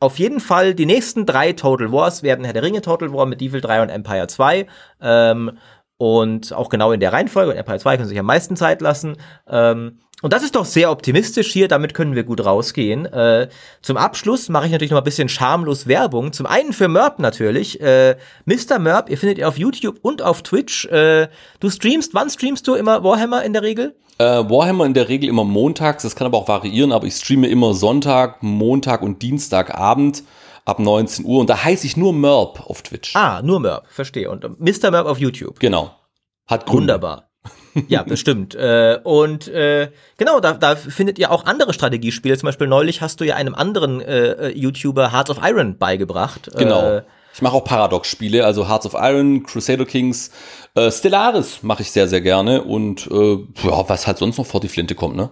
[0.00, 3.40] auf jeden Fall die nächsten drei Total Wars werden Herr der Ringe Total War mit
[3.40, 4.66] Evil 3 und Empire 2.
[5.00, 5.56] Ähm,
[5.98, 7.52] und auch genau in der Reihenfolge.
[7.52, 9.16] Und Empire 2 können sich am meisten Zeit lassen.
[9.48, 13.04] Ähm, und das ist doch sehr optimistisch hier, damit können wir gut rausgehen.
[13.04, 13.48] Äh,
[13.82, 16.32] zum Abschluss mache ich natürlich noch ein bisschen schamlos Werbung.
[16.32, 17.80] Zum einen für Merp natürlich.
[17.82, 18.16] Äh,
[18.46, 18.78] Mr.
[18.78, 20.86] Merp, ihr findet ihr auf YouTube und auf Twitch.
[20.86, 21.28] Äh,
[21.60, 23.94] du streamst, wann streamst du immer Warhammer in der Regel?
[24.18, 27.48] Äh, Warhammer in der Regel immer montags, das kann aber auch variieren, aber ich streame
[27.48, 30.22] immer Sonntag, Montag und Dienstagabend
[30.66, 33.16] ab 19 Uhr und da heiße ich nur Merp auf Twitch.
[33.16, 34.30] Ah, nur Merp, verstehe.
[34.30, 34.90] Und Mr.
[34.90, 35.58] Merp auf YouTube.
[35.58, 35.92] Genau.
[36.46, 36.94] Hat Gründe.
[36.94, 37.30] Wunderbar.
[37.88, 38.54] ja, bestimmt.
[38.54, 42.36] Äh, und äh, genau, da, da findet ihr auch andere Strategiespiele.
[42.36, 46.50] Zum Beispiel neulich hast du ja einem anderen äh, äh, YouTuber Hearts of Iron beigebracht.
[46.56, 46.82] Genau.
[46.82, 47.02] Äh,
[47.32, 50.30] ich mache auch Paradox-Spiele, also Hearts of Iron, Crusader Kings,
[50.74, 54.60] äh, Stellaris mache ich sehr, sehr gerne und äh, ja, was halt sonst noch vor
[54.60, 55.28] die Flinte kommt, ne?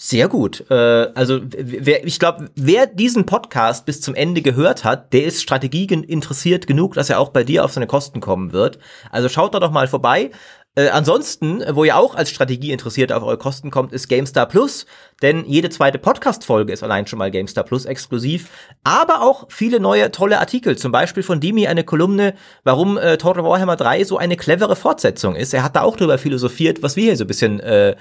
[0.00, 0.64] Sehr gut.
[0.70, 5.42] Äh, also wer, ich glaube, wer diesen Podcast bis zum Ende gehört hat, der ist
[5.42, 8.78] Strategie interessiert genug, dass er auch bei dir auf seine Kosten kommen wird.
[9.10, 10.30] Also schaut da doch mal vorbei.
[10.78, 14.86] Äh, ansonsten, wo ihr auch als Strategie interessiert auf eure Kosten kommt, ist GameStar Plus,
[15.22, 18.48] denn jede zweite Podcast-Folge ist allein schon mal GameStar Plus exklusiv,
[18.84, 23.42] aber auch viele neue tolle Artikel, zum Beispiel von Dimi eine Kolumne, warum äh, Total
[23.42, 25.52] Warhammer 3 so eine clevere Fortsetzung ist.
[25.52, 27.96] Er hat da auch drüber philosophiert, was wir hier so ein bisschen äh,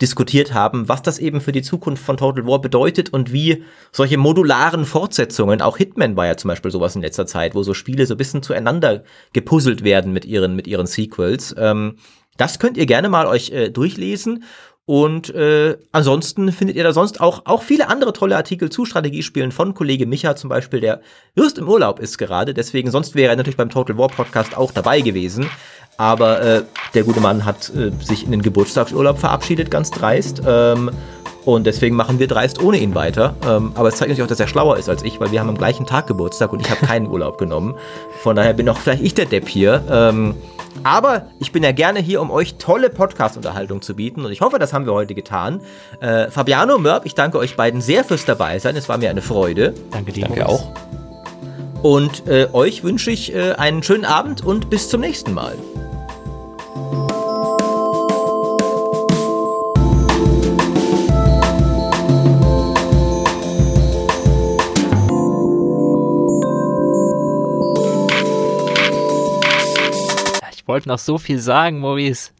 [0.00, 4.18] diskutiert haben, was das eben für die Zukunft von Total War bedeutet und wie solche
[4.18, 8.06] modularen Fortsetzungen, auch Hitman war ja zum Beispiel sowas in letzter Zeit, wo so Spiele
[8.06, 11.54] so ein bisschen zueinander gepuzzelt werden mit ihren, mit ihren Sequels.
[11.58, 11.96] Ähm,
[12.36, 14.44] das könnt ihr gerne mal euch äh, durchlesen.
[14.90, 19.52] Und äh, ansonsten findet ihr da sonst auch, auch viele andere tolle Artikel zu Strategiespielen
[19.52, 21.00] von Kollege Micha zum Beispiel, der
[21.36, 22.54] just im Urlaub ist gerade.
[22.54, 25.48] Deswegen, sonst wäre er natürlich beim Total War Podcast auch dabei gewesen.
[25.96, 26.62] Aber äh,
[26.94, 30.42] der gute Mann hat äh, sich in den Geburtstagsurlaub verabschiedet, ganz dreist.
[30.44, 30.90] Ähm,
[31.44, 33.34] und deswegen machen wir dreist ohne ihn weiter.
[33.46, 35.48] Ähm, aber es zeigt natürlich auch, dass er schlauer ist als ich, weil wir haben
[35.48, 37.74] am gleichen Tag Geburtstag und ich habe keinen Urlaub genommen.
[38.20, 39.82] Von daher bin auch vielleicht ich der Depp hier.
[39.90, 40.34] Ähm,
[40.82, 44.24] aber ich bin ja gerne hier, um euch tolle Podcast-Unterhaltung zu bieten.
[44.24, 45.60] Und ich hoffe, das haben wir heute getan.
[46.00, 48.76] Äh, Fabiano, Mörb, ich danke euch beiden sehr fürs Dabeisein.
[48.76, 49.74] Es war mir eine Freude.
[49.90, 50.26] Danke dir.
[50.26, 50.72] Danke auch.
[51.82, 55.54] Und äh, euch wünsche ich äh, einen schönen Abend und bis zum nächsten Mal.
[70.70, 72.30] Wollte noch so viel sagen, Maurice.